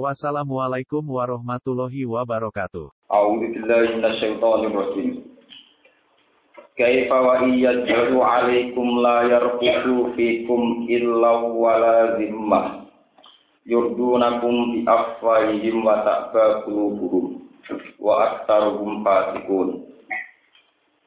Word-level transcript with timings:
Wassalamualaikum 0.00 1.04
warahmatullahi 1.04 2.08
wabarakatuh. 2.08 2.88
A'udzu 3.12 3.44
billahi 3.52 4.00
minasyaitonir 4.00 4.72
rajim. 4.72 5.08
Kaifa 6.80 7.12
wa 7.20 7.44
iyyadu 7.44 8.16
'alaikum 8.16 9.04
la 9.04 9.28
yarqutu 9.28 10.16
fikum 10.16 10.88
illa 10.88 11.44
wala 11.44 12.16
zimmah. 12.16 12.88
Yurdunakum 13.68 14.72
bi 14.72 14.88
afwahihim 14.88 15.84
wa 15.84 16.00
ta'ba 16.00 16.64
qulubuhum 16.64 17.44
wa 18.00 18.12
aktsaruhum 18.32 19.04
fasiqun. 19.04 19.92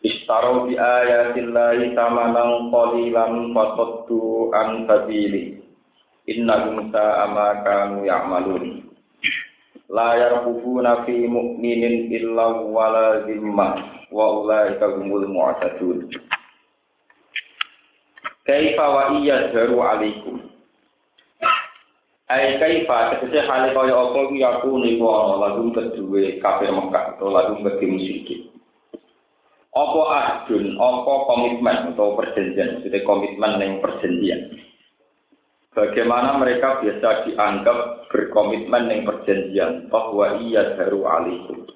Istaru 0.05 0.69
bi 0.69 0.77
ayatillahi 0.77 1.97
tamanan 1.97 2.69
qalilan 2.69 3.49
fataddu 3.49 4.53
an 4.53 4.85
sabili. 4.85 5.65
Innahum 6.25 6.89
sa'a 6.89 7.29
ma 7.33 7.61
kanu 7.61 8.01
ya'malun 8.01 8.84
la 9.89 10.17
yarqubuna 10.17 11.05
fi 11.05 11.29
mu'minin 11.29 12.09
illa 12.09 12.61
wala 12.65 13.25
zimmah 13.29 14.05
wa 14.09 14.25
ulaika 14.41 14.95
humul 14.97 15.25
mu'tadun 15.29 16.09
kaifa 18.45 18.85
wa 18.89 19.03
iya 19.21 19.49
jaru 19.53 19.77
alaikum 19.81 20.45
Ai 22.25 22.57
kaifa 22.57 23.21
tegese 23.21 23.37
hale 23.45 23.69
kaya 23.69 23.93
apa 23.93 24.25
ku 24.25 24.33
yaku 24.33 24.81
niku 24.81 25.05
ana 25.05 25.45
lagu 25.45 25.69
kedue 25.69 26.41
kafir 26.41 26.73
Mekah 26.73 27.13
atau 27.13 27.29
lagu 27.29 27.61
bagi 27.61 27.85
musyrik. 27.85 28.49
Apa 29.69 30.01
adun, 30.09 30.73
apa 30.73 31.13
komitmen 31.29 31.93
atau 31.93 32.17
perjanjian, 32.17 32.81
maksudnya 32.81 33.05
komitmen 33.05 33.61
yang 33.61 33.77
perjanjian. 33.77 34.54
Bagaimana 35.75 36.39
mereka 36.39 36.79
biasa 36.79 37.27
dianggap 37.27 38.07
berkomitmen 38.07 38.87
yang 38.87 39.01
perjanjian 39.03 39.91
bahwa 39.91 40.39
ia 40.39 40.71
baru 40.79 41.03
alaikum. 41.03 41.67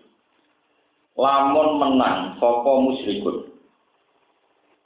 Lamun 1.19 1.69
menang 1.83 2.39
sopo 2.39 2.79
musyrikun. 2.79 3.51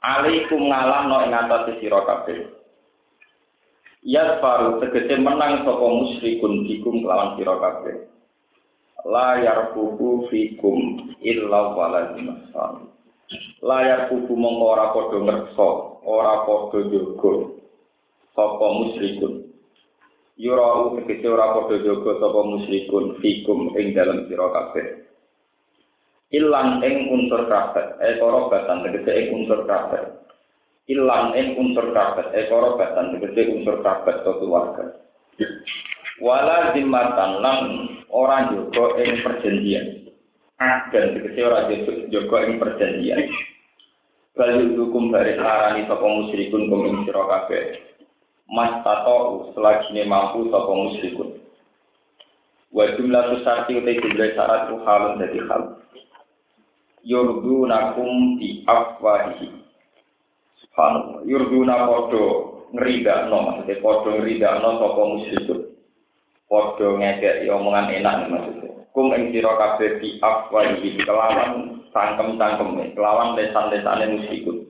Alaikum 0.02 0.66
ngalah 0.66 1.06
no 1.06 1.22
ing 1.22 1.30
atas 1.30 1.78
sira 1.78 2.02
kabeh. 2.02 2.58
Ya 4.02 4.42
tegese 4.82 5.14
menang 5.22 5.62
sopo 5.62 5.86
musyrikun 5.94 6.66
dikum 6.66 7.06
kelawan 7.06 7.38
sira 7.38 7.54
kabeh. 7.54 8.10
La 9.06 9.38
yarkubu 9.38 10.26
fikum 10.26 11.14
illa 11.22 11.70
wala 11.70 12.18
dimasan. 12.18 12.90
Layar 13.62 14.10
kubu 14.10 14.34
mongko 14.34 14.64
ora 14.74 14.86
padha 14.90 15.18
ngersa, 15.22 15.68
ora 16.02 16.34
padha 16.44 16.78
jogo 16.90 17.53
sapa 18.34 18.66
musyrikun. 18.66 19.46
Yurau 20.34 20.98
tegese 20.98 21.30
ora 21.30 21.54
padha 21.54 21.78
jaga 21.78 22.12
sapa 22.18 22.40
musyrikun 22.42 23.22
fikum 23.22 23.70
ing 23.78 23.94
dalam 23.94 24.26
sira 24.26 24.50
kabeh. 24.50 24.86
Ilang 26.34 26.82
ing 26.82 27.06
unsur 27.14 27.46
kabeh 27.46 28.02
e 28.02 28.18
batan 28.18 28.82
tegese 28.82 29.10
ing 29.14 29.26
unsur 29.30 29.62
kabeh. 29.70 30.02
Ilang 30.90 31.38
ing 31.38 31.54
unsur 31.54 31.94
kabeh 31.94 32.34
e 32.34 32.50
batan 32.50 33.14
tegese 33.14 33.40
unsur 33.54 33.78
kabeh 33.86 34.14
to 34.26 34.32
keluarga. 34.42 34.84
Wala 36.18 36.74
zimmatan 36.74 37.38
lan 37.38 37.58
ora 38.10 38.50
jaga 38.50 38.84
ing 38.98 39.22
perjanjian. 39.22 39.86
Dan 40.90 41.14
tegese 41.14 41.40
ora 41.46 41.70
jaga 42.10 42.36
ing 42.42 42.58
perjanjian. 42.58 43.22
Bali 44.34 44.74
hukum 44.74 45.14
dari 45.14 45.38
arani 45.38 45.86
sapa 45.86 46.02
musyrikun 46.02 46.66
kum 46.66 46.90
ing 46.90 47.06
sira 47.06 47.22
kabeh 47.22 47.93
mas 48.50 48.84
tato 48.84 49.50
selagi 49.56 49.96
mampu 50.04 50.52
sapa 50.52 50.72
musyrikun 50.72 51.40
wa 52.74 52.84
jumlah 52.98 53.40
sarti 53.46 53.78
utai 53.78 54.02
jumlah 54.02 54.28
syarat 54.34 54.66
ku 54.66 54.82
halun 54.82 55.22
dadi 55.22 55.38
hal. 55.46 55.62
Yurdu 57.04 57.68
nakum 57.68 58.40
di 58.40 58.64
afwahihi. 58.64 59.52
Subhanallah. 60.64 61.20
Yurdu 61.28 61.60
na 61.68 61.84
podo 61.84 62.24
ngerida 62.72 63.28
no 63.28 63.44
maksudnya 63.44 63.78
podo 63.84 64.08
ngerida 64.18 64.58
no 64.58 64.80
sapa 64.82 65.02
musyrikun 65.06 65.60
podo 66.48 66.86
ngekek 66.98 67.46
omongan 67.46 67.92
enak 67.92 68.16
maksudnya. 68.32 68.72
Kum 68.90 69.12
ing 69.14 69.30
sira 69.30 69.52
kabeh 69.54 70.00
di 70.00 70.18
afwahihi 70.18 70.98
kelawan 71.04 71.84
cangkem-cangkem 71.94 72.96
kelawan 72.98 73.38
lesan-lesane 73.38 74.18
musyrikun 74.18 74.63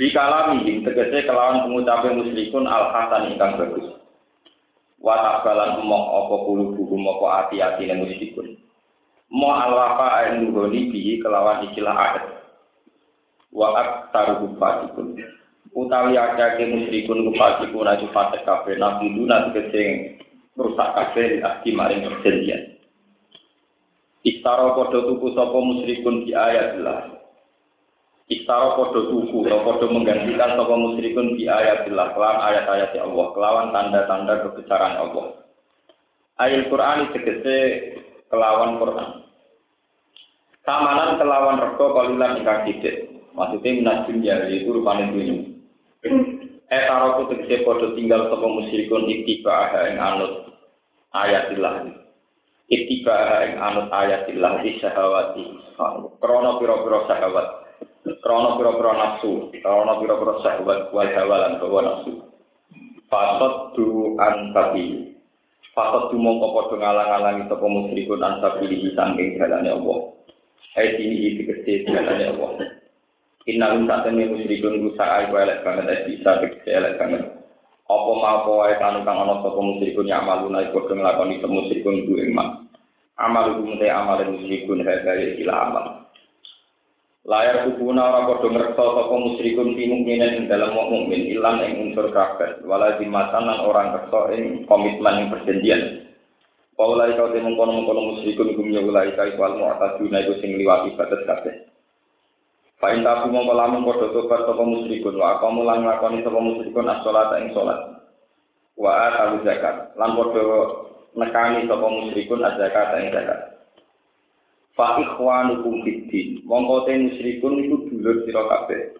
Di 0.00 0.08
kalami 0.16 0.80
tegese 0.80 1.28
kelawan 1.28 1.68
pengucapan 1.68 2.16
musyrikun 2.16 2.64
al 2.64 2.88
hasan 2.88 3.36
ingkang 3.36 3.60
bagus. 3.60 4.00
Wa 4.96 5.12
taqbalan 5.20 5.84
mo 5.84 6.24
apa 6.24 6.36
kulo 6.48 6.72
buku 6.72 6.96
apa 7.04 7.26
ati-ati 7.44 7.84
ne 7.84 8.00
musyrikun. 8.00 8.56
Mo 9.28 9.52
alafa 9.52 10.40
nuroni 10.40 10.88
bi 10.88 11.20
kelawan 11.20 11.68
ikilah 11.68 11.92
adat. 11.92 12.26
Wa 13.52 13.76
aktaru 13.76 14.56
fatikun. 14.56 15.20
Utawi 15.76 16.16
akeh 16.16 16.64
musyrikun 16.64 17.36
fatikun 17.36 17.84
aja 17.84 18.08
fatek 18.08 18.48
kabeh 18.48 18.80
nabi 18.80 19.12
duna 19.12 19.52
tegese 19.52 20.16
rusak 20.56 20.96
kabeh 20.96 21.44
ahdi 21.44 21.76
maring 21.76 22.08
perjanjian. 22.08 22.72
Istara 24.24 24.72
padha 24.80 24.96
tuku 25.12 25.28
sapa 25.36 25.58
musyrikun 25.60 26.24
di 26.24 26.32
ayat 26.32 26.80
Allah. 26.80 27.19
Istara 28.30 28.78
podo 28.78 29.10
tuku, 29.10 29.42
podo 29.42 29.90
menggantikan 29.90 30.54
sapa 30.54 30.74
musyrikun 30.78 31.34
di 31.34 31.50
ayatillah, 31.50 32.14
kelawan 32.14 32.38
ayat-ayat 32.46 32.94
Allah, 33.02 33.26
kelawan 33.34 33.74
tanda-tanda 33.74 34.34
kebesaran 34.46 34.94
Allah. 35.02 35.34
Ayat 36.38 36.70
Quran 36.70 37.10
tegese 37.10 37.56
kelawan 38.30 38.78
Quran. 38.78 39.26
Samanan 40.62 41.18
kelawan 41.18 41.58
rego 41.58 41.90
kalilan 41.90 42.38
ingkang 42.38 42.70
sithik. 42.70 43.10
Maksudnya 43.34 43.70
minat 43.74 44.06
ya 44.22 44.46
itu 44.46 44.70
rupane 44.70 45.10
dunya. 45.10 45.50
Eh 46.70 46.82
taroku 46.86 47.34
tegese 47.34 47.66
podo 47.66 47.98
tinggal 47.98 48.30
sapa 48.30 48.46
musyrikun 48.46 49.10
iktiba 49.10 49.74
ing 49.90 49.98
anut 49.98 50.54
ayatillah. 51.10 51.98
Iktiba 52.70 53.16
ing 53.42 53.52
anut 53.58 53.90
ayatillah 53.90 54.62
di 54.62 54.78
syahawati. 54.78 55.44
Krono 56.22 56.62
pira-pira 56.62 57.10
syahawat. 57.10 57.69
Krono 58.04 58.56
pira-pira 58.56 58.92
nafsu, 58.96 59.52
krono 59.60 59.92
pira-pira 60.00 60.34
syahwat 60.40 60.88
wal 60.92 61.10
hawa 61.12 61.36
lan 61.36 61.54
hawa 61.60 61.80
nafsu. 61.84 62.12
Fasad 63.12 63.76
du 63.76 64.16
an 64.16 64.54
tabi. 64.56 65.12
Fasad 65.76 66.08
du 66.08 66.16
mongko 66.16 66.46
padha 66.56 66.76
ngalang-alangi 66.80 67.50
sapa 67.50 67.66
musyrikun 67.66 68.24
an 68.24 68.40
tabi 68.40 68.70
saking 68.96 69.36
dalane 69.36 69.68
Allah. 69.68 69.98
Hai 70.78 70.96
dini 70.96 71.16
iki 71.18 71.42
tegese 71.44 71.90
dalane 71.92 72.24
Allah. 72.32 72.50
Innalum 73.44 73.84
satene 73.90 74.32
musyrikun 74.32 74.80
ku 74.80 74.88
sae 74.96 75.28
ku 75.28 75.36
elek 75.36 75.60
banget 75.66 76.08
bisa 76.08 76.40
tegese 76.40 76.70
elek 76.70 76.96
banget. 76.96 77.24
Apa 77.90 78.10
mau 78.14 78.22
apa 78.22 78.50
wae 78.64 78.74
kang 78.78 79.02
ana 79.04 79.42
sapa 79.42 79.60
musyrikun 79.60 80.08
ya 80.08 80.22
amaluna 80.22 80.64
iku 80.64 80.86
padha 80.86 80.94
nglakoni 80.96 81.42
musyrikun 81.42 82.06
ku 82.08 82.12
ing 82.16 82.32
mak. 82.32 82.64
Amal 83.20 83.52
iku 83.52 83.60
mute 83.66 83.90
amal 83.90 84.22
musyrikun 84.24 84.86
hae 84.86 85.42
ila 85.44 85.54
amal. 85.68 85.86
Layar 87.28 87.68
kubuna 87.68 88.02
ora 88.08 88.20
padha 88.30 88.48
ngreksa 88.48 88.84
sapa 88.84 89.14
musyrikun 89.16 89.76
mukminin 89.76 90.36
ing 90.40 90.44
dalam 90.48 90.72
mukmin 90.72 91.28
ilang 91.28 91.60
ing 91.64 91.90
unsur 91.90 92.08
kafir 92.12 92.60
wala 92.64 92.96
dimatan 92.96 93.44
lan 93.44 93.64
orang 93.64 93.92
ngreksa 93.92 94.20
ing 94.36 94.64
komitmen 94.64 95.14
ing 95.20 95.26
perjanjian 95.28 96.10
Paulai 96.80 97.12
kau 97.12 97.28
temu 97.28 97.60
kono 97.60 97.84
kono 97.84 98.00
musyrikun 98.08 98.56
gum 98.56 98.72
ya 98.72 98.80
ulai 98.80 99.12
kai 99.12 99.36
wal 99.36 99.52
mu'taduna 99.52 100.24
iku 100.24 100.40
sing 100.40 100.56
liwati 100.56 100.96
batas 100.96 101.20
kabeh. 101.28 101.68
Fain 102.80 103.04
tabu 103.04 103.28
mongko 103.28 103.52
lamun 103.52 103.84
padha 103.84 104.08
tobat 104.08 104.48
sapa 104.48 104.64
musyrikun 104.64 105.20
wa 105.20 105.36
kamu 105.44 105.60
lan 105.60 105.84
nglakoni 105.84 106.24
sapa 106.24 106.40
musyrikun 106.40 106.88
as-shalata 106.88 107.36
ing 107.36 107.52
salat. 107.52 108.00
Wa 108.80 109.12
atu 109.12 109.44
zakat 109.44 109.92
lan 109.92 110.16
padha 110.16 110.40
nekani 111.20 111.68
sapa 111.68 111.84
musyrikun 111.84 112.48
az-zakat 112.48 112.96
ing 112.96 113.12
zakat. 113.12 113.40
Fa 114.80 114.96
ikhwanukum 114.96 115.84
fiddin 115.84 116.40
mongko 116.48 116.88
te 116.88 116.96
musyrikun 116.96 117.68
iku 117.68 117.76
dulur 117.92 118.24
sira 118.24 118.48
kabeh 118.48 118.96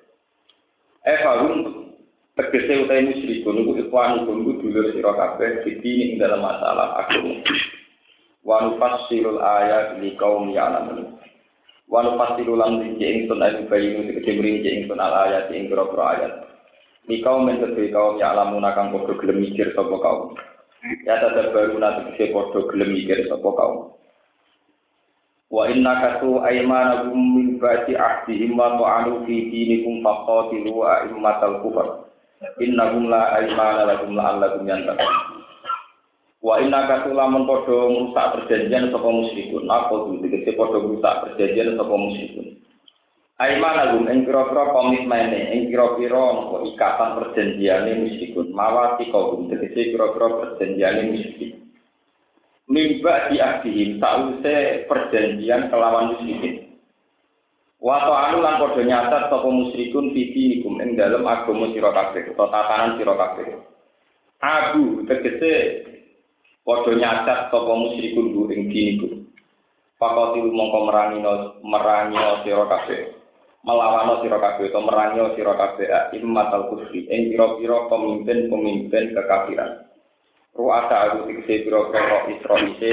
e 1.09 1.15
farum 1.25 1.89
tegese 2.37 2.85
utahe 2.85 3.01
musyrikun 3.09 3.65
iku 3.65 3.73
ikhwanukum 3.81 4.45
iku 4.45 4.53
dulur 4.61 4.93
sira 4.93 5.17
kabeh 5.17 5.65
fiddin 5.65 5.99
ing 6.05 6.11
dalam 6.21 6.45
masalah 6.45 7.01
agama 7.01 7.41
wa 8.45 8.61
nufassirul 8.69 9.41
ayat 9.41 10.05
li 10.05 10.13
qaum 10.21 10.53
ya'lamun 10.53 11.17
Walau 11.91 12.15
pasti 12.15 12.47
ulang 12.47 12.79
rinci 12.79 13.03
ingsun 13.03 13.43
ayu 13.43 13.67
bayi 13.67 13.91
nu 13.91 14.07
tegese 14.07 14.39
rinci 14.39 14.71
ingsun 14.79 15.03
al 15.03 15.27
ayat 15.27 15.51
ing 15.51 15.67
pira 15.67 15.83
ayat. 15.91 16.47
Mikau 17.11 17.43
men 17.43 17.59
kedue 17.59 17.91
kaum 17.91 18.15
ya 18.15 18.31
alamuna 18.31 18.71
kang 18.79 18.95
padha 18.95 19.19
gelem 19.19 19.43
mikir 19.43 19.75
sapa 19.75 19.99
kaum. 19.99 20.39
Ya 21.03 21.19
tetep 21.19 21.51
baru 21.51 21.83
nanti 21.83 22.15
tegese 22.15 22.31
padha 22.31 22.63
gelem 22.71 22.95
mikir 22.95 23.27
sapa 23.27 23.51
kaum. 23.59 23.99
Wa 25.51 25.67
inna 25.67 25.99
kasu 25.99 26.39
aymanakum 26.47 27.19
min 27.19 27.59
ba'di 27.59 27.99
ahdihim 27.99 28.55
wa 28.55 28.79
ta'alu 28.79 29.27
fi 29.27 29.51
dinikum 29.51 29.99
faqatilu 29.99 30.87
a'immatal 30.87 31.59
kufar. 31.67 32.07
Innahum 32.63 33.11
la 33.11 33.35
aymana 33.35 33.83
lakum 33.91 34.15
la'allakum 34.15 34.63
yantaqun. 34.63 35.41
Wa 36.41 36.57
inna 36.57 36.89
kasulamun 36.89 37.45
podo 37.45 37.93
merusak 37.93 38.33
perjanjian 38.33 38.89
sapa 38.89 39.11
musyrikun. 39.13 39.69
Apa 39.69 39.93
itu? 39.93 40.25
Dikese 40.25 40.57
podo 40.57 40.81
merusak 40.81 41.29
perjanjian 41.29 41.77
sapa 41.77 41.95
musyrikun. 41.99 42.47
Aiman 43.41 43.77
agum 43.77 44.05
ing 44.09 44.29
kira-kira 44.29 44.69
komitmene, 44.73 45.53
ing 45.53 45.61
kira-kira 45.69 46.25
ikatan 46.65 47.11
perjanjiane 47.21 47.93
musyrikun. 48.07 48.57
Mawati 48.57 49.13
kaum 49.13 49.53
dikese 49.53 49.93
kira-kira 49.93 50.27
perjanjiane 50.41 51.03
musyrikun. 51.13 51.60
Mimba 52.71 53.27
di 53.27 53.43
ahdihim 53.43 53.99
sause 53.99 54.87
perjanjian 54.87 55.75
kelawan 55.75 56.15
musyrikin. 56.15 56.71
Wato 57.83 58.15
anu 58.15 58.39
lan 58.47 58.63
padha 58.63 58.87
nyatat 58.87 59.27
sapa 59.27 59.49
musyrikun 59.51 60.15
fiti 60.15 60.55
nikum 60.55 60.79
ing 60.79 60.95
dalem 60.95 61.27
agama 61.27 61.67
sira 61.75 61.91
kabeh 61.91 62.31
utawa 62.31 62.47
tatanan 62.55 62.95
sira 62.95 63.19
kabeh. 63.19 63.59
Abu 64.39 65.03
tegese 65.11 65.53
Padha 66.63 66.93
nyacat 66.95 67.51
sapa 67.51 67.73
musyrikun 67.75 68.31
bu 68.31 68.55
ing 68.55 68.71
diniku. 68.71 69.19
Pakoti 69.99 70.39
mongko 70.47 70.79
merangi 70.87 71.19
merangi 71.67 72.23
sira 72.47 72.71
kabeh. 72.71 73.01
Melawan 73.67 74.23
sira 74.23 74.39
kabeh 74.39 74.71
utawa 74.71 74.87
merangi 74.87 75.35
sira 75.35 75.59
kabeh 75.59 75.91
immatal 76.15 76.71
kufri 76.71 77.03
ing 77.11 77.35
pira-pira 77.35 77.91
pemimpin-pemimpin 77.91 79.11
kekafiran. 79.11 79.90
ruasa 80.55 80.97
aku 81.11 81.31
fikse 81.31 81.67
biro 81.67 81.91
kero 81.91 82.19
isro 82.33 82.57
ise. 82.71 82.93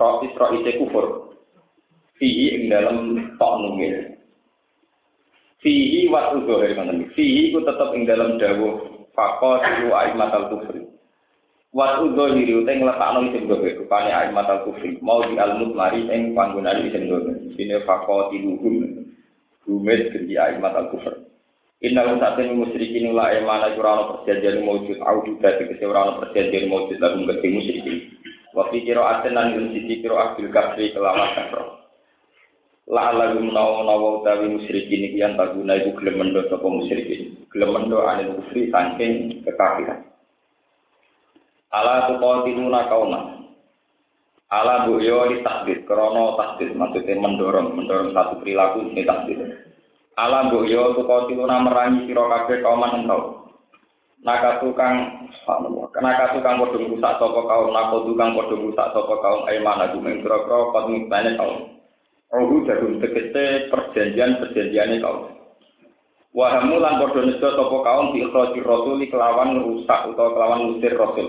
Isro 0.00 0.24
isro 0.24 0.46
kufur. 0.80 1.06
Fihi 2.16 2.56
ing 2.56 2.62
dalem 2.68 2.98
tok 3.40 3.54
nunge 3.60 4.20
fihi 5.60 6.08
wat 6.08 6.32
ugohe 6.36 6.72
mana 6.72 6.96
fihi 7.12 7.52
ku 7.52 7.60
tetep 7.60 7.92
ing 7.92 8.08
dalem 8.08 8.40
dawo 8.40 8.80
fako 9.12 9.60
siru 9.60 9.92
aib 9.92 10.16
kufri. 10.48 10.82
Wat 11.70 12.00
ugohe 12.02 12.40
riu 12.40 12.64
teng 12.64 12.82
lepak 12.82 13.10
nong 13.12 13.30
isim 13.30 13.46
gobe 13.46 13.76
kupane 13.76 14.10
aib 14.10 14.32
matal 14.32 14.64
kufri. 14.64 14.96
Mau 15.04 15.20
di 15.24 15.36
almut 15.36 15.76
mari 15.76 16.08
ing 16.08 16.32
panggunaan 16.32 16.88
isim 16.88 17.12
gobe 17.12 17.32
sini 17.54 17.76
fako 17.84 18.32
tiluhun 18.32 19.04
rumit 19.68 20.12
kendi 20.12 20.34
aib 20.40 20.64
kufri. 20.92 21.29
Inna 21.80 22.04
lu 22.04 22.20
saat 22.20 22.36
ini 22.36 22.60
musyrikin 22.60 23.08
ula 23.08 23.32
emana 23.32 23.72
kurang 23.72 24.20
perjanjian 24.20 24.60
mewujud 24.60 25.00
audu 25.00 25.40
berarti 25.40 25.64
kese 25.64 25.88
orang 25.88 26.20
perjanjian 26.20 26.68
mewujud 26.68 27.00
lagu 27.00 27.24
ngerti 27.24 27.48
musyrikin 27.48 27.96
Wafi 28.52 28.84
kiro 28.84 29.06
aten 29.06 29.32
lan 29.32 29.56
yun 29.56 29.72
sisi 29.72 30.04
kiro 30.04 30.20
akbil 30.20 30.52
kafri 30.52 30.92
kelamat 30.92 31.30
kafro 31.40 31.80
La 32.90 33.14
lagu 33.14 33.38
menawa 33.38 33.86
menawa 33.86 34.18
utawi 34.18 34.50
musyrikin 34.50 35.08
iki 35.08 35.22
antaguna 35.22 35.78
iku 35.78 35.94
gelem 36.02 36.26
mendo 36.26 36.42
sapa 36.50 36.66
musyrikin 36.66 37.38
gelem 37.48 37.70
mendo 37.70 38.02
anil 38.02 38.42
kufri 38.42 38.66
saking 38.66 39.46
kekafiran. 39.46 40.10
Ala 41.70 42.10
tuqatiluna 42.10 42.90
kauma. 42.90 43.20
Ala 44.50 44.90
bu 44.90 44.98
yo 44.98 45.30
di 45.30 45.38
takdir, 45.46 45.86
krono 45.86 46.34
takdir, 46.34 46.74
maksudnya 46.74 47.14
mendorong, 47.14 47.78
mendorong 47.78 48.10
satu 48.10 48.42
perilaku 48.42 48.90
ini 48.90 49.06
takdir. 49.06 49.69
Ala 50.18 50.50
bu 50.50 50.66
yo 50.66 50.98
tuqatiluna 50.98 51.62
merangi 51.62 52.10
sira 52.10 52.26
kabeh 52.26 52.58
kauman 52.64 53.04
engkau. 53.04 53.46
Nakatu 54.20 54.74
kang 54.76 55.26
nakatu 55.96 56.38
kang 56.44 56.60
padha 56.60 56.76
rusak 56.76 57.12
sapa 57.16 57.40
kaum, 57.40 57.72
nakatu 57.72 58.12
kang 58.18 58.36
padha 58.36 58.54
rusak 58.58 58.88
sapa 58.92 59.14
kaum 59.22 59.40
aimana 59.48 59.94
gumen 59.94 60.20
kira-kira 60.20 60.74
pat 60.74 60.84
mitane 60.90 61.30
kaum. 61.40 61.58
Rohu 62.30 62.62
jagung 62.68 63.00
tegese 63.00 63.72
perjanjian-perjanjiane 63.72 65.00
kaum. 65.00 65.34
Wahamu 66.36 66.76
lan 66.82 67.00
padha 67.00 67.20
nejo 67.24 67.48
sapa 67.48 67.76
kaum 67.80 68.12
di 68.12 68.26
ikhrajir 68.26 68.66
rasul 68.66 69.00
kelawan 69.08 69.56
rusak 69.62 70.00
utawa 70.10 70.34
kelawan 70.36 70.60
ngusir 70.68 70.94
rasul. 70.98 71.28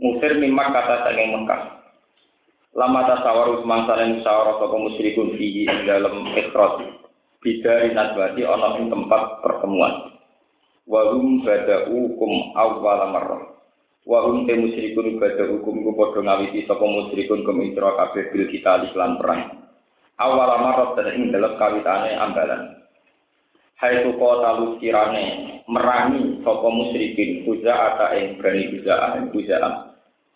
Musir 0.00 0.32
mimak 0.40 0.72
kata 0.72 1.04
saking 1.04 1.36
Mekah. 1.36 1.84
Lama 2.70 3.02
tasawaru 3.02 3.60
semangsa 3.60 3.98
yang 3.98 4.22
musyawarah 4.22 4.56
sapa 4.62 4.76
musyrikun 4.78 5.34
fihi 5.36 5.68
dalam 5.84 6.32
ikhraj. 6.38 6.99
Bidari 7.40 7.96
nadwati 7.96 8.44
ana 8.44 8.76
ing 8.76 8.92
tempat 8.92 9.40
pertemuan. 9.40 10.12
Wahum 10.84 11.40
bada'u 11.40 12.20
kum 12.20 12.32
awwala 12.52 13.08
marrah. 13.08 13.56
Wahum 14.04 14.44
te 14.44 14.52
musyrikun 14.60 15.16
bada'u 15.16 15.64
kum 15.64 15.80
ku 15.80 15.96
padha 15.96 16.20
ngawiti 16.20 16.68
sapa 16.68 16.84
musyrikun 16.84 17.40
kum 17.40 17.64
ing 17.64 17.72
kabeh 17.72 18.28
bil 18.28 18.44
kita 18.52 18.92
lan 18.92 19.16
perang. 19.16 19.56
Awwala 20.20 20.56
marrah 20.60 20.92
dan 21.00 21.16
ing 21.16 21.32
dalam 21.32 21.56
kawitane 21.56 22.12
ambalan. 22.12 22.76
Hai 23.80 24.04
tu 24.04 24.12
kota 24.20 24.60
kirane 24.76 25.24
merangi 25.64 26.44
sapa 26.44 26.68
musyrikin 26.68 27.48
kuza 27.48 27.72
ata 27.72 28.12
ing 28.20 28.36
berani 28.36 28.68
kuza 28.76 29.16
kuza 29.32 29.56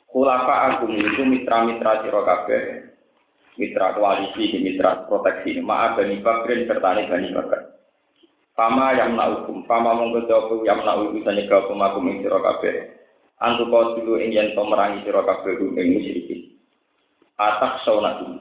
Khulafa 0.08 0.54
agung 0.70 0.94
itu 0.94 1.26
mitra-mitra 1.26 2.06
sira 2.06 2.22
kabeh. 2.22 2.83
Mitra 3.54 3.94
koalisi, 3.94 4.58
mitra 4.58 5.06
proteksi. 5.06 5.62
Ma'a 5.62 5.94
Bani 5.94 6.18
Bakrin 6.18 6.66
serta 6.66 6.90
Bani 7.06 7.30
Bakar. 7.30 7.74
Pama 8.54 8.94
yang 8.94 9.18
hukum, 9.18 9.66
pama 9.66 9.98
mongko 9.98 10.62
yang 10.62 10.86
naukum 10.86 11.18
sanya 11.26 11.42
gak 11.50 11.66
pemakum 11.66 12.06
ing 12.06 12.22
sira 12.22 12.38
kabeh. 12.38 12.86
Antu 13.42 13.66
kau 13.66 13.98
dulu 13.98 14.22
ing 14.22 14.30
yen 14.30 14.54
merangi 14.54 15.02
sira 15.02 15.26
kabeh 15.26 15.58
ing 15.58 15.98
musyrikin. 15.98 16.54
Atak 17.34 17.82
saunakum. 17.82 18.38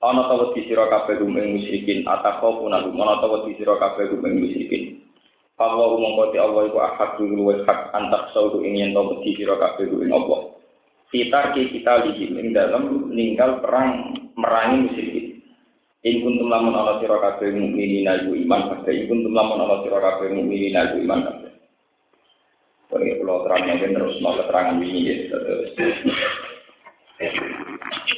Ana 0.00 0.24
ta 0.24 0.40
wedi 0.40 0.64
sira 0.64 0.88
kabeh 0.88 1.20
ing 1.20 1.52
musyrikin, 1.52 2.00
atak 2.08 2.40
kau 2.40 2.64
punahum. 2.64 2.96
Ana 2.96 3.20
ta 3.20 3.28
wedi 3.28 3.52
sira 3.60 3.76
kabeh 3.76 4.08
ing 4.08 4.40
musyrikin. 4.40 5.04
Allah 5.60 6.00
mongko 6.00 6.32
ti 6.32 6.40
Allah 6.40 6.72
iku 6.72 6.78
ahad 6.80 7.10
dulu 7.20 7.52
hak 7.68 7.92
antak 7.92 8.32
saudu 8.32 8.64
ing 8.64 8.80
yen 8.80 8.96
to 8.96 9.04
wedi 9.04 9.36
sira 9.36 9.60
kabeh 9.60 9.84
ing 9.84 10.16
Allah. 10.16 10.48
Kita 11.12 11.52
kita 11.52 11.92
lihim 12.08 12.40
ing 12.40 12.56
dalam 12.56 13.12
meninggal 13.12 13.60
perang 13.60 14.16
merangi 14.32 14.88
musyrikin. 14.88 15.26
In 16.02 16.24
kuntum 16.24 16.48
lamun 16.48 16.74
ala 16.74 16.98
sira 16.98 17.20
kabeh 17.20 17.52
mukminin 17.52 18.08
ayu 18.08 18.32
iman 18.32 18.72
kabeh. 18.72 18.96
In 18.96 19.06
kuntum 19.12 19.36
lamun 19.36 19.60
ala 19.60 19.84
sira 19.84 20.00
kabeh 20.00 20.32
iman 20.32 21.20
kabeh. 21.28 21.52
Kalau 22.92 23.44
terang 23.48 23.62
mungkin 23.68 23.96
terus 23.96 24.16
mau 24.20 24.36
keterangan 24.40 24.76
ini 24.80 25.00
ya. 25.08 25.16
Terus. 25.32 25.68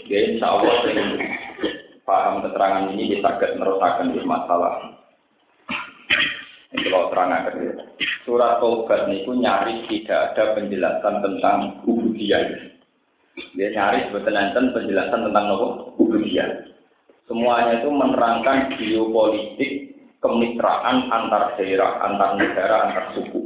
Ya 0.07 0.19
insya 0.30 0.47
Allah 0.50 0.75
paham 2.02 2.47
keterangan 2.47 2.90
ini 2.95 3.19
kita 3.19 3.26
agak 3.26 3.54
merusakan 3.59 4.14
di 4.14 4.21
masalah. 4.23 4.75
Ini 6.75 6.90
kalau 6.90 7.11
terang 7.14 7.30
akan 7.30 7.54
Surat 8.25 8.59
Taubat 8.59 9.12
ini 9.12 9.28
nyaris 9.28 9.85
tidak 9.87 10.33
ada 10.33 10.57
penjelasan 10.57 11.14
tentang 11.21 11.59
ubudiyah. 11.85 12.74
Dia 13.35 13.69
nyari 13.71 14.11
sebetulnya 14.11 14.55
penjelasan 14.55 15.26
tentang 15.31 15.45
nopo 15.50 15.67
ubudiyah. 15.99 16.71
Semuanya 17.26 17.83
itu 17.83 17.91
menerangkan 17.91 18.79
geopolitik 18.79 19.97
kemitraan 20.23 21.11
antar 21.11 21.59
daerah, 21.59 21.99
antar 22.05 22.38
negara, 22.38 22.76
antar 22.91 23.05
suku. 23.17 23.41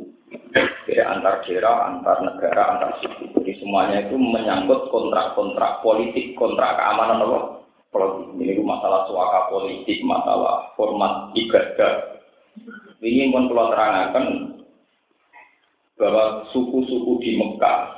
Jadi 0.53 1.01
antar 1.01 1.41
daerah, 1.45 1.89
antar 1.89 2.21
negara, 2.21 2.63
antar 2.77 2.91
suku. 3.01 3.33
Jadi 3.41 3.53
semuanya 3.65 4.05
itu 4.05 4.17
menyangkut 4.21 4.93
kontrak-kontrak 4.93 5.81
politik, 5.81 6.37
kontrak 6.37 6.77
keamanan 6.77 7.25
nopo 7.25 7.39
politik. 7.89 8.37
Ini 8.45 8.61
masalah 8.61 9.09
suaka 9.09 9.41
politik, 9.49 9.99
masalah 10.05 10.69
format 10.77 11.33
ibadah. 11.33 11.95
Ini 13.01 13.31
pun 13.31 13.47
perlu 13.47 13.71
terangkan 13.73 14.27
bahwa 15.99 16.47
suku-suku 16.55 17.13
di 17.23 17.31
Mekah 17.39 17.98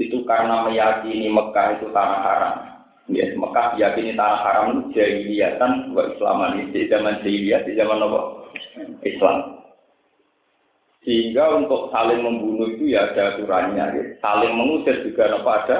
itu 0.00 0.24
karena 0.24 0.64
meyakini 0.64 1.28
Mekah 1.28 1.76
itu 1.76 1.92
tanah 1.92 2.20
haram. 2.24 2.54
Ya, 3.12 3.28
Mekah 3.36 3.76
diyakini 3.76 4.16
tanah 4.16 4.40
haram 4.40 4.66
itu 4.72 4.96
jahiliyatan 4.96 5.92
buat 5.92 6.16
Islaman 6.16 6.72
di 6.72 6.88
zaman 6.88 7.20
jahiliyah, 7.20 7.60
di 7.68 7.76
zaman 7.76 8.00
apa? 8.00 8.20
Islam. 9.04 9.60
Sehingga 11.04 11.56
untuk 11.60 11.92
saling 11.92 12.20
membunuh 12.24 12.76
itu 12.76 12.92
ya 12.92 13.12
ada 13.12 13.36
aturannya, 13.36 13.84
ya. 13.96 14.04
saling 14.20 14.52
mengusir 14.52 15.00
juga 15.04 15.32
apa 15.32 15.50
ada 15.64 15.76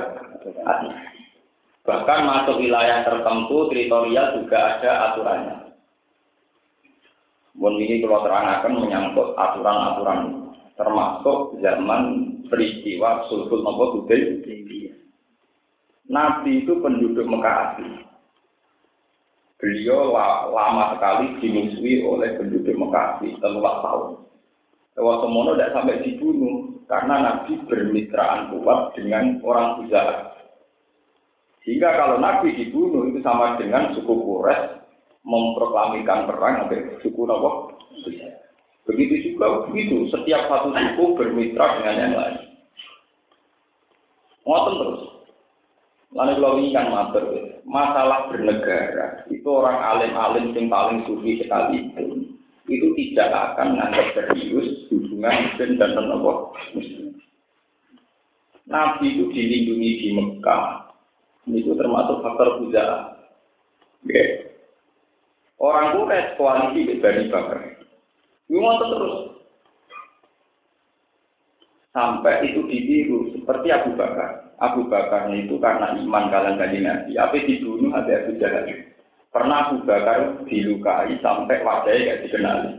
Bahkan 1.84 2.20
masuk 2.24 2.60
wilayah 2.60 3.04
tertentu, 3.04 3.68
teritorial 3.72 4.40
juga 4.40 4.58
ada 4.76 4.90
aturannya. 5.12 5.56
Bon 7.56 7.76
ini 7.76 8.00
kalau 8.00 8.24
terangkan 8.24 8.72
menyangkut 8.72 9.36
aturan-aturan 9.36 10.48
termasuk 10.80 11.60
zaman 11.60 12.29
peristiwa 12.50 13.30
sulhul 13.30 13.62
nopo 13.62 14.04
Nabi 16.10 16.66
itu 16.66 16.74
penduduk 16.82 17.22
Mekah 17.22 17.56
asli. 17.70 17.86
beliau 19.60 20.10
lama 20.50 20.96
sekali 20.96 21.36
dimusuhi 21.38 22.02
oleh 22.02 22.34
penduduk 22.34 22.74
Mekah 22.74 23.22
telah 23.22 23.76
tahun. 23.84 24.26
Lewat 24.98 25.16
semono 25.22 25.54
tidak 25.54 25.72
sampai 25.76 26.02
dibunuh 26.02 26.82
karena 26.90 27.14
Nabi 27.22 27.62
bermitraan 27.70 28.50
kuat 28.50 28.98
dengan 28.98 29.38
orang 29.46 29.78
Huzah. 29.78 30.34
Sehingga 31.62 31.94
kalau 31.94 32.18
Nabi 32.18 32.58
dibunuh 32.58 33.06
itu 33.06 33.22
sama 33.22 33.54
dengan 33.60 33.94
suku 33.94 34.10
Quraisy 34.10 34.80
memproklamikan 35.22 36.26
perang 36.26 36.66
sampai 36.66 36.98
suku 37.04 37.22
Nabi 37.28 37.78
Begitu 38.90 39.14
juga 39.30 39.70
begitu, 39.70 40.10
setiap 40.10 40.50
satu 40.50 40.74
suku 40.74 41.04
bermitra 41.14 41.78
dengan 41.78 41.94
yang 41.94 42.14
lain. 42.18 42.38
Ngoten 44.42 44.74
terus. 44.82 45.02
Lalu 46.10 46.32
kalau 46.42 46.58
ini 46.58 46.74
kan 46.74 46.90
mater, 46.90 47.24
masalah 47.62 48.26
bernegara 48.26 49.22
itu 49.30 49.46
orang 49.46 49.78
alim-alim 49.78 50.50
yang 50.58 50.66
paling 50.66 51.06
sufi 51.06 51.38
sekali 51.38 51.86
itu, 51.86 52.34
itu 52.66 52.86
tidak 52.98 53.30
akan 53.30 53.78
menganggap 53.78 54.10
serius 54.18 54.90
hubungan 54.90 55.54
muslim 55.54 55.70
dan 55.78 55.94
muslim. 56.74 57.14
Nabi 58.66 59.06
itu 59.14 59.30
dilindungi 59.30 59.90
di 60.02 60.08
Mekah, 60.18 60.90
itu 61.46 61.78
termasuk 61.78 62.26
faktor 62.26 62.58
puja. 62.58 63.14
Okay. 64.02 64.50
Orang 65.62 65.94
Quraisy 65.94 66.34
koalisi 66.34 66.98
Bani 66.98 67.30
Bakar. 67.30 67.79
Ngotot 68.50 68.88
terus. 68.90 69.18
Sampai 71.90 72.50
itu 72.50 72.66
ditiru 72.66 73.34
seperti 73.34 73.70
Abu 73.70 73.94
Bakar. 73.94 74.54
Abu 74.62 74.86
Bakar 74.86 75.30
itu 75.34 75.58
karena 75.58 75.94
iman 75.98 76.30
kalian 76.30 76.58
kali 76.58 76.78
Nabi. 76.82 77.12
Apa 77.18 77.34
dibunuh 77.46 77.90
ada 77.94 78.26
Abu 78.26 78.38
Jahal. 78.38 78.66
Pernah 79.30 79.56
Abu 79.70 79.86
Bakar 79.86 80.42
dilukai 80.46 81.14
sampai 81.22 81.62
wajahnya 81.62 82.06
gak 82.14 82.20
dikenali. 82.26 82.70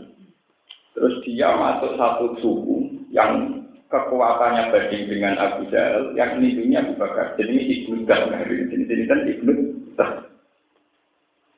Terus 0.91 1.15
dia 1.23 1.55
masuk 1.55 1.95
satu 1.95 2.25
suku 2.43 3.07
yang 3.11 3.63
kekuatannya 3.91 4.71
banding 4.71 5.03
dengan 5.07 5.35
Abu 5.39 5.67
Jahal, 5.67 6.15
yang 6.15 6.39
melindungi 6.39 6.75
Abu 6.79 6.93
Bakar. 6.95 7.35
Jadi 7.35 7.51
ini 7.51 7.63
Ibnu 7.83 8.07
Dah. 8.07 8.27
Jadi 8.27 8.75
ini 8.87 9.03
kan 9.07 9.19
Ibnu 9.27 9.53
Dah. 9.99 10.30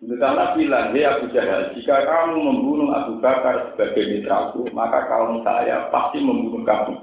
Karena 0.04 0.52
bilang, 0.52 0.92
ya 0.92 1.16
Abu 1.16 1.32
Jahal, 1.32 1.72
jika 1.80 2.04
kamu 2.04 2.44
membunuh 2.44 2.92
Abu 2.92 3.24
Bakar 3.24 3.72
sebagai 3.72 4.04
mitraku, 4.12 4.68
maka 4.76 5.08
kaum 5.08 5.40
saya 5.48 5.88
pasti 5.96 6.20
membunuh 6.20 6.68
kamu. 6.68 6.96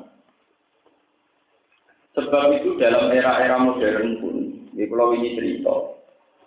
Sebab 2.12 2.60
itu 2.60 2.76
dalam 2.76 3.08
era-era 3.08 3.56
modern 3.56 4.20
pun, 4.20 4.36
di 4.76 4.84
pulau 4.84 5.16
ini 5.16 5.32
cerita, 5.32 5.72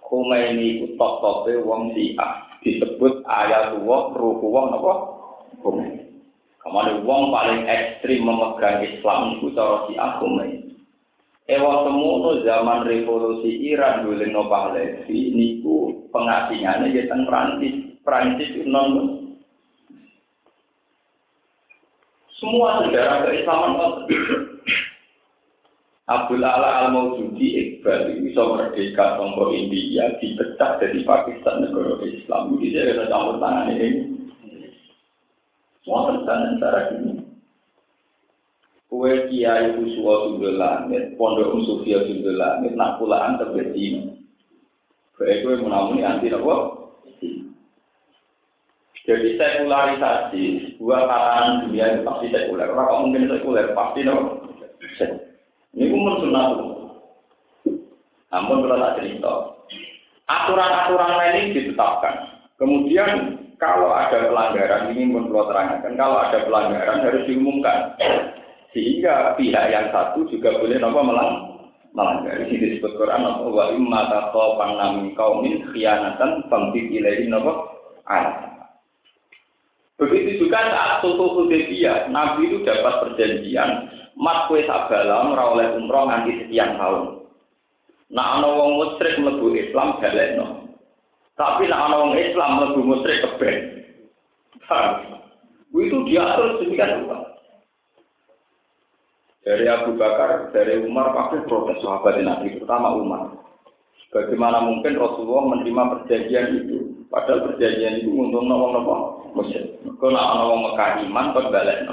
Khomeini 0.03 0.77
itu 0.77 0.93
top-topnya 0.93 1.63
wong 1.65 1.95
si'ah, 1.97 2.61
disebut 2.61 3.25
ayat 3.25 3.81
wong, 3.81 4.13
ruh 4.13 4.37
wong, 4.37 4.77
apa? 4.77 4.93
Khomeini. 5.65 6.05
Ke 6.61 6.69
mana 6.69 7.01
wong 7.01 7.33
paling 7.33 7.65
ekstrim 7.65 8.21
memegang 8.21 8.85
Islam 8.85 9.41
itu 9.41 9.49
cara 9.57 9.89
si'ah 9.89 10.11
Khomeini. 10.21 10.62
Ewa 11.43 11.83
semono 11.83 12.39
zaman 12.47 12.87
revolusi 12.87 13.67
Iran 13.67 14.07
dulu 14.07 14.23
no 14.31 14.47
Pahlavi 14.47 15.35
niku 15.35 16.07
pengasingannya 16.15 16.95
di 16.95 17.03
Prancis. 17.27 17.75
Prancis 17.99 18.51
itu 18.55 18.63
non 18.63 19.19
semua 22.39 22.87
sejarah 22.87 23.27
keislaman 23.27 23.75
Abdul 26.03 26.43
Ala 26.43 26.83
al 26.83 26.87
Maududi 26.91 27.55
Iqbal 27.55 28.19
bisa 28.27 28.43
merdeka 28.43 29.15
tombol 29.15 29.55
India 29.55 30.19
dipecah 30.19 30.75
dari 30.75 30.99
Pakistan 31.07 31.63
negara 31.63 31.95
Islam. 32.03 32.59
Jadi 32.59 32.75
ada 32.75 33.07
campur 33.07 33.39
tangan 33.39 33.71
ini. 33.71 33.89
Semua 35.87 36.11
tentang 36.11 36.59
cara 36.59 36.91
ini. 36.91 37.22
Kue 38.93 39.25
kiai 39.25 39.73
usua 39.73 40.29
sundul 40.29 40.53
langit, 40.53 41.17
pondok 41.17 41.57
sufia 41.65 42.05
sundul 42.05 42.37
langit, 42.37 42.77
nak 42.77 43.01
pulaan 43.01 43.41
terbeti. 43.41 44.05
Kue 45.17 45.41
kue 45.41 45.57
menamuni 45.57 46.05
anti 46.05 46.29
nopo. 46.29 46.77
Jadi 49.09 49.33
sekularisasi, 49.33 50.43
sebuah 50.77 51.09
kalangan 51.09 51.65
dunia 51.65 51.89
itu 51.89 52.05
pasti 52.05 52.29
sekuler. 52.29 52.69
Orang 52.69 53.09
mungkin 53.09 53.33
sekuler, 53.33 53.73
pasti 53.73 54.05
nopo. 54.05 54.45
Ini 55.73 55.89
pun 55.89 56.21
sunat. 56.21 56.49
Namun 58.29 58.61
kalau 58.61 58.77
tak 58.77 58.95
cerita, 59.01 59.33
aturan-aturan 60.29 61.17
lain 61.17 61.37
ini 61.49 61.55
ditetapkan. 61.57 62.45
Kemudian 62.61 63.41
kalau 63.57 63.89
ada 63.89 64.29
pelanggaran 64.29 64.93
ini 64.93 65.09
pun 65.09 65.33
perlu 65.33 65.49
terangkan. 65.49 65.97
Kalau 65.97 66.17
ada 66.21 66.45
pelanggaran 66.45 67.01
harus 67.01 67.25
diumumkan. 67.25 67.97
Sehingga 68.73 69.37
pihak 69.37 69.65
yang 69.69 69.87
satu 69.93 70.25
juga 70.33 70.57
boleh 70.57 70.81
nopo 70.81 70.99
melang 71.05 71.31
melanggar. 71.93 72.41
Ini 72.41 72.57
disebut 72.57 72.97
Quran 72.97 73.21
nopo 73.21 73.53
wa 73.53 73.69
imma 73.69 74.09
taqawan 74.09 74.81
min 74.97 75.13
qaumin 75.13 75.61
khianatan 75.69 76.49
famti 76.49 76.81
ilaihi 76.89 77.29
nopo. 77.29 77.69
Begitu 80.01 80.41
juga 80.41 80.73
saat 80.73 81.05
Sultan 81.05 81.31
Hudaybiyah, 81.37 82.09
Nabi 82.09 82.49
itu 82.49 82.65
dapat 82.65 83.07
perjanjian, 83.07 83.87
mat 84.17 84.49
kue 84.49 84.65
sabala 84.65 85.31
ora 85.31 85.43
oleh 85.53 85.67
umroh 85.77 86.09
nganti 86.09 86.43
sekian 86.43 86.75
tahun. 86.81 87.23
Nah 88.09 88.41
ana 88.41 88.49
wong 88.51 88.81
musyrik 88.81 89.21
mlebu 89.21 89.53
Islam 89.53 90.01
balekno. 90.01 90.65
Tapi 91.37 91.69
nak 91.69 91.81
ana 91.87 91.95
wong 92.03 92.13
Islam 92.17 92.51
mlebu 92.57 92.79
musyrik 92.81 93.21
keben. 93.21 93.57
Itu 95.73 95.97
diatur 96.09 96.57
sedemikian 96.57 97.05
rupa. 97.05 97.32
Dari 99.43 99.67
Abu 99.67 99.99
Bakar, 99.99 100.55
dari 100.55 100.79
Umar 100.87 101.11
pasti 101.11 101.43
protes 101.43 101.83
sahabat 101.83 102.15
Nabi, 102.23 102.55
terutama 102.55 102.95
Umar. 102.95 103.43
Bagaimana 104.13 104.63
mungkin 104.63 104.95
Rasulullah 104.95 105.51
menerima 105.51 105.83
perjanjian 105.99 106.47
itu? 106.63 106.77
Padahal 107.11 107.51
perjanjian 107.51 107.99
itu 107.99 108.13
untuk 108.13 108.45
nawang 108.45 108.77
nopo 108.77 108.93
musyrik. 109.35 109.83
Kalau 109.99 110.13
nak 110.13 110.33
nawang 110.37 110.61
Mekah 110.69 110.89
iman, 111.09 111.33
kau 111.33 111.49
balik. 111.49 111.83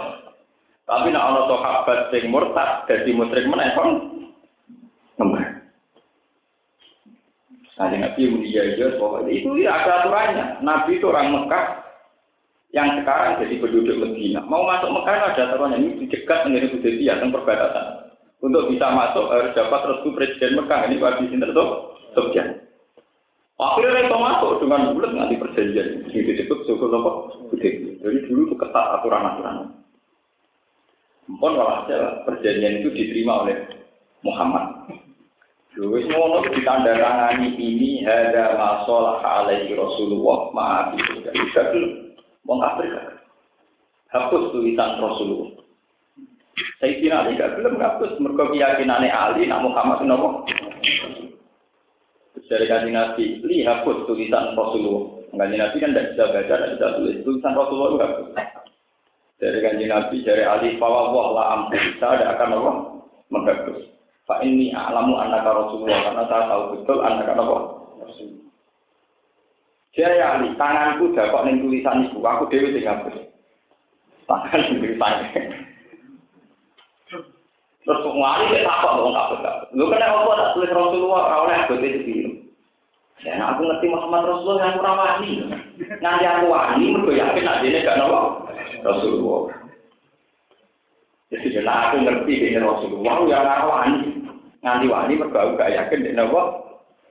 Tapi 0.84 1.08
nak 1.10 1.26
ono 1.32 1.40
sahabat 1.48 1.98
sing 2.12 2.28
murtad 2.28 2.86
dari 2.86 3.10
musyrik 3.16 3.48
kon 3.48 3.90
nembah. 5.16 5.60
Nah, 7.80 7.88
Nabi 7.96 8.28
mulia 8.28 8.76
ya, 8.76 8.92
itu 9.32 9.48
ya 9.56 9.72
ada 9.72 10.04
aturannya. 10.04 10.60
Nabi 10.60 11.00
itu 11.00 11.08
orang 11.08 11.32
Mekah, 11.32 11.79
yang 12.70 13.02
sekarang 13.02 13.42
jadi 13.42 13.54
penduduk 13.58 13.98
Medina. 13.98 14.46
Mau 14.46 14.62
masuk 14.62 14.94
Mekah 14.94 15.34
ada 15.34 15.42
aturannya 15.50 15.82
ini 15.82 16.06
dicegat 16.06 16.46
menjadi 16.46 16.70
Hudaybiyah 16.70 17.16
yang 17.18 17.34
perbatasan. 17.34 17.86
Untuk 18.40 18.72
bisa 18.72 18.88
masuk 18.94 19.26
harus 19.28 19.52
dapat 19.52 19.80
restu 19.90 20.08
Presiden 20.14 20.56
Mekah 20.56 20.88
ini 20.88 21.02
Pak 21.02 21.18
Sinten 21.18 21.50
itu 21.50 21.64
Sofyan. 22.14 22.48
Akhirnya 23.60 24.08
itu 24.08 24.16
masuk 24.16 24.50
dengan 24.64 24.96
bulat 24.96 25.12
nanti 25.12 25.36
perjanjian. 25.36 26.08
Ini 26.08 26.32
disebut 26.32 26.64
suku 26.64 26.88
apa? 26.88 27.10
Jadi 27.60 28.18
dulu 28.24 28.48
itu 28.48 28.54
ketat 28.56 28.86
aturan-aturan. 28.96 29.76
Mpun 31.28 31.60
hasil 31.60 32.24
perjanjian 32.24 32.80
itu 32.80 32.88
diterima 32.88 33.44
oleh 33.44 33.60
Muhammad. 34.24 34.96
Wis 35.76 36.02
ngono 36.08 36.42
ditandangani 36.50 37.54
ini 37.54 38.02
ada 38.02 38.58
masalah 38.58 39.22
alaihi 39.22 39.76
Rasulullah 39.76 40.90
itu 40.96 41.22
tidak 41.22 41.68
Wong 42.48 42.58
kafir 42.60 42.88
Hapus 44.10 44.50
tulisan 44.50 44.98
Rasulullah. 44.98 45.54
Saya 46.82 46.98
kira 46.98 47.22
Ali 47.22 47.38
gak 47.38 47.60
belum 47.60 47.78
hapus 47.78 48.18
mereka 48.18 48.50
keyakinannya 48.50 49.12
Ali 49.12 49.46
nak 49.46 49.62
Muhammad 49.62 50.02
nopo. 50.02 50.48
Dari 52.50 52.66
kaji 52.66 52.90
Nabi, 52.90 53.38
li 53.46 53.62
hapus 53.62 54.10
tulisan 54.10 54.58
Rasulullah. 54.58 55.22
Kaji 55.30 55.56
Nabi 55.56 55.76
kan 55.78 55.94
tidak 55.94 56.06
bisa 56.10 56.24
baca, 56.34 56.54
tidak 56.58 56.70
bisa 56.74 56.86
tulis. 56.98 57.16
Tulisan 57.22 57.54
Rasulullah 57.54 57.88
itu 57.88 57.98
hapus. 58.02 58.28
Dari 59.38 59.58
kaji 59.62 59.84
Nabi, 59.86 60.16
dari 60.26 60.42
Ali, 60.42 60.68
Allah 60.82 61.26
lah 61.30 61.46
ampuh, 61.54 61.84
saya 62.02 62.12
ada 62.18 62.24
akan 62.34 62.50
Allah 62.58 62.76
menghapus. 63.30 63.78
Pak 64.26 64.42
ini 64.42 64.74
alamu 64.74 65.22
anak 65.22 65.46
Rasulullah, 65.46 66.10
karena 66.10 66.24
saya 66.26 66.42
tahu 66.50 66.62
betul 66.74 66.98
anak 67.06 67.30
Allah. 67.38 67.62
Dia 68.02 68.39
ya 69.98 70.38
Ali, 70.38 70.54
tanganku 70.54 71.10
dapat 71.18 71.50
ning 71.50 71.66
tulisan 71.66 72.06
ibu, 72.06 72.22
aku 72.22 72.46
dewi 72.46 72.70
sing 72.78 72.86
ngapus. 72.86 73.16
Tangan 74.30 74.60
sing 74.70 74.76
tulisan. 74.78 75.14
Terus 77.80 78.04
ngari 78.06 78.62
takut 78.62 78.92
dong 78.94 79.10
ngapus 79.10 79.38
ngapus. 79.42 79.68
Lu 79.74 79.90
kena 79.90 80.06
apa 80.14 80.30
tak 80.38 80.50
tulis 80.54 80.70
Rasulullah 80.70 81.20
ora 81.26 81.36
oleh 81.42 81.56
aku 81.66 81.74
itu 81.82 82.40
Ya, 83.20 83.36
nah 83.36 83.52
aku 83.52 83.68
ngerti 83.68 83.92
Muhammad 83.92 84.32
Rasulullah 84.32 84.64
yang 84.64 84.76
kurang 84.80 84.96
wani. 84.96 85.32
Nanti 86.00 86.24
aku 86.24 86.44
wani, 86.48 86.84
mergo 86.88 87.12
yakin 87.12 87.44
nak 87.44 87.60
dene 87.60 87.84
gak 87.84 88.00
nopo 88.00 88.48
Rasulullah. 88.80 89.40
Jadi 91.28 91.60
nah 91.60 91.92
aku 91.92 91.96
ngerti 92.00 92.32
ini 92.32 92.56
Rasulullah 92.56 93.14
ya 93.28 93.36
ora 93.44 93.56
wani. 93.68 94.24
Nganti 94.64 94.86
wani 94.88 95.12
mergo 95.20 95.36
aku 95.36 95.52
gak 95.60 95.68
yakin 95.76 96.00
dene 96.00 96.16
nopo 96.16 96.40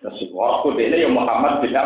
Rasulullah. 0.01 0.50
Aku 0.57 0.74
dene 0.74 0.98
ya 0.98 1.09
Muhammad 1.13 1.62
bin 1.62 1.77
Ya, 1.77 1.86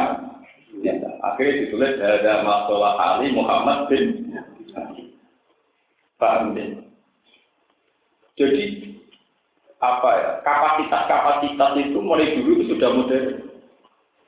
akhirnya 1.24 1.54
ditulis 1.64 1.96
ada 2.00 2.44
masalah 2.44 2.94
Ali 3.00 3.32
Muhammad 3.32 3.88
bin 3.88 4.36
Paham? 6.20 6.56
Jadi 8.34 8.64
apa 9.84 10.10
ya 10.16 10.30
kapasitas-kapasitas 10.48 11.72
itu 11.84 12.00
mulai 12.00 12.32
dulu 12.40 12.64
sudah 12.72 12.90
modern. 12.96 13.28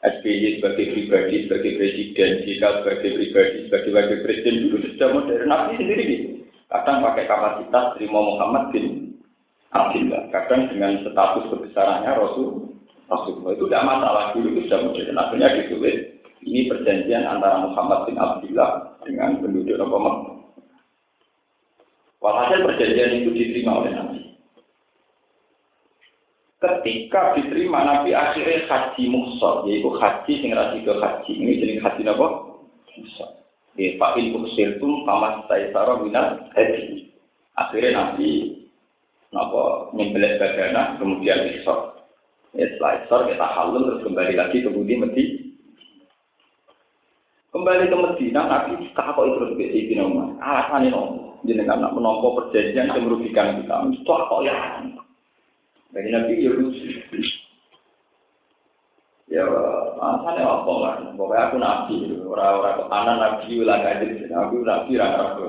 SBY 0.05 0.61
sebagai 0.61 0.93
pribadi, 0.93 1.49
sebagai 1.49 1.71
presiden, 1.81 2.45
JK 2.45 2.61
sebagai 2.61 3.09
pribadi, 3.17 3.57
sebagai 3.65 3.89
wakil 3.89 4.19
presiden 4.21 4.55
dulu 4.69 4.75
sudah 4.85 5.07
modern. 5.17 5.49
Nabi 5.49 5.81
sendiri 5.81 6.03
gitu. 6.05 6.27
Kadang 6.69 7.01
pakai 7.01 7.25
kapasitas 7.25 7.85
terima 7.97 8.19
Muhammad 8.21 8.69
bin 8.69 9.17
Abdullah. 9.73 10.29
Kadang 10.29 10.69
dengan 10.69 11.01
status 11.01 11.49
kebesarannya 11.49 12.11
Rasul. 12.13 12.69
Rasulullah 13.05 13.53
itu 13.53 13.65
tidak 13.65 13.85
masalah 13.85 14.23
dulu 14.37 14.47
itu 14.53 14.61
sudah 14.69 14.79
modern. 14.85 15.17
Akhirnya 15.17 15.49
ditulis 15.61 16.14
ini 16.45 16.69
perjanjian 16.69 17.25
antara 17.25 17.65
Muhammad 17.65 18.05
bin 18.05 18.21
Abdullah 18.21 19.01
dengan 19.01 19.41
penduduk 19.41 19.81
Nabi 19.81 20.37
Walhasil 22.21 22.65
perjanjian 22.65 23.21
itu 23.21 23.29
diterima 23.33 23.81
oleh 23.81 23.91
Nabi. 23.93 24.21
Ketika 26.57 27.37
diterima 27.37 27.85
Nabi 27.85 28.17
akhirnya 28.17 28.65
haji 28.65 29.03
muhsor, 29.09 29.69
yaitu 29.69 29.89
haji 29.93 30.33
sing 30.41 30.49
ke 30.49 30.93
haji. 30.97 31.33
Ini 31.37 31.61
jenis 31.61 31.83
haji 31.85 32.01
apa? 32.09 32.27
Muhsor. 32.97 33.29
Di 33.77 33.93
fa'il 34.01 34.33
muhsir 34.33 34.81
itu 34.81 34.89
pamas 35.05 35.45
saisara 35.45 36.01
minat 36.01 36.49
haji. 36.57 37.13
Akhirnya 37.53 37.93
Nabi 37.93 38.57
napa 39.29 39.93
nyembelih 39.93 40.41
badana 40.41 40.97
kemudian 40.97 41.45
isor. 41.61 41.93
Ya, 42.57 42.71
setelah 42.73 43.05
isor 43.05 43.21
kita 43.29 43.45
halal 43.53 43.85
terus 43.85 44.03
kembali 44.07 44.33
lagi 44.33 44.65
ke 44.65 44.69
budi 44.73 44.95
Medi. 44.97 45.44
Kembali 47.55 47.87
ke 47.87 47.95
Medina, 47.95 48.51
Nabi 48.51 48.83
kok 48.91 49.15
terus 49.15 49.55
ke 49.55 49.71
Sayyidina 49.71 50.03
Umar. 50.03 50.27
Alasannya 50.43 50.91
nopo. 50.91 51.39
Jenengan 51.47 51.79
nak 51.79 51.95
menompo 51.95 52.35
perjanjian 52.35 52.91
yang 52.91 53.07
merugikan 53.07 53.63
kita. 53.63 53.95
Itu 53.95 54.03
kok 54.03 54.43
ya. 54.43 54.83
Bagi 55.95 56.11
Nabi 56.11 56.43
ya. 56.43 56.51
Ya, 59.31 59.47
alasannya 60.03 60.43
apa 60.43 60.71
kan? 60.83 60.97
Pokoknya 61.15 61.43
aku 61.47 61.55
nabi, 61.57 61.95
orang-orang 62.27 62.77
ketanan 62.77 63.17
nabi, 63.23 63.51
ulah 63.63 63.77
kajian, 63.81 64.31
aku 64.35 64.55
nabi, 64.61 64.91
raka-raka. 64.99 65.45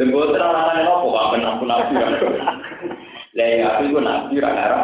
Lembu 0.00 0.32
terang 0.32 0.50
alasannya 0.56 0.88
apa? 0.88 1.08
Apa 1.12 1.36
aku 1.44 1.64
nabi, 1.68 1.92
raka 1.92 2.28
Lah 3.36 3.48
aku 3.76 3.82
itu 3.84 3.98
nabi, 4.00 4.34
raka 4.40 4.76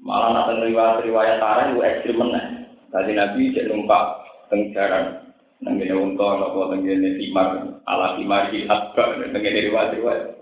Malah 0.00 0.28
nanti 0.32 0.68
riwayat-riwayat 0.72 1.36
tarah 1.40 1.64
itu 1.72 1.80
ekstrim 1.80 2.20
meneh. 2.20 2.53
Tadi 2.94 3.10
nabi 3.10 3.50
cek 3.50 3.66
numpak 3.66 4.22
tengjaran. 4.54 5.34
Nenggene 5.66 5.98
unta, 5.98 6.28
apa 6.38 6.60
nenggene 6.70 7.18
timar, 7.18 7.58
ala 7.90 8.14
timar 8.14 8.54
di 8.54 8.70
atba, 8.70 9.18
nenggene 9.18 9.66
riwayat-riwayat. 9.66 10.38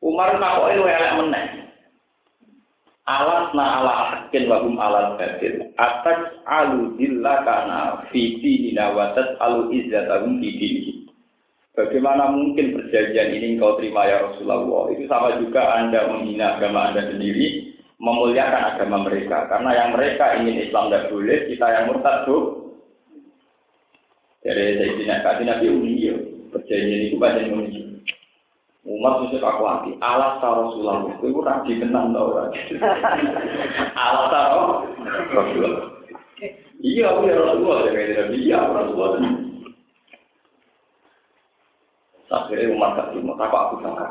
Umar 0.00 0.40
takoke 0.40 0.80
luwe 0.80 0.92
elek 0.96 1.16
meneh. 1.20 1.46
Alas 3.04 3.52
na 3.52 3.64
ala 3.82 3.92
hakin 4.08 4.48
wa 4.48 4.64
hum 4.64 4.80
ala 4.80 5.20
batil. 5.20 5.60
Atas 5.76 6.40
alu 6.48 6.96
dilla 6.96 7.44
kana 7.44 8.08
fi 8.08 8.40
dinina 8.40 8.96
wa 8.96 9.12
alu 9.44 9.68
izzatahum 9.76 10.40
fi 10.40 10.48
dinihi. 10.56 10.92
Bagaimana 11.76 12.32
mungkin 12.32 12.80
perjanjian 12.80 13.36
ini 13.36 13.56
engkau 13.56 13.76
terima 13.76 14.08
ya 14.08 14.24
Rasulullah? 14.24 14.88
Itu 14.92 15.04
sama 15.04 15.36
juga 15.36 15.80
Anda 15.80 16.08
menghina 16.08 16.56
agama 16.56 16.92
Anda 16.92 17.12
sendiri, 17.12 17.59
memuliakan 18.00 18.62
agama 18.74 19.04
mereka. 19.04 19.46
Karena 19.52 19.70
yang 19.76 19.88
mereka 19.92 20.40
ingin 20.40 20.64
Islam 20.66 20.88
tidak 20.88 21.12
boleh, 21.12 21.38
kita 21.52 21.66
yang 21.68 21.84
murtad 21.92 22.16
tuh. 22.24 22.42
Saya 24.40 24.56
tidak 24.96 25.44
Nabi 25.44 25.66
Umi, 25.68 26.08
perjanjian 26.48 27.12
itu 27.12 27.16
banyak 27.20 27.52
Umi. 27.52 27.90
Umar 28.80 29.20
susah 29.28 29.44
aku 29.44 29.62
hati. 29.68 29.92
Alas 30.00 30.40
taro 30.40 30.72
sulam 30.72 31.12
itu 31.12 31.36
raji 31.36 31.72
tenang 31.76 32.16
tau 32.16 32.32
raji. 32.32 32.80
Alas 34.08 34.26
taro 34.32 34.88
Rasulullah. 35.36 35.84
Iya, 36.80 37.12
aku 37.12 37.28
ya 37.28 37.36
Rasulullah. 37.36 37.78
Saya 37.84 37.92
kira 37.92 38.24
iya 38.32 38.58
Rasulullah. 38.72 39.20
Akhirnya 42.30 42.88
tak 42.96 43.06
terima. 43.12 43.32
Tak 43.36 43.52
aku 43.52 43.74
sangka. 43.84 44.08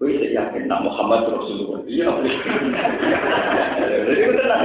Gue 0.00 0.18
saya 0.18 0.28
yakin 0.44 0.66
nak 0.66 0.82
Muhammad 0.84 1.28
Rasulullah. 1.28 1.80
Iya. 1.86 2.08
Jadi 3.80 4.14
itu 4.18 4.32
tenang. 4.34 4.62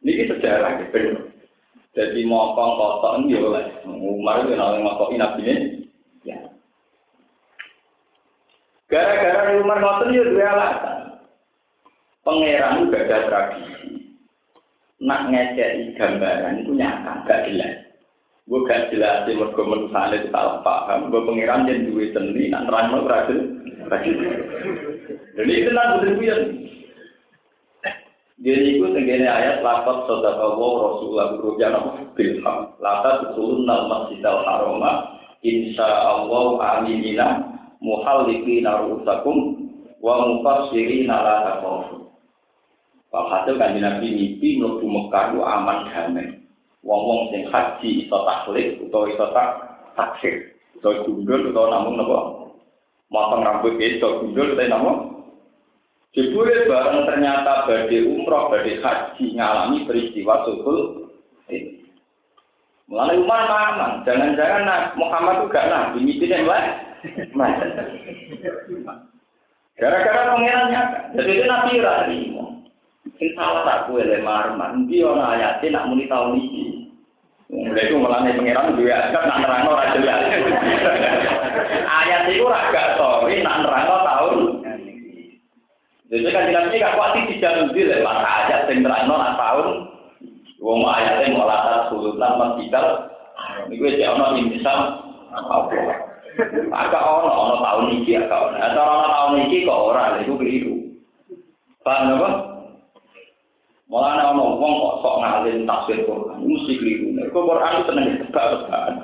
Ini 0.00 0.28
sejarah 0.28 0.70
gitu. 0.86 1.28
Jadi 1.90 2.20
mokong 2.22 2.72
kotor 2.78 3.12
ini 3.26 3.34
oleh 3.34 3.66
Umar 3.84 4.46
itu 4.46 4.54
namanya 4.54 4.86
mokong 4.86 5.18
nabi 5.18 5.42
ini. 5.42 5.66
Ya. 6.22 6.38
Gara-gara 8.86 9.58
Umar 9.58 9.78
ngoten 9.82 10.14
ya 10.14 10.22
dua 10.26 10.46
alasan. 10.54 10.98
Pangeran 12.22 12.86
juga 12.86 12.98
ada 13.06 13.18
tradisi. 13.26 13.90
Nak 15.00 15.32
ngecek 15.32 15.96
gambaran 15.96 16.60
itu 16.60 16.76
nyata, 16.76 17.24
gak 17.24 17.48
jelas. 17.48 17.89
Gue 18.50 18.66
gak 18.66 18.90
jelas 18.90 19.30
sih 19.30 19.38
mergo 19.38 19.62
menusane 19.62 20.26
salah 20.34 20.58
paham. 20.66 21.06
Gue 21.14 21.22
pangeran 21.22 21.70
yang 21.70 21.86
duwe 21.86 22.10
seni, 22.10 22.50
nak 22.50 22.66
nerangno 22.66 23.06
berhasil. 23.06 23.38
Dan 25.38 25.46
itu 25.46 25.70
nak 25.70 26.02
betul 26.02 26.18
ya. 26.18 26.34
Jadi 28.40 28.80
itu 28.80 28.86
tenggene 28.90 29.28
ayat 29.28 29.60
lapat 29.60 30.08
saudara 30.08 30.40
Allah 30.40 30.72
Rasulullah 30.80 31.28
berujar 31.36 31.76
apa 31.76 32.08
bilham. 32.16 32.72
Latat 32.80 33.36
turun 33.36 33.68
al 33.68 33.86
masjidal 33.86 34.42
haroma. 34.42 35.20
Insya 35.46 35.84
Allah 35.86 36.56
aminina 36.58 37.28
muhalliki 37.84 38.64
narusakum 38.64 39.68
wa 40.00 40.24
mufassiri 40.24 41.04
nala 41.04 41.52
takofu. 41.52 42.16
Walhasil 43.12 43.60
kan 43.60 43.76
Nabi 43.76 44.08
mimpi 44.08 44.56
mlebu 44.56 44.88
Mekah 44.88 45.36
aman 45.36 45.78
damai. 45.92 46.39
Wong-wong 46.80 47.28
sing 47.28 47.42
haji 47.52 48.08
iso 48.08 48.16
taklid 48.24 48.80
utawa 48.80 49.10
iso 49.12 49.26
tak 49.36 49.48
taksir. 49.96 50.56
Iso 50.76 51.04
gundul 51.04 51.52
utawa 51.52 51.76
namung 51.76 52.00
napa? 52.00 52.18
Motong 53.12 53.44
rambut 53.44 53.76
iso 53.76 54.24
gundul 54.24 54.56
utawa 54.56 54.72
namung 54.72 54.98
Jebule 56.10 56.66
bareng 56.66 57.06
ternyata 57.06 57.70
badhe 57.70 58.02
umroh, 58.02 58.50
badhe 58.50 58.82
haji 58.82 59.24
ngalami 59.38 59.86
peristiwa 59.86 60.42
sukul 60.42 61.06
ini. 61.46 61.86
Mulai 62.90 63.22
Umar 63.22 63.46
aman, 63.46 64.02
jangan-jangan 64.02 64.66
nah, 64.66 64.90
Muhammad 64.98 65.46
itu 65.46 65.54
gak 65.54 65.70
nabi, 65.70 66.02
mimpinya 66.02 66.42
Gara-gara 69.78 70.34
pengirannya, 70.34 70.82
jadi 71.14 71.30
itu 71.30 71.44
nabi 71.46 71.78
rani. 71.78 72.49
Sing 73.20 73.36
salah 73.36 73.68
tak 73.68 73.92
kue 73.92 74.00
lemar, 74.00 74.56
mandi 74.56 75.04
orang 75.04 75.36
ayatnya 75.36 75.76
nak 75.76 75.92
muni 75.92 76.08
tahun 76.08 76.40
ini. 76.40 76.88
Mulai 77.52 77.84
itu 77.84 78.00
melani 78.00 78.32
pengiran 78.32 78.72
dua 78.80 78.96
ayat 78.96 79.12
nak 79.12 79.38
nerang 79.44 79.68
orang 79.68 79.92
jelas. 79.92 80.20
Ayat 82.00 82.32
itu 82.32 82.46
raga 82.48 82.96
sorry 82.96 83.44
nak 83.44 83.60
nerang 83.60 83.84
tahun. 83.90 84.38
Jadi 86.08 86.32
kan 86.32 86.48
jelas 86.48 86.64
ini 86.72 86.80
gak 86.80 86.96
kuat 86.96 87.12
di 87.12 87.36
jalan 87.42 87.68
di 87.76 87.82
lewat 87.84 88.18
ayat 88.24 88.60
sing 88.72 88.80
nerang 88.80 89.36
tahun. 89.36 89.68
Wong 90.64 90.80
ayatnya 90.88 91.36
mau 91.36 91.44
latar 91.44 91.92
sulutan 91.92 92.40
masjidal. 92.40 93.04
Ini 93.68 93.76
gue 93.76 94.00
cek 94.00 94.12
ono 94.16 94.26
intisam 94.40 94.78
apa? 95.36 95.76
Agak 96.72 97.04
ono 97.04 97.28
ono 97.28 97.56
tahun 97.60 97.84
ini 98.00 98.16
agak 98.16 98.40
ono. 98.48 98.56
Atau 98.56 98.80
ono 98.80 99.06
tahun 99.12 99.40
ini 99.44 99.66
kok 99.68 99.82
ora, 99.92 100.04
itu 100.24 100.32
keliru. 100.40 100.74
Paham 101.84 102.16
apa? 102.16 102.49
Malah 103.90 104.30
ono 104.30 104.54
wong 104.54 104.74
kok 104.78 104.98
sok 105.02 105.18
ngalim 105.18 105.66
tafsir 105.66 106.06
Quran, 106.06 106.46
mesti 106.46 106.78
keliru. 106.78 107.10
Kok 107.34 107.42
Quran 107.42 107.74
itu 107.74 107.86
seneng 107.90 108.06
tebak-tebakan. 108.22 108.94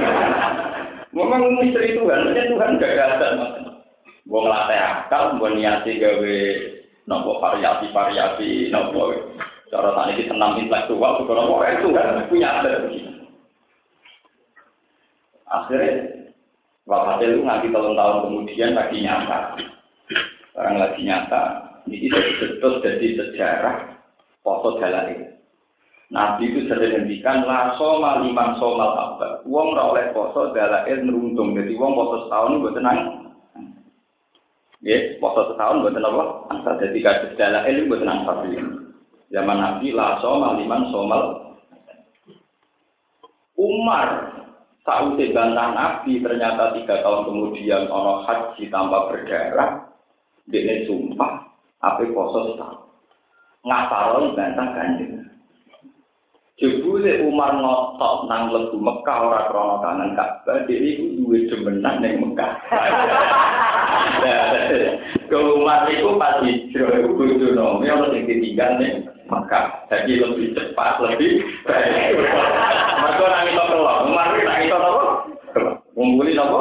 Memang 1.16 1.42
misteri 1.60 1.92
Tuhan, 1.92 2.32
kan 2.32 2.48
Tuhan 2.48 2.80
gagasan. 2.80 3.32
Wong 4.24 4.44
latih 4.48 4.80
akal, 4.80 5.36
wong 5.36 5.52
niati 5.60 6.00
gawe 6.00 6.36
nopo 7.12 7.44
variasi-variasi 7.44 8.72
nopo. 8.72 9.12
Cara 9.68 9.92
tadi 9.92 10.24
kita 10.24 10.32
tenang 10.34 10.58
intelektual, 10.58 11.22
kalau 11.28 11.62
itu 11.62 11.88
kan 11.94 12.26
punya 12.26 12.48
ada 12.58 12.90
Akhirnya 15.50 16.20
Walhasil 16.90 17.38
itu 17.38 17.42
nanti 17.46 17.70
tahun 17.70 17.94
tahun 17.94 18.18
kemudian 18.26 18.74
lagi 18.74 18.98
nyata. 18.98 19.54
Sekarang 20.50 20.74
lagi 20.82 21.00
nyata. 21.06 21.69
Ini 21.88 22.08
betul 22.10 22.84
jadi 22.84 23.06
sejarah 23.16 24.00
poso 24.44 24.80
dalai. 24.80 25.16
Nabi 26.10 26.50
itu 26.50 26.66
sering 26.66 27.06
ngendikan 27.06 27.46
la 27.46 27.78
soma 27.78 28.18
liman 28.26 28.58
soma 28.58 28.98
apa. 28.98 29.46
Ora 29.46 29.94
oleh 29.94 30.10
poso 30.10 30.50
dalai 30.50 30.90
neruntung. 30.98 31.54
Jadi 31.54 31.78
wong 31.78 31.94
poso 31.94 32.26
setahun 32.26 32.58
gue 32.58 32.72
tenang. 32.74 32.98
Ya, 34.82 34.98
poso 35.22 35.54
setahun 35.54 35.86
gue 35.86 35.94
tenang 35.94 36.14
apa? 36.18 36.24
Asal 36.50 36.74
jadi 36.82 36.98
kasus 36.98 37.38
dalai 37.38 37.86
gue 37.86 38.00
tenang 38.02 38.26
pasti. 38.26 38.58
Zaman 39.30 39.58
Nabi 39.62 39.94
la 39.94 40.18
somal 40.18 40.58
liman 40.58 40.82
somal. 40.90 41.22
Umar 43.54 44.34
sausé 44.82 45.30
bantah 45.30 45.76
Nabi 45.76 46.18
ternyata 46.18 46.74
tiga 46.74 47.06
tahun 47.06 47.28
kemudian 47.28 47.86
ono 47.86 48.26
haji 48.26 48.66
tanpa 48.66 49.14
berdarah. 49.14 49.86
Dia 50.50 50.82
sumpah 50.90 51.49
apa 51.80 52.04
poso 52.12 52.52
setahun. 52.52 52.80
Ngapalon 53.64 54.36
bantah 54.36 54.68
kanjeng. 54.72 55.20
Jebule 56.60 57.24
Umar 57.24 57.56
ngotot 57.56 58.28
nang 58.28 58.52
lebu 58.52 58.76
Mekah 58.76 59.18
ora 59.24 59.48
krana 59.48 59.80
kangen 59.80 60.12
Ka'bah, 60.12 60.60
dhewe 60.68 60.92
iku 60.92 61.04
duwe 61.16 61.48
demenan 61.48 62.04
ning 62.04 62.20
Mekah. 62.20 62.52
Ke 65.32 65.36
Umar 65.40 65.88
iku 65.88 66.20
pas 66.20 66.44
hijrah 66.44 67.00
iku 67.00 67.16
kudu 67.16 67.56
nomi 67.56 67.88
ono 67.88 68.12
sing 68.12 68.28
ditinggal 68.28 68.76
ning 68.76 69.08
Mekah. 69.32 69.88
Jadi 69.88 70.20
lebih 70.20 70.52
cepat, 70.52 71.00
lebih 71.00 71.48
baik. 71.64 72.28
Mergo 73.00 73.24
nang 73.24 73.48
iso 73.48 73.62
kelok, 73.64 73.98
Umar 74.12 74.28
iki 74.36 74.44
nang 74.44 74.60
iso 74.60 74.76
napa? 74.76 75.08
Ngumpuli 75.96 76.36
napa? 76.36 76.60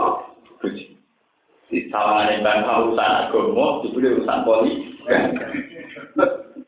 Di 1.67 1.85
sawangane 1.91 2.39
bangsa 2.39 2.71
urusan 2.87 3.17
agama, 3.27 3.83
jebule 3.83 4.15
urusan 4.15 4.47
politik. 4.47 4.88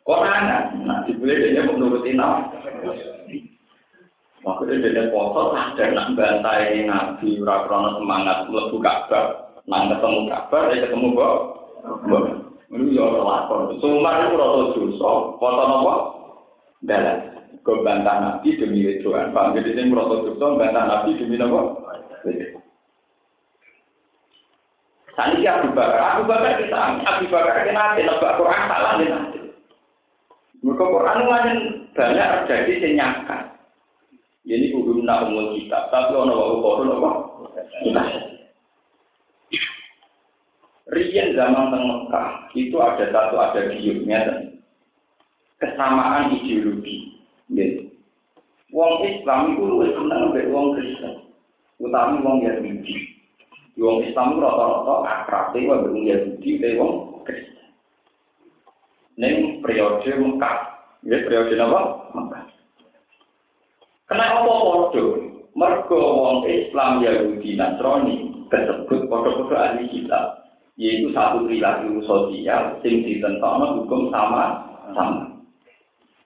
Korangan, 0.01 0.82
nah 0.82 1.06
jebule 1.06 1.38
dia 1.38 1.62
menuruti 1.62 2.17
nama. 2.17 2.49
Maksudnya 4.41 4.89
dia 4.89 5.13
foto 5.13 5.54
sadar 5.54 5.93
nak 5.93 6.17
bantai 6.17 6.89
nabi 6.89 7.38
ora 7.38 7.69
krono 7.69 8.01
semangat 8.01 8.49
mlebu 8.49 8.82
Ka'bah, 8.82 9.54
nang 9.69 9.93
ketemu 9.93 10.19
Ka'bah, 10.34 10.62
dia 10.73 10.82
ketemu 10.89 11.08
kok. 11.13 11.38
Ya 12.71 13.01
ora 13.06 13.21
lakon. 13.21 13.77
Sumar 13.77 14.25
itu 14.25 14.41
rasa 14.41 14.62
dosa, 14.73 15.12
foto 15.38 15.63
napa? 15.69 15.95
Dalan. 16.82 17.17
Kau 17.62 17.86
bantah 17.86 18.15
nabi 18.17 18.58
demi 18.58 18.82
wedoan. 18.82 19.30
Pak, 19.30 19.54
jadi 19.54 19.77
ini 19.77 19.93
merasa 19.93 20.25
dosa, 20.25 20.45
bantah 20.58 20.84
nabi 20.89 21.19
demi 21.21 21.38
napa? 21.38 21.62
Sani 25.12 25.43
Abu 25.43 25.76
Bakar, 25.76 26.19
Abu 26.19 26.24
Bakar 26.28 26.56
kita, 26.62 27.04
Abu 27.04 27.26
Bakar 27.28 27.67
kita 27.67 27.76
nanti 27.76 28.08
nebak 28.08 28.39
Quran 28.39 28.62
salah 28.71 28.93
nanti. 28.95 29.39
Mereka 30.62 30.84
Quran 30.88 31.26
banyak 31.26 31.58
terjadi 31.97 32.74
senyakan. 32.80 33.52
Ini 34.45 34.74
kudu 34.74 35.06
nak 35.06 35.30
umum 35.30 35.54
kita, 35.54 35.89
tapi 35.93 36.17
ono 36.17 36.34
wae 36.34 36.56
kodo? 36.62 36.95
Kita. 37.86 38.04
Rian 40.91 41.38
zaman 41.38 41.71
teng 41.71 41.84
Mekah 41.88 42.52
itu 42.52 42.76
ada 42.84 43.06
satu 43.15 43.36
ada 43.39 43.62
giurnya 43.80 44.28
dan 44.28 44.39
kesamaan 45.62 46.36
ideologi. 46.36 47.15
Gitu. 47.47 47.88
Wong 48.76 49.04
Islam 49.08 49.56
itu 49.56 49.63
lebih 49.67 49.95
senang 49.95 50.32
mbek 50.32 50.50
wong 50.52 50.76
Kristen. 50.76 51.32
Utami 51.80 52.19
wong 52.24 52.43
Yahudi. 52.43 53.20
Wong 53.79 54.03
Islam 54.03 54.36
rata-rata 54.36 54.95
akrab 55.07 55.55
wong 55.55 56.03
Yahudi 56.03 56.60
mbek 56.60 56.75
wong 56.75 57.23
Kristen. 57.23 57.71
Neng 59.15 59.63
periode 59.63 60.12
Mekah, 60.12 60.57
ya 61.07 61.17
periode 61.23 61.55
apa? 61.55 61.81
Mekah. 62.12 62.43
Kenapa 64.12 64.43
podo? 64.43 65.05
Mergo 65.55 65.99
wong 65.99 66.38
Islam 66.47 67.03
Yahudi 67.03 67.55
Nasrani 67.55 68.47
tersebut 68.51 69.07
podo-podo 69.07 69.55
ahli 69.55 69.88
kitab, 69.88 70.47
yaitu 70.75 71.12
satu 71.15 71.47
perilaku 71.47 72.03
sosial 72.03 72.75
sing 72.84 73.07
ditentokno 73.07 73.84
hukum 73.84 74.12
sama 74.12 74.67
sama. 74.91 75.31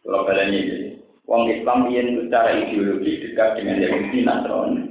Kalau 0.02 0.26
kalian 0.30 0.54
ini, 0.54 0.78
wong 1.26 1.50
Islam 1.50 1.90
yang 1.90 2.26
secara 2.26 2.58
ideologi 2.58 3.22
dekat 3.22 3.58
dengan 3.58 3.82
Yahudi 3.82 4.20
Nasrani. 4.22 4.85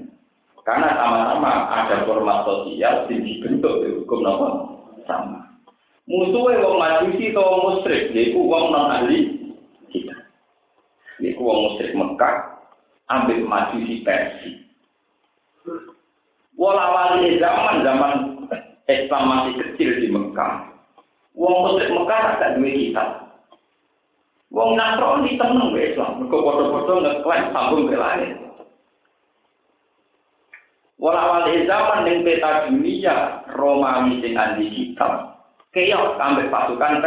Karena 0.65 0.97
sama-sama 0.97 1.69
ada 1.69 2.09
format 2.09 2.49
sosial 2.49 3.05
yang 3.13 3.21
dibentuk 3.21 3.85
di 3.85 4.01
hukum 4.01 4.25
nopo 4.25 4.49
sama. 5.05 5.45
Musuhnya 6.09 6.65
wong 6.65 6.77
majusi 6.81 7.33
atau 7.33 7.65
musyrik, 7.65 8.13
yaitu 8.17 8.41
wong 8.41 8.73
non 8.73 8.93
ahli 8.93 9.45
kita. 9.93 10.17
Yaitu 11.21 11.41
wong 11.41 11.69
musyrik 11.69 11.93
Mekah, 11.93 12.61
ambil 13.13 13.45
maju 13.45 13.77
si 13.85 14.01
Persi. 14.05 14.51
Walawali 16.57 17.41
zaman 17.41 17.85
zaman 17.85 18.13
Islam 18.89 19.23
masih 19.29 19.53
kecil 19.65 19.91
di 20.01 20.09
Mekah. 20.13 20.65
Wong 21.37 21.57
musyrik 21.61 21.93
Mekah 21.93 22.21
agak 22.37 22.57
duwe 22.57 22.73
kitab. 22.73 23.09
Wong 24.53 24.81
Nasrani 24.81 25.41
tenang 25.41 25.73
be 25.73 25.93
Islam, 25.93 26.25
mergo 26.25 26.47
padha-padha 26.47 26.95
ngeklaim 27.01 27.45
sambung 27.51 27.91
ke 27.91 27.97
langit. 27.99 28.44
Walawali 30.95 31.67
zaman 31.67 32.07
ning 32.07 32.23
peta 32.23 32.71
dunia 32.71 33.43
Romawi 33.51 34.23
sing 34.23 34.39
andi 34.39 34.71
kitab. 34.71 35.43
Keok 35.75 36.15
sampai 36.15 36.47
pasukan 36.47 37.03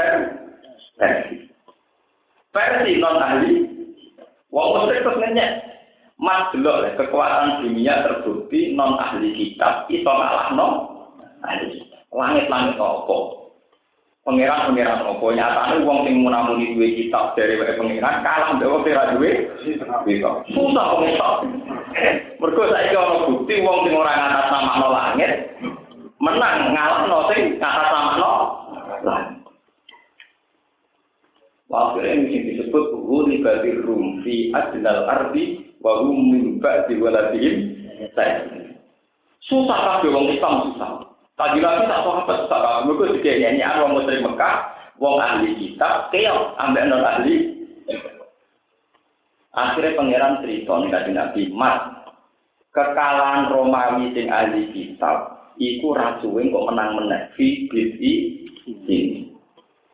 Persi. 0.98 1.48
Persi 2.52 3.00
non 3.00 3.22
ahli. 3.22 3.54
Wong 4.52 4.68
musyrik 4.76 5.08
terus 5.08 5.20
ngenyek. 5.24 5.52
Mas 6.18 6.50
delok 6.50 6.98
kekuatan 6.98 7.64
dunia 7.64 8.02
terbukti 8.04 8.74
non 8.74 8.98
ahli 8.98 9.32
kitab 9.38 9.86
iso 9.88 10.10
ngalahno 10.10 10.68
ahli 11.46 11.86
Langit-langit 12.08 12.82
apa? 12.82 13.18
Pangeran-pangeran 14.26 15.06
apa? 15.06 15.26
Nyatane 15.38 15.76
wong 15.86 16.04
sing 16.04 16.26
munamuni 16.26 16.74
duwe 16.74 16.98
kitab 16.98 17.38
dari 17.38 17.62
wae 17.62 17.78
pangeran 17.78 18.26
kalah 18.26 18.58
mbek 18.58 18.68
wong 18.68 18.84
ora 18.84 19.14
duwe 19.14 19.32
Susah 19.64 20.86
kok. 20.98 21.40
Mergo 22.38 22.64
saiki 22.70 22.94
ana 22.94 23.26
bukti 23.26 23.66
wong 23.66 23.90
sing 23.90 23.94
ora 23.98 24.14
ngatas 24.14 24.50
nama 24.54 24.88
langit 24.94 25.32
menang 26.22 26.74
ngalahno 26.74 27.20
sing 27.34 27.58
ngatas 27.58 27.90
nama 27.90 28.12
langit. 29.02 29.38
Waktu 31.68 32.00
ini 32.00 32.48
disebut 32.48 32.96
Huli 32.96 33.44
Badir 33.44 33.84
Rum 33.84 34.24
fi 34.24 34.56
Adnal 34.56 35.04
Ardi 35.04 35.76
wa 35.84 36.00
hum 36.00 36.32
min 36.32 36.44
ba'di 36.64 36.96
waladihim. 36.96 37.76
Susah 39.44 39.78
kabeh 40.00 40.14
wong 40.16 40.32
Islam 40.32 40.72
susah. 40.72 41.04
Tadi 41.36 41.60
lagi 41.60 41.92
tak 41.92 42.02
sahabat 42.08 42.38
susah. 42.48 42.88
Mereka 42.88 43.20
juga 43.20 43.32
nyanyi 43.36 43.64
wong 43.84 43.92
muslim 44.00 44.20
Mekah, 44.32 44.56
wong 44.96 45.16
ahli 45.20 45.50
kitab, 45.60 46.08
keok 46.16 46.56
ambek 46.56 46.88
non 46.88 47.04
ahli. 47.04 47.36
Akhirnya 49.58 49.98
pangeran 49.98 50.34
nih 50.46 50.70
kaji 50.70 51.12
Nabi, 51.18 51.42
Mas, 51.50 51.97
kekalahan 52.78 53.50
Romawi 53.50 54.14
sing 54.14 54.30
ahli 54.30 54.70
kitab, 54.70 55.50
iku 55.58 55.98
rasuwe 55.98 56.46
kok 56.54 56.66
menang 56.70 57.02
menang 57.02 57.34
fi 57.34 57.66
bisi 57.74 58.12
ini. 58.86 59.34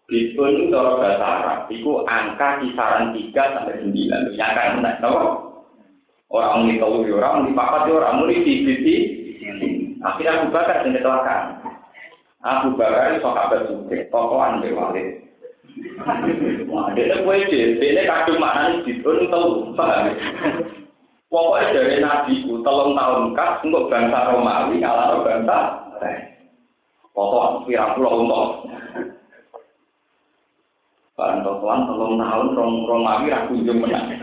Bitcoin 0.03 0.67
itu 0.67 0.75
cara 0.75 0.99
bahasa 0.99 1.25
Arab, 1.25 1.59
itu 1.71 2.03
angka 2.03 2.59
kisaran 2.59 3.15
3 3.15 3.55
sampai 3.55 3.79
9. 3.87 4.35
Yang 4.35 4.51
kan 4.51 4.69
menang, 4.83 4.99
Orang 6.33 6.65
muni 6.65 6.81
telu 6.81 7.05
ya 7.05 7.13
orang 7.21 7.45
muni 7.45 7.53
papat 7.53 7.85
ya 7.85 7.93
orang 7.93 8.25
muni 8.25 8.41
di 8.41 8.65
di 8.65 8.95
Akhirnya 10.01 10.41
Abu 10.41 10.47
Bakar 10.49 10.81
yang 10.81 10.97
kecelakaan. 10.97 11.45
Abu 12.41 12.73
Bakar 12.73 13.21
sahabat 13.21 13.69
suke, 13.69 14.09
tokoan 14.09 14.59
be 14.59 14.73
walid. 14.73 15.23
Wah, 16.67 16.89
dia 16.97 17.21
kue 17.21 17.37
dia, 17.47 17.77
dia 17.77 18.03
kadung 18.09 18.41
di 18.83 18.99
pun 18.99 19.29
tahu, 19.29 19.77
paham? 19.77 20.11
Pokoknya 21.33 21.73
dari 21.73 21.97
Nabi 21.97 22.45
ku 22.45 22.61
telung 22.61 22.93
tahun 22.93 23.33
kas 23.33 23.65
untuk 23.65 23.89
bangsa 23.89 24.29
Romawi 24.29 24.77
ngalah 24.77 25.17
bangsa. 25.25 25.59
Foto 27.09 27.65
pirang 27.65 27.97
pulau 27.97 28.21
untuk. 28.21 28.69
Barang 31.17 31.41
tokoan 31.41 31.89
telung 31.89 32.21
tahun 32.21 32.53
Romawi 32.85 33.33
rakunjung 33.33 33.81
menang. 33.81 34.13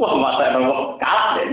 Wah, 0.00 0.12
masa 0.16 0.56
nopo 0.56 0.96
kalah 0.96 1.36
deh. 1.36 1.48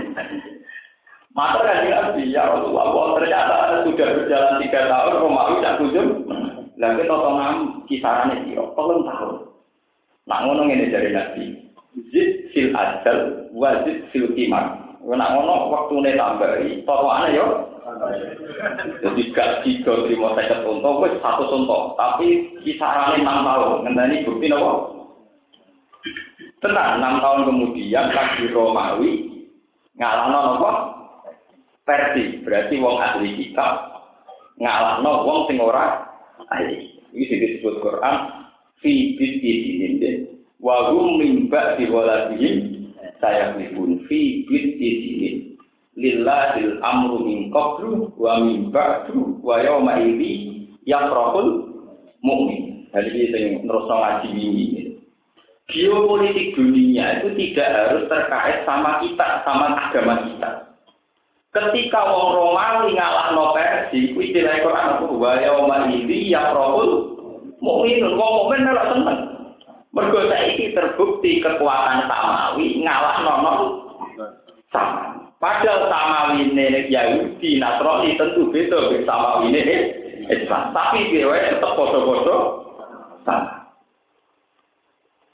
Masa 1.36 1.60
kan 1.60 1.84
nabi 1.84 2.32
ya 2.32 2.48
Rasulullah, 2.48 3.20
ternyata 3.20 3.84
sudah 3.84 4.08
berjalan 4.08 4.56
tiga 4.64 4.88
tahun, 4.88 5.20
Romawi 5.20 5.60
tak 5.60 5.76
kunjung. 5.76 6.24
Toto 6.80 7.30
nam 7.36 7.84
kisarannya 7.84 8.40
dia, 8.48 8.64
tolong 8.72 9.04
tahun. 9.04 9.52
Nak 10.24 10.40
ngono 10.48 10.64
ini 10.64 10.88
dari 10.88 11.12
nabi. 11.12 11.65
Zid 11.96 12.52
fil 12.52 12.76
ajal, 12.76 13.48
wazid 13.56 14.04
fil 14.12 14.28
kimar. 14.36 14.84
Nak 15.06 15.32
ngono 15.32 15.70
waktu 15.72 15.94
ini 16.02 16.18
tambahi, 16.18 16.68
toto 16.84 17.08
aneh 17.08 17.38
yo. 17.38 17.46
Jadi 19.00 19.22
gak 19.30 19.62
tiga 19.62 19.94
terima 20.04 20.34
saya 20.34 20.60
contoh, 20.66 21.00
wes 21.00 21.14
satu 21.22 21.46
contoh. 21.46 21.94
Tapi 21.94 22.58
kisarannya 22.66 23.22
enam 23.22 23.46
tahun. 23.46 23.86
Ngendani 23.86 24.26
bukti 24.26 24.50
nopo. 24.50 24.72
Tenang, 26.58 26.98
enam 26.98 27.22
tahun 27.22 27.46
kemudian 27.48 28.10
lagi 28.10 28.44
Romawi 28.50 29.12
ngalahno 29.96 30.38
nopo 30.58 30.70
Persi, 31.86 32.42
berarti 32.42 32.82
wong 32.82 32.98
ahli 32.98 33.38
kitab 33.38 34.02
ngalahno 34.58 35.22
wong 35.22 35.46
sing 35.46 35.62
ora 35.62 36.02
ahli. 36.50 36.98
Ini 37.14 37.24
disebut 37.30 37.78
Quran 37.78 38.16
fi 38.82 39.14
bid'idin 39.14 40.35
wa 40.66 40.90
hum 40.90 41.22
min 41.22 41.46
ba'di 41.46 41.86
waladihim 41.86 42.90
saya 43.22 43.54
pun 43.54 44.02
fi 44.10 44.42
bid'idin 44.50 45.54
lillahil 45.94 46.82
amru 46.82 47.22
min 47.22 47.54
qablu 47.54 48.10
wa 48.18 48.42
min 48.42 48.74
ba'du 48.74 49.38
wa 49.46 49.62
yawma 49.62 50.02
idzi 50.02 50.66
yafrahul 50.82 51.70
mu'min. 52.26 52.90
Jadi 52.90 53.10
ini 53.14 53.38
yang 53.38 53.54
terus 53.62 53.86
ngaji 53.86 54.28
ini. 54.34 54.82
Geopolitik 55.70 56.54
dunia 56.58 57.20
itu 57.20 57.34
tidak 57.34 57.68
harus 57.74 58.02
terkait 58.06 58.62
sama 58.62 59.02
kita, 59.02 59.42
sama 59.42 59.74
agama 59.74 60.14
kita. 60.30 60.50
Ketika 61.50 62.00
wong 62.10 62.36
Romawi 62.36 62.94
ngalah 62.94 63.34
no 63.34 63.54
Persi, 63.54 64.12
istilah 64.14 64.66
Quran 64.66 65.14
wa 65.14 65.32
yauma 65.38 65.90
idzi 65.94 66.30
yafrahul 66.30 67.18
mukminun 67.62 68.18
wong 68.18 68.30
mukmin 68.42 68.66
melok 68.66 68.86
seneng. 68.94 69.35
Mergo 69.96 70.28
saiki 70.28 70.76
terbukti 70.76 71.40
kekuatan 71.40 72.04
samawi 72.04 72.84
ngalah 72.84 73.16
nono 73.24 73.54
sama. 74.68 75.32
Padahal 75.40 75.88
samawi 75.88 76.52
ini 76.52 76.92
Yahudi, 76.92 77.56
Nasrani 77.56 78.12
tentu 78.20 78.52
beda 78.52 78.92
dengan 78.92 79.08
samawi 79.08 79.56
ini 79.56 79.76
Islam. 80.28 80.76
Tapi 80.76 81.08
dia 81.08 81.32
tetap 81.48 81.80
foto-foto 81.80 82.36
sama. 83.24 83.72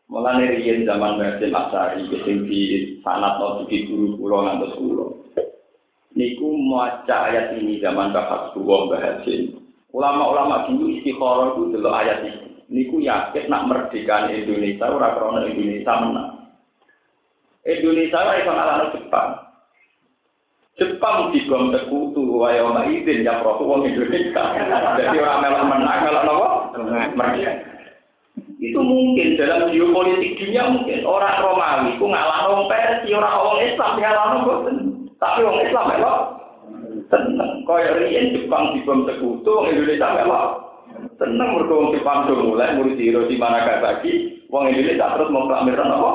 Mulane 0.07 0.45
riyen 0.47 0.87
zaman 0.87 1.19
Basim 1.19 1.57
Asari 1.57 2.07
sing 2.23 2.47
di 2.47 3.01
sanat 3.01 3.41
no 3.43 3.65
di 3.67 3.89
guru 3.89 4.15
kula 4.21 4.47
ngantos 4.47 4.77
kula. 4.79 5.07
Niku 6.13 6.53
maca 6.55 7.33
ayat 7.33 7.57
ini 7.57 7.81
zaman 7.81 8.13
Bapak 8.13 8.53
Suwo 8.53 8.93
Bahasin. 8.93 9.57
Ulama-ulama 9.91 10.69
dulu 10.69 10.93
istikharah 11.01 11.57
itu 11.57 11.63
delok 11.73 11.97
ayat 11.97 12.19
ini. 12.29 12.52
Niku 12.73 13.05
yakin 13.05 13.53
nak 13.53 13.69
merdeka 13.69 14.33
Indonesia 14.33 14.89
ora 14.89 15.13
krana 15.13 15.45
Indonesia 15.45 15.93
menang. 16.01 16.49
Indonesia 17.69 18.17
ora 18.17 18.41
iso 18.41 18.51
ngalahno 18.51 18.87
Jepang. 18.97 19.31
Jepang 20.81 21.17
digom 21.37 21.69
sekutu 21.69 22.25
wayo 22.41 22.73
izin 22.89 23.29
ya 23.29 23.45
profu 23.45 23.69
wong 23.69 23.85
Indonesia. 23.85 24.57
Jadi 25.05 25.17
orang 25.21 25.45
melok 25.45 25.65
menang 25.69 25.99
melok 26.01 26.25
nopo? 26.25 26.49
Merdeka. 27.13 27.53
Itu 28.57 28.81
mungkin 28.81 29.37
dalam 29.37 29.69
geopolitik 29.69 30.41
dunia 30.41 30.73
mungkin 30.73 31.05
orang 31.05 31.45
Romawi 31.45 32.01
ku 32.01 32.09
ngalah 32.09 32.49
wong 32.49 32.73
Persia, 32.73 33.21
orang 33.21 33.37
wong 33.37 33.59
Islam 33.69 33.93
ngalah 34.01 34.25
boten. 34.49 34.77
Tapi 35.21 35.45
wong 35.45 35.61
Islam 35.61 35.85
melok 35.93 36.21
seneng. 37.13 37.53
Kaya 37.69 38.01
riyen 38.01 38.33
Jepang 38.33 38.73
digom 38.73 39.05
sekutu 39.05 39.69
Indonesia 39.69 40.09
melok 40.25 40.72
seneng 41.19 41.49
mergo 41.59 41.75
wong 41.79 41.89
Jepang 41.95 42.31
do 42.31 42.39
mulai 42.39 42.79
murid 42.79 42.99
Hiroshima 42.99 43.51
Nagasaki, 43.51 44.45
wong 44.51 44.71
Indonesia 44.71 45.15
terus 45.19 45.33
memproklamirkan 45.33 45.91
apa? 45.91 46.13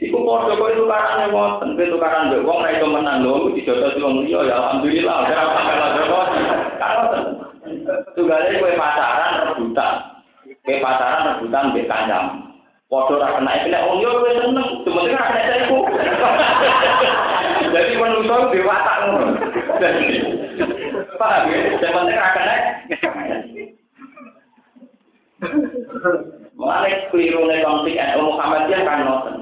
Iku 0.00 0.16
padha 0.24 0.56
kok 0.56 0.72
itu 0.72 0.84
karane 0.88 1.28
wonten, 1.28 1.76
itu 1.76 1.92
tukaran 1.92 2.32
mbek 2.32 2.46
wong 2.48 2.64
nek 2.64 2.80
iso 2.80 2.88
menang 2.88 3.20
lho, 3.20 3.52
dijotos 3.52 4.00
wong 4.00 4.24
liya 4.24 4.48
ya 4.48 4.54
alhamdulillah, 4.56 5.16
ora 5.28 5.44
sampe 5.52 5.72
lha 5.76 5.88
Kan 6.80 6.96
Tugale 8.16 8.56
kowe 8.56 8.72
pacaran 8.80 9.52
rebutan. 9.52 9.92
Kowe 10.64 10.76
pacaran 10.80 11.36
rebutan 11.36 11.64
mbek 11.76 11.84
kancam. 11.84 12.24
Padha 12.88 13.12
ora 13.12 13.28
kena 13.36 13.60
kena 13.60 13.84
wong 13.84 13.96
liya 14.00 14.10
kowe 14.16 14.32
seneng, 14.40 14.68
sementing 14.88 15.16
ora 15.20 15.28
kena 15.36 15.54
iku. 15.68 15.78
Jadi 17.76 17.92
manusia 18.00 18.36
dewasa 18.50 18.92
ngono. 19.04 19.26
Paham 21.20 21.52
ya? 21.52 21.76
Sementing 21.76 22.16
ora 22.16 22.32
kena. 22.32 22.56
Mulai 26.56 27.12
keliru 27.12 27.44
nih 27.44 27.60
konflik 27.60 28.00
NU 28.00 28.24
Muhammadiyah 28.32 28.80
kan 28.88 29.04
nonton. 29.04 29.36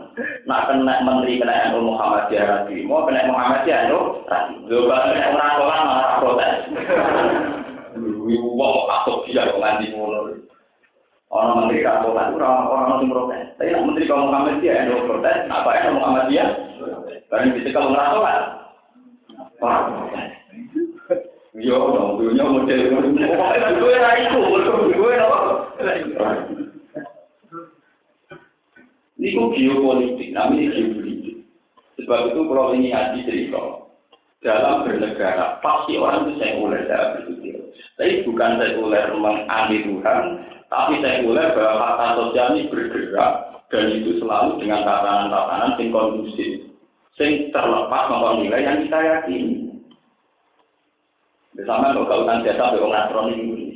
Nak 0.51 0.67
kena 0.67 0.95
menteri 1.07 1.39
kena 1.39 1.71
NU 1.71 1.87
Muhammadiyah 1.87 2.45
lagi, 2.51 2.83
mau 2.83 3.07
kena 3.07 3.31
Muhammadiyah 3.31 3.95
NU 3.95 4.27
lagi. 4.27 4.55
Kalau 4.67 4.91
kena 4.91 5.31
orang 5.31 5.63
orang 5.63 5.83
malah 5.87 6.19
protes. 6.19 6.55
Mau 8.59 8.91
masuk 8.91 9.23
dia 9.31 9.47
kok 9.47 9.63
nganti 9.63 9.95
ngono. 9.95 10.35
Orang 11.31 11.63
menteri 11.63 11.87
kan 11.87 12.03
orang 12.03 12.35
orang 12.67 12.91
masih 12.99 13.07
protes. 13.07 13.43
Tapi 13.55 13.71
nak 13.71 13.85
menteri 13.87 14.11
kalau 14.11 14.27
Muhammadiyah 14.27 14.77
NU 14.91 15.07
protes, 15.07 15.47
apa 15.47 15.71
NU 15.87 15.95
Muhammadiyah? 15.95 16.49
Karena 17.31 17.55
bisa 17.55 17.71
kalau 17.71 17.95
ngerasa 17.95 18.19
kan. 18.19 18.43
Wah, 19.59 19.91
Yo, 21.57 21.79
dong, 21.97 22.21
dunia 22.21 22.45
model. 22.45 22.81
Gue 22.93 23.95
iku, 23.97 24.41
gue 29.19 29.55
geopolitik, 29.57 30.29
namanya 30.37 30.77
geopolitik. 30.77 31.37
Sebab 31.99 32.21
itu 32.31 32.41
kalau 32.47 32.73
ini 32.77 32.95
ngaji 32.95 33.19
cerita, 33.27 33.63
dalam 34.39 34.87
bernegara 34.87 35.59
pasti 35.59 35.99
orang 35.99 36.31
itu 36.31 36.33
sekuler 36.39 36.87
saya 36.87 37.19
berpikir. 37.19 37.59
Tapi 37.99 38.23
bukan 38.23 38.53
sekuler 38.63 39.11
menganti 39.19 39.77
Tuhan, 39.83 40.23
tapi 40.71 40.95
sekuler 41.03 41.49
bahwa 41.59 41.75
kata 41.83 42.07
sosial 42.15 42.49
ini 42.55 42.71
bergerak 42.71 43.33
dan 43.69 43.85
itu 43.99 44.23
selalu 44.23 44.63
dengan 44.63 44.87
tatanan-tatanan 44.87 45.77
yang 45.83 45.87
kondusif, 45.91 46.71
yang 47.19 47.51
terlepas 47.51 48.05
maupun 48.07 48.47
nilai 48.47 48.63
yang 48.63 48.79
kita 48.87 48.99
yakini. 49.03 49.58
Bersama 51.59 51.91
kalau 51.91 52.07
kautan 52.07 52.47
jasa 52.47 52.71
be 52.71 52.79
wong 52.79 52.95
Nasrani 52.95 53.35
ini. 53.35 53.67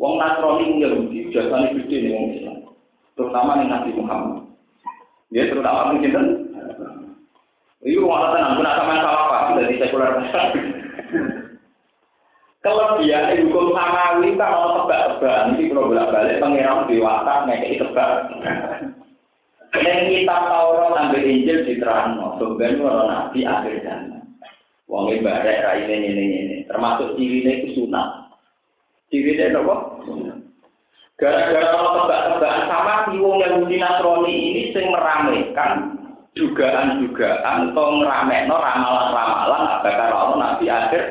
Wong 0.00 0.16
Nasrani 0.16 0.80
Yahudi 0.80 1.28
jasane 1.28 1.76
gede 1.76 1.96
nih 2.00 2.12
wong 2.16 2.24
Islam. 2.32 2.56
Terutama 3.20 3.60
nih 3.60 3.68
Nabi 3.68 3.90
Muhammad. 4.00 4.48
Ya 5.28 5.44
terutama 5.44 5.92
mungkin 5.92 6.16
kan. 6.16 6.26
Itu 7.84 8.00
malah 8.08 8.32
tenang, 8.32 8.64
kena 8.64 8.80
sama 8.80 8.94
salah 8.96 9.24
apa? 9.28 9.60
Dari 9.60 9.76
sekuler 9.76 10.12
Kelebihan 12.64 13.44
hukum 13.44 13.76
samawi 13.76 14.40
kan 14.40 14.56
orang 14.56 14.88
tebak-tebakan 14.88 15.52
ini 15.60 15.68
kalau 15.68 15.92
bolak-balik 15.92 16.40
pangeran 16.40 16.88
dewasa 16.88 17.44
ngekei 17.44 17.76
tebak. 17.76 18.12
Yang 19.84 20.00
kita 20.08 20.36
Taurat 20.48 20.96
ambil 20.96 21.28
Injil 21.28 21.60
diterang, 21.68 22.16
sebenarnya 22.40 22.88
orang 22.88 23.08
nabi 23.12 23.40
akhir. 23.44 24.13
Wong 24.84 25.08
e 25.08 25.24
barek 25.24 25.64
raine 25.64 25.94
ngene 25.96 26.22
ngene, 26.28 26.56
termasuk 26.68 27.16
cirine 27.16 27.64
itu 27.64 27.68
sunat. 27.80 28.28
Cirine 29.08 29.56
apa? 29.56 29.76
Gara-gara 31.14 31.70
tebak-tebakan 31.72 32.62
sama 32.66 32.94
si 33.06 33.16
wong 33.22 33.38
Yahudi 33.38 33.78
Nasrani 33.78 34.34
ini 34.34 34.62
sing 34.74 34.90
meramaikan 34.90 35.94
dugaan-dugaan 36.34 37.70
atau 37.70 37.86
ngeramekno 38.02 38.56
ramalan-ramalan 38.58 39.62
apakah 39.78 40.10
ono 40.10 40.34
nabi 40.36 40.66
akhir. 40.66 41.02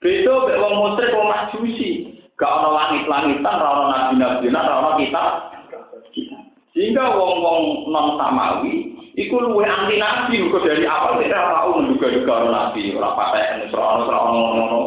Beda 0.00 0.34
mek 0.48 0.60
wong 0.60 0.74
musyrik 0.80 1.16
wong 1.16 1.28
majusi, 1.32 1.90
gak 2.36 2.52
ono 2.60 2.76
langit-langitan, 2.76 3.56
ora 3.56 3.72
ono 3.72 3.86
nabi-nabinan, 3.88 4.68
ora 4.68 4.90
kitab. 5.00 5.28
Sehingga 6.74 7.04
wong-wong 7.14 7.88
non 7.88 8.18
samawi 8.18 8.83
Iku 9.14 9.34
luwe 9.38 9.62
anti 9.62 9.94
nabi 9.94 10.42
kok 10.50 10.66
dari 10.66 10.82
awal 10.90 11.22
tidak 11.22 11.38
tahu 11.38 11.70
menduga-duga 11.78 12.50
nabi, 12.50 12.90
ora 12.98 13.14
pakai 13.14 13.62
nusrono 13.62 14.02
nusrono 14.02 14.40
ngono. 14.58 14.78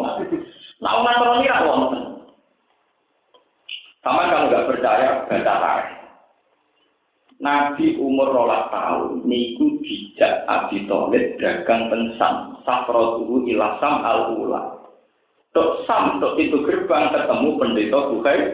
Nah, 0.83 0.91
orang 0.99 1.15
Nasrani 1.15 1.47
ra 1.47 1.59
wonten. 1.63 2.03
Sama 4.03 4.27
kalau 4.27 4.51
nggak 4.51 4.67
percaya 4.67 5.09
baca. 5.25 5.73
Nabi 7.37 7.95
umur 8.01 8.33
rolas 8.33 8.67
tahun 8.73 9.23
niku 9.23 9.79
dijak 9.79 10.43
Abi 10.49 10.89
Thalib 10.89 11.37
dagang 11.37 11.87
pensam 11.87 12.57
safrotuhu 12.65 13.47
ilasam 13.47 14.03
al 14.03 14.35
ula. 14.35 14.61
Tok 15.55 15.87
sam 15.87 16.19
tok 16.19 16.35
itu 16.35 16.67
gerbang 16.67 17.13
ketemu 17.15 17.49
pendeta 17.61 17.99
Bukhari. 18.11 18.45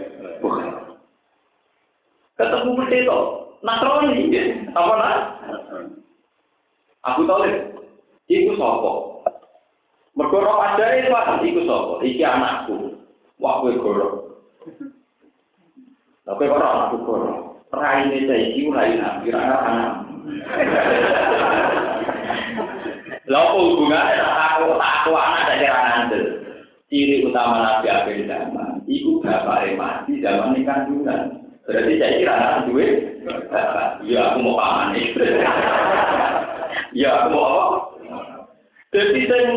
Ketemu 2.37 2.69
pendeta 2.75 3.42
Nasrani, 3.63 4.27
apa 4.75 4.93
nak? 4.99 5.17
Aku 7.03 7.23
tahu 7.23 7.47
deh, 7.47 7.55
itu 8.27 8.51
sopo. 8.59 9.23
Mergoro 10.19 10.59
aja 10.59 10.99
itu 10.99 11.07
iku 11.47 11.61
sopo. 11.63 11.93
Iki 12.03 12.23
anakku. 12.27 12.99
Wah, 13.39 13.63
gue 13.63 13.79
goro. 13.79 14.39
Tapi 16.27 16.43
kalau 16.47 16.59
anakku 16.59 16.97
goro, 17.07 17.63
rai 17.71 18.07
ini 18.07 18.27
saya 18.27 18.43
iki 18.51 18.67
rai 18.67 18.99
nabi, 18.99 19.31
rai 19.31 19.47
anak. 19.47 19.91
Lalu 23.27 23.51
hubungannya 23.55 24.23
aku 24.27 24.75
aku 24.75 25.11
anak 25.15 25.43
dari 25.55 25.67
andel. 25.71 26.23
Ciri 26.91 27.23
utama 27.23 27.63
nabi 27.63 27.87
akhir 27.87 28.27
zaman, 28.27 28.83
iku 28.85 29.23
bapak 29.23 29.71
mati 29.79 30.19
zaman 30.19 30.55
ini 30.55 30.67
kan 30.67 30.87
juga. 30.87 31.31
Berarti 31.63 31.95
saya 31.95 32.19
kira 32.19 32.33
anak 32.35 32.59
duit, 32.69 33.12
Ya 34.03 34.21
aku 34.33 34.37
mau 34.43 34.59
paman 34.59 34.99
Ya 36.91 37.09
aku 37.23 37.27
mau 37.31 37.45
apa? 37.47 37.77
Jadi 38.93 39.25
saya 39.25 39.49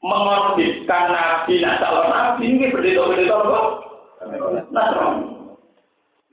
mengorbitkan 0.00 1.04
nabi, 1.12 1.60
nak 1.60 1.80
calon 1.80 2.08
nabi, 2.08 2.44
ini 2.48 2.72
berdita-berdita 2.72 3.36
apa? 3.36 3.60
Nasrani. 4.72 5.34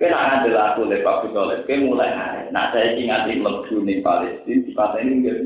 Kena 0.02 0.18
ngambil 0.18 0.56
aku 0.58 0.80
oleh 0.90 1.06
Pak 1.06 1.30
Bukolet, 1.30 1.62
kena 1.70 1.86
mulai 1.86 2.10
naik. 2.10 2.50
Nah, 2.50 2.74
saya 2.74 2.98
ingat 2.98 3.30
di 3.30 3.38
lebu 3.38 3.86
ini 3.86 4.02
Palestina, 4.02 4.66
di 4.66 4.72
pasal 4.74 5.06
ini 5.06 5.12
enggak. 5.22 5.38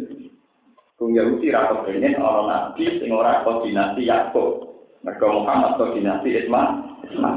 Bung 0.96 1.12
Yahudi 1.12 1.52
rapat 1.52 1.92
ini, 1.92 2.16
orang 2.16 2.48
Nabi, 2.48 2.88
sing 3.04 3.12
orang 3.12 3.44
koordinasi 3.44 4.08
Yakob. 4.08 4.80
Mereka 5.04 5.28
Muhammad 5.28 5.76
koordinasi 5.76 6.40
Isma. 6.40 6.88
Isma. 7.04 7.32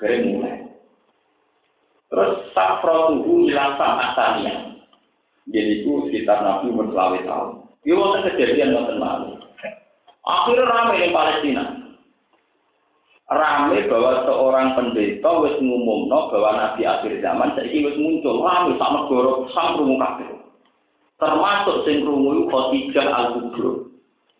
Kena 0.00 0.24
mulai. 0.24 0.63
Terus 2.14 2.46
safrotuhu 2.54 3.50
ilang 3.50 3.74
sama 3.74 4.14
asanian. 4.14 4.78
Jadi 5.50 5.82
itu 5.82 6.06
sekitar 6.06 6.46
Nabi 6.46 6.70
umur 6.70 6.94
tahun. 6.94 7.66
Itu 7.82 7.98
kejadian 7.98 8.70
yang 8.70 9.02
malu. 9.02 9.34
Akhirnya 10.22 10.70
ramai 10.70 11.02
di 11.02 11.10
Palestina. 11.10 11.84
rame 13.24 13.88
bahwa 13.88 14.28
seorang 14.28 14.76
pendeta 14.76 15.30
wis 15.40 15.56
ngumumno 15.56 16.28
bahwa 16.28 16.50
nabi 16.60 16.84
akhir 16.84 17.24
zaman 17.24 17.56
saiki 17.56 17.80
wis 17.80 17.96
muncul 17.96 18.44
rame 18.44 18.76
sak 18.76 18.90
negara 18.92 19.32
sak 19.56 19.80
rumo 19.80 19.96
kabeh 19.96 20.28
termasuk 21.16 21.88
sing 21.88 22.04
krungu 22.04 22.44
iku 22.44 22.52
Khadijah 22.52 23.06
al-Kubra 23.08 23.72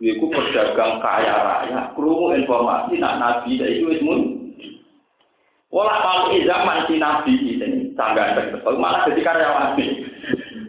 iku 0.05 0.25
pedagang 0.29 1.01
kaya 1.01 1.33
raya 1.33 1.81
krungu 1.97 2.37
informasi 2.37 3.01
nak 3.01 3.17
nabi 3.17 3.57
saiki 3.57 3.85
wis 3.89 4.05
muncul 4.05 4.45
Wala 5.75 6.07
mal 6.07 6.31
zaman 6.31 6.87
si 6.87 7.03
nabi 7.03 7.35
sangat 7.95 8.39
betul 8.51 8.77
malah 8.79 9.07
jadi 9.07 9.21
karyawan 9.23 9.79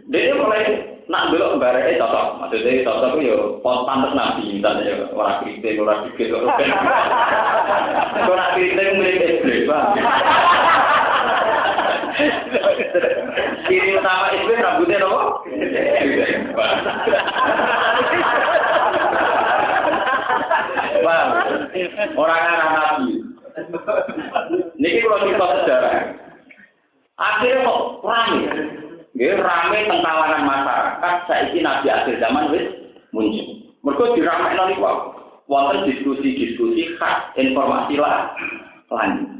dia 0.06 0.38
mulai 0.38 0.96
nak 1.06 1.30
belok 1.30 1.62
bareke 1.62 1.98
cocok. 1.98 2.42
Maksudnya 2.42 2.82
cocok 2.82 3.10
itu 3.18 3.30
ya 3.30 3.38
pantes 3.62 4.12
nabi 4.14 4.58
misalnya 4.58 4.90
ya 4.90 4.94
ora 5.14 5.38
kritik 5.42 5.78
ora 5.78 6.02
dikit 6.06 6.34
ora 6.34 6.50
ben. 6.58 6.70
Ora 8.26 8.46
kritik 8.54 8.90
mirip 8.98 9.22
iblis, 9.42 9.70
utama 13.98 14.26
iblis 14.34 14.62
rambutnya 14.62 14.98
nopo? 15.02 15.46
Bang, 21.06 21.28
orang 22.18 22.46
anak 22.50 22.70
nabi. 22.74 23.10
Niki 24.78 25.06
kalau 25.06 25.22
kita 25.22 25.46
sejarah. 25.62 25.94
Akhirnya 27.16 27.64
kok 27.64 27.80
ramai. 28.02 28.42
Nggih 29.16 29.32
rame 29.40 29.88
teng 29.88 30.04
kalangan 30.04 30.44
masyarakat 30.44 31.14
saiki 31.56 31.64
nabi 31.64 31.88
akhir 31.88 32.20
zaman 32.20 32.52
wis 32.52 32.66
muncul. 33.16 33.48
Mergo 33.80 34.04
diramekno 34.12 34.62
niku 34.68 34.84
wonten 35.48 35.88
diskusi-diskusi 35.88 37.00
khas 37.00 37.32
informasi 37.40 37.96
lah 37.96 38.36
lanjut. 38.92 39.30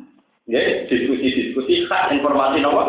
Nggih, 0.48 0.88
diskusi-diskusi 0.88 1.84
khas 1.90 2.08
informasi 2.16 2.64
napa? 2.64 2.84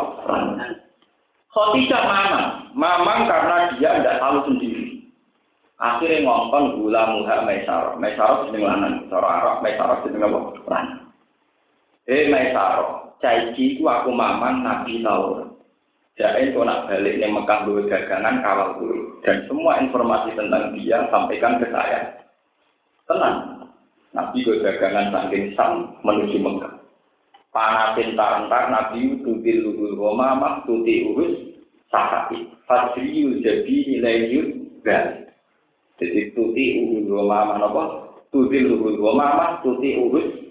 Khotijah 1.51 2.03
mamang, 2.05 2.47
mamang 2.77 3.25
karena 3.25 3.73
dia 3.75 3.97
tidak 3.97 4.21
tahu 4.21 4.45
sendiri. 4.45 5.01
Akhirnya 5.81 6.25
ngomong 6.25 6.81
gula 6.81 7.01
muha 7.17 7.41
maisaro, 7.45 7.97
maisaro 7.97 8.49
sedang 8.49 8.65
lanang, 8.65 8.93
cara 9.09 9.29
Arab, 9.41 9.55
maisaro 9.65 10.05
sedang 10.05 10.29
apa? 10.29 10.39
Lanang. 10.69 11.01
Eh 12.05 12.29
maisaro, 12.29 13.17
caiki 13.17 13.81
ku 13.81 13.89
aku 13.89 14.13
mamang 14.13 14.61
nabi 14.61 15.01
taurat. 15.01 15.46
Jain 16.17 16.49
kau 16.49 16.65
nak 16.65 16.89
balik 16.89 17.21
nih 17.21 17.29
Mekah 17.29 17.69
dua 17.69 17.85
dagangan 17.85 18.41
kawal 18.41 18.81
dulu 18.81 19.21
dan 19.21 19.45
semua 19.45 19.77
informasi 19.85 20.33
tentang 20.33 20.73
dia 20.73 21.05
sampaikan 21.13 21.61
ke 21.61 21.69
saya. 21.69 22.25
Tenang, 23.05 23.69
Nabi 24.17 24.41
gue 24.41 24.65
dagangan 24.65 25.13
saking 25.13 25.53
sam 25.53 25.93
menuju 26.01 26.41
Mekah. 26.41 26.73
Panasin 27.53 28.17
tarantar 28.17 28.73
Nabi 28.73 29.21
tutil 29.21 29.61
luhul 29.61 29.93
Roma 29.93 30.33
mak 30.33 30.65
tuti 30.65 31.05
urus 31.05 31.53
sahati. 31.93 32.49
Fajriyu 32.65 33.37
jadi 33.45 33.75
nilai 33.85 34.33
yud 34.33 34.49
Jadi 36.01 36.33
tuti 36.33 36.65
uhul 36.81 37.13
Roma 37.13 37.61
apa? 37.61 37.83
Tutil 38.33 38.73
luhul 38.73 38.97
Roma 38.97 39.37
mak 39.37 39.51
tuti 39.61 40.01
urus. 40.01 40.46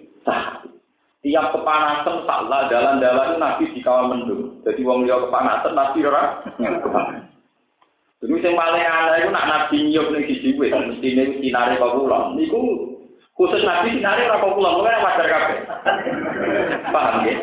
Tiap 1.27 1.51
kepanasan 1.51 2.23
salah 2.23 2.71
jalan-jalan 2.71 3.43
nabi 3.43 3.67
di 3.75 3.83
kawal 3.83 4.15
mendung. 4.15 4.63
Jadi 4.63 4.87
wong 4.87 5.03
liya 5.03 5.27
kepanasan 5.27 5.75
nabi 5.75 6.07
ora 6.07 6.39
kepanasan. 6.55 7.27
Jadi 8.23 8.33
sing 8.39 8.55
paling 8.55 8.87
aneh 8.87 9.27
itu 9.27 9.31
nak 9.35 9.49
nabi 9.51 9.77
nyup 9.91 10.07
ning 10.15 10.23
siji 10.31 10.55
wit 10.55 10.71
mesti 10.71 11.09
ning 11.19 11.43
sinare 11.43 11.75
kok 11.83 11.99
kula. 11.99 12.31
Niku 12.39 12.95
khusus 13.35 13.67
nabi 13.67 13.99
sinare 13.99 14.31
ora 14.31 14.39
kok 14.39 14.55
kula, 14.55 14.71
mulai 14.79 15.03
wajar 15.03 15.27
kabeh. 15.27 15.59
Paham 16.95 17.27
ya? 17.27 17.35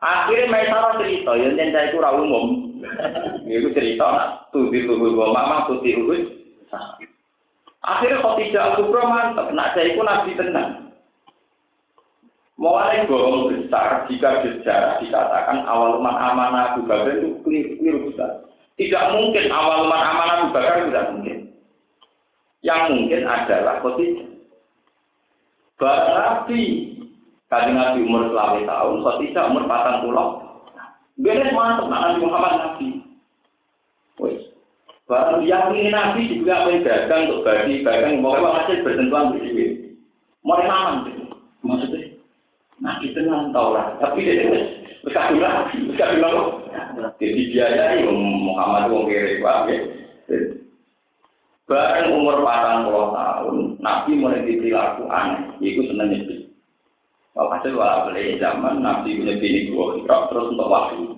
Akhirnya 0.00 0.48
Maisarah 0.48 0.96
cerita, 0.96 1.36
yang 1.36 1.60
nyata 1.60 1.92
itu 1.92 2.00
ora 2.00 2.16
umum. 2.16 2.72
Itu 3.44 3.68
cerita, 3.76 4.08
nak 4.08 4.28
tuti 4.48 4.88
tuhu 4.88 5.12
gua 5.12 5.28
mama, 5.28 5.68
tuti 5.68 5.92
uhud. 5.92 6.24
Akhirnya 7.84 8.24
kok 8.24 8.36
tidak 8.40 8.80
kubro 8.80 9.04
mantep, 9.04 9.52
nak 9.52 9.76
saya 9.76 9.92
itu 9.92 10.00
nabi 10.00 10.32
tenang. 10.40 10.89
Mulai 12.60 13.08
bohong 13.08 13.48
besar 13.48 14.04
jika 14.04 14.44
sejarah 14.44 15.00
dikatakan 15.00 15.64
awal 15.64 15.96
umat 15.96 16.12
amanah 16.20 16.76
Abu 16.76 16.84
Bakar 16.84 17.16
itu 17.16 17.40
keliru 17.40 18.12
besar. 18.12 18.44
Tidak 18.76 19.04
mungkin 19.16 19.48
awal 19.48 19.88
umat 19.88 20.02
amanah 20.04 20.34
Abu 20.44 20.48
Bakar 20.52 20.84
tidak 20.84 21.08
mungkin. 21.16 21.38
Yang 22.60 22.82
mungkin 22.92 23.22
adalah 23.24 23.80
Khadijah. 23.80 24.28
Bahkan 25.80 26.12
Nabi, 26.20 26.62
Nabi 27.48 27.98
umur 28.04 28.28
selama 28.28 28.60
tahun, 28.68 28.96
Khadijah 29.08 29.44
umur 29.48 29.64
patang 29.64 30.04
pulau. 30.04 30.28
Beres 31.16 31.56
mantap 31.56 31.88
Nabi 31.88 32.20
Muhammad 32.20 32.54
Nabi. 32.60 32.88
Wes. 34.20 34.44
Bahkan 35.08 35.48
yang 35.48 35.72
ini 35.72 35.88
Nabi 35.88 36.28
juga 36.28 36.68
apa 36.68 36.76
dagang 36.84 37.24
untuk 37.24 37.40
bagi, 37.48 37.80
bahkan 37.80 38.20
mau 38.20 38.36
hasil 38.36 38.84
bersentuhan 38.84 39.32
bersih. 39.32 39.96
Mau 40.44 40.60
aman. 40.60 41.08
Maksudnya 41.64 41.99
Nah, 42.80 42.96
tahu 43.52 43.68
lah. 43.76 43.96
Tapi 44.00 44.24
dia 44.24 44.34
itu 44.40 44.58
berkah 45.04 45.32
lagi, 45.36 45.76
berkah 45.92 46.10
lagi. 46.16 47.20
Jadi 47.20 47.42
biaya 47.52 48.00
Muhammad 48.08 48.88
wong 48.88 49.08
kiri 49.08 49.40
ya. 49.40 49.76
Bareng 51.70 52.18
umur 52.18 52.42
patang 52.42 52.90
puluh 52.90 53.14
tahun, 53.14 53.56
Nabi 53.78 54.18
mulai 54.18 54.42
diperilaku 54.42 55.06
aneh, 55.06 55.54
itu 55.62 55.86
seneng 55.86 56.10
nyepi. 56.10 56.50
Walhasil 57.38 57.78
walau 57.78 58.10
beli 58.10 58.42
zaman, 58.42 58.82
Nabi 58.82 59.14
punya 59.14 59.38
bini 59.38 59.70
dua 59.70 59.94
hijrah, 59.94 60.26
terus 60.26 60.50
untuk 60.50 60.66
wahyu. 60.66 61.14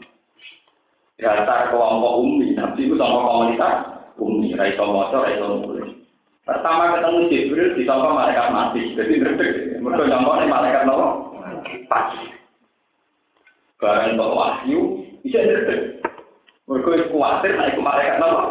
Dasar 1.16 1.72
kelompok 1.72 2.20
umi, 2.20 2.52
Nabi 2.52 2.84
itu 2.84 3.00
sama 3.00 3.24
komunitas 3.24 3.76
umi, 4.20 4.52
raiso 4.52 4.84
motor, 4.84 5.24
raiso 5.24 5.56
nulis. 5.56 5.88
Pertama 6.44 7.00
ketemu 7.00 7.32
Jibril, 7.32 7.68
ditambah 7.72 8.12
malaikat 8.12 8.48
mati, 8.52 8.92
jadi 8.92 9.12
ngerti. 9.24 9.46
Mereka 9.80 10.04
nyongkok 10.04 10.36
malaikat 10.52 10.84
nopo, 10.84 11.31
pas. 11.92 12.08
Barang 13.76 14.16
untuk 14.16 14.32
wahyu, 14.32 14.80
bisa 15.20 15.44
ngerti. 15.44 15.76
Mereka 16.64 17.12
khawatir, 17.12 17.52
nah 17.58 17.68
itu 17.68 17.80
malaikat 17.84 18.22
apa? 18.22 18.44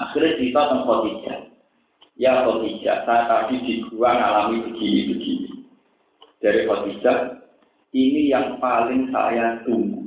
Akhirnya 0.00 0.38
cerita 0.40 0.60
tentang 0.70 0.86
Khadijah. 0.88 1.38
Ya 2.16 2.32
Khadijah, 2.46 2.96
saya 3.04 3.22
tadi 3.28 3.54
di 3.60 3.74
gua 3.92 4.14
ngalami 4.16 4.64
begini-begini. 4.70 5.66
Dari 6.40 6.64
Khadijah, 6.64 7.18
ini 7.92 8.30
yang 8.30 8.56
paling 8.62 9.10
saya 9.12 9.60
tunggu. 9.66 10.06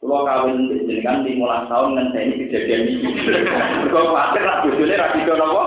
Kalau 0.00 0.22
kawin 0.22 0.70
dengan 0.86 1.26
lima 1.26 1.66
tahun 1.66 1.98
dengan 1.98 2.06
saya 2.14 2.24
ini 2.30 2.36
kejadian 2.46 2.82
ini. 2.86 3.10
Kalau 3.90 4.14
khawatir 4.14 4.42
lah, 4.46 4.56
bujurnya 4.62 5.02
radikal 5.02 5.42
apa? 5.42 5.64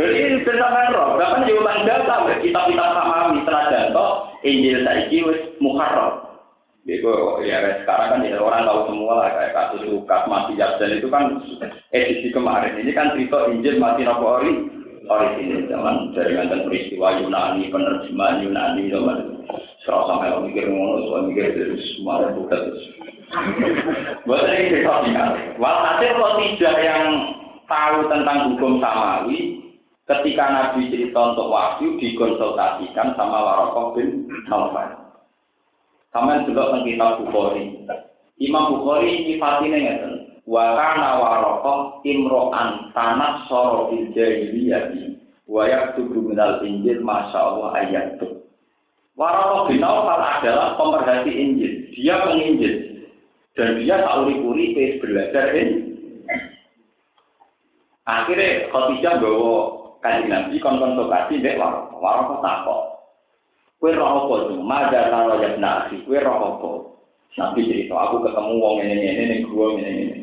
Jadi 0.00 0.40
bersama 0.48 0.88
roh, 0.96 1.20
bahkan 1.20 1.44
di 1.44 1.52
ulang 1.52 1.84
data, 1.84 2.24
kitab-kitab 2.40 2.88
sama 2.96 3.36
mitra 3.36 3.68
janto, 3.68 4.32
Injil 4.40 4.80
saiki 4.80 5.20
wis 5.28 5.40
muharram. 5.60 6.30
Bego 6.88 7.44
ya 7.44 7.60
sekarang 7.84 8.08
kan 8.08 8.24
ya, 8.24 8.40
orang 8.40 8.64
tahu 8.64 8.88
semua 8.88 9.20
lah 9.20 9.28
kayak 9.36 9.52
kasus 9.52 9.84
Lukas 9.84 10.24
mati 10.24 10.56
dan 10.56 10.80
itu 10.88 11.12
kan 11.12 11.36
edisi 11.92 12.32
kemarin 12.32 12.80
ini 12.80 12.96
kan 12.96 13.12
cerita 13.12 13.52
Injil 13.52 13.76
mati 13.76 14.00
nopo 14.00 14.40
ori 14.40 14.64
orisinil 15.04 15.68
zaman 15.68 16.16
dari 16.16 16.40
mantan 16.40 16.64
peristiwa 16.64 17.20
Yunani 17.20 17.68
penerjemahan 17.68 18.40
Yunani 18.40 18.82
zaman 18.88 19.18
serasa 19.84 20.08
sampai 20.08 20.40
mikir 20.48 20.72
ngono 20.72 21.04
soal 21.04 21.22
mikir 21.28 21.52
terus 21.52 21.84
semua 22.00 22.32
buka 22.32 22.56
terus. 22.56 22.84
Buat 24.24 24.48
ini 24.48 24.70
cerita 24.72 25.04
singkat. 25.04 25.30
Walhasil 25.60 26.16
kalau 26.16 26.40
tidak 26.40 26.76
yang 26.80 27.04
tahu 27.70 27.98
tentang 28.10 28.38
hukum 28.50 28.82
samawi, 28.82 29.69
ketika 30.10 30.44
Nabi 30.50 30.90
cerita 30.90 31.34
untuk 31.34 31.54
wahyu 31.54 31.94
dikonsultasikan 32.02 33.14
sama 33.14 33.38
Warokoh 33.46 33.94
bin 33.94 34.26
Naufal. 34.50 34.90
Sama 36.10 36.42
juga 36.42 36.74
tentang 36.74 36.82
kitab 36.82 37.10
Bukhari. 37.22 37.78
Imam 38.42 38.74
Bukhari 38.74 39.30
nyifatinnya 39.30 39.78
ngeten. 39.78 40.12
Wa 40.50 40.74
kana 40.74 41.22
Warokoh 41.22 42.02
imro'an 42.02 42.90
tanah 42.90 43.46
soro 43.46 43.94
fil 43.94 44.10
jahiliyati 44.10 45.14
wa 45.46 45.70
yaktubu 45.70 46.26
minal 46.26 46.58
injil 46.66 46.98
masya 47.06 47.38
Allah 47.38 47.70
ayat 47.78 48.18
Warokoh 49.14 49.70
bin 49.70 49.78
Naufal 49.78 50.18
adalah 50.18 50.74
pemerhati 50.74 51.30
Injil. 51.30 51.92
Dia 51.94 52.26
penginjil. 52.26 52.74
Dan 53.54 53.78
dia 53.78 54.00
tak 54.00 54.26
uri-uri 54.26 54.96
belajar 54.98 55.52
ini. 55.54 55.76
Akhirnya 58.08 58.72
Khadijah 58.72 59.20
bawa 59.22 59.79
kaji 60.00 60.28
nabi 60.28 60.56
konsultasi 60.60 61.44
dek 61.44 61.60
warokoh. 61.60 62.00
Warokoh 62.00 62.38
takok. 62.40 62.82
Kue 63.80 63.96
roh 63.96 64.28
apa 64.28 64.34
tuh? 64.52 64.60
Maja 64.60 65.08
taro 65.08 65.40
ya 65.40 65.56
nasi. 65.56 66.04
Kue 66.04 66.20
roh 66.20 66.36
apa? 66.36 66.70
Nabi 67.40 67.64
cerita, 67.64 67.94
aku 67.96 68.26
ketemu 68.26 68.52
wong 68.58 68.76
ini 68.84 68.96
ini 69.06 69.22
ini 69.24 69.36
gua 69.48 69.78
ini 69.78 69.92
ini. 70.04 70.18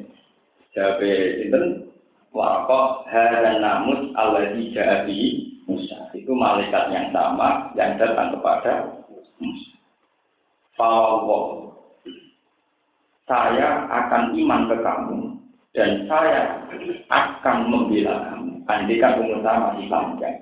Jabe 0.75 1.41
itu 1.41 1.88
warokoh 2.30 3.07
hadan 3.09 3.63
namus 3.63 4.13
Allah 4.13 4.53
di 4.53 5.17
Musa. 5.65 6.13
Itu 6.13 6.38
malaikat 6.38 6.93
yang 6.93 7.09
sama 7.09 7.73
yang 7.73 7.97
datang 7.97 8.38
kepada 8.38 8.73
Musa. 9.41 9.73
Fawwah. 10.78 11.73
Saya 13.28 13.89
akan 13.91 14.38
iman 14.39 14.61
ke 14.71 14.75
kamu 14.80 15.19
dan 15.75 16.07
saya 16.07 16.63
akan 17.11 17.57
membela 17.67 18.15
kamu. 18.32 18.56
Andaikan 18.68 19.24
umur 19.24 19.39
saya 19.41 19.72
masih 19.72 19.88
panjang. 19.88 20.38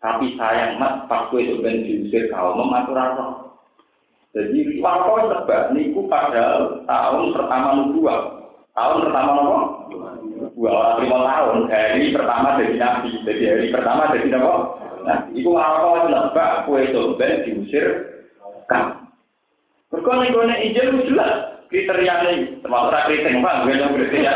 Tapi 0.00 0.32
sayang 0.38 0.80
mat, 0.80 1.04
pas 1.10 1.28
itu 1.36 1.60
ben 1.60 1.84
diusir 1.84 2.30
kau 2.32 2.56
mematur 2.56 2.96
roh. 2.96 3.30
Jadi 4.30 4.78
waktu 4.78 5.26
sebab 5.26 5.62
niku 5.74 6.06
pada 6.06 6.78
tahun 6.86 7.34
pertama 7.34 7.68
nubuah. 7.82 8.20
Tahun 8.72 9.02
pertama 9.02 9.30
nopo? 9.34 9.58
Dua 10.54 11.02
lima 11.02 11.18
tahun 11.26 11.66
dari 11.66 12.14
pertama 12.14 12.56
dari 12.56 12.78
nabi. 12.78 13.10
Jadi 13.26 13.42
hari 13.44 13.66
pertama 13.74 14.14
dari 14.14 14.30
nopo? 14.30 14.54
Nah, 15.04 15.26
itu 15.34 15.50
waktu 15.50 16.14
sebab 16.14 16.50
kue 16.70 16.86
ben 17.18 17.32
diusir 17.44 17.86
kau. 18.70 18.94
Berkone 19.90 20.30
kone 20.30 20.54
izin 20.70 21.02
jelas 21.10 21.66
kriterianya 21.66 22.62
termasuk 22.62 22.94
kriteria 23.10 23.42
bang, 23.42 23.58
gue 23.66 23.74
kriteria. 23.90 24.32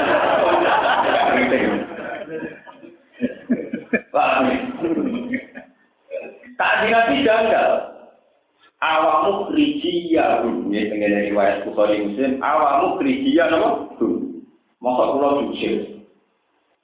Tak 6.55 6.72
nabi 6.87 7.27
janggal. 7.27 7.70
Awamu 8.85 9.49
krijiya 9.49 10.45
ini 10.45 10.93
pengen 10.93 11.33
riwayat 11.33 11.64
Bukhari 11.64 12.05
Muslim. 12.05 12.37
Awamu 12.45 13.01
krijiya 13.01 13.49
nama 13.49 13.89
Masa 14.85 15.16
pulau 15.16 15.49
jujur. 15.49 16.05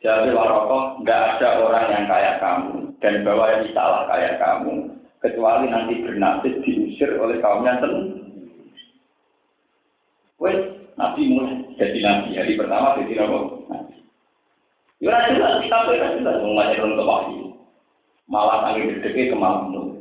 Jadi 0.00 0.32
warokoh, 0.32 1.04
nggak 1.04 1.36
ada 1.36 1.60
orang 1.60 1.92
yang 1.92 2.04
kayak 2.08 2.40
kamu 2.40 2.96
dan 3.04 3.20
bawa 3.20 3.52
yang 3.52 3.68
salah 3.76 4.08
kayak 4.08 4.40
kamu, 4.40 4.96
kecuali 5.20 5.68
nanti 5.68 6.00
bernasib 6.00 6.64
diusir 6.64 7.20
oleh 7.20 7.36
kaumnya 7.44 7.76
sendiri. 7.84 8.32
Wes, 10.40 10.56
Nabi 10.96 11.28
mulai 11.28 11.60
jadi 11.76 12.00
Nabi. 12.00 12.40
Hari 12.40 12.56
pertama 12.56 12.96
jadi 13.04 13.12
Nabi. 13.20 13.89
Ya 15.00 15.16
jelas, 15.32 15.64
kita 15.64 15.88
boleh 15.88 16.12
jelas. 16.20 16.36
Mengumumkan 16.44 16.76
orang 16.76 16.92
ke 16.92 17.04
wahyu. 17.08 17.44
Malah 18.28 18.58
tangi 18.68 18.84
berdeki 18.84 19.32
ke 19.32 19.36
malam 19.36 19.96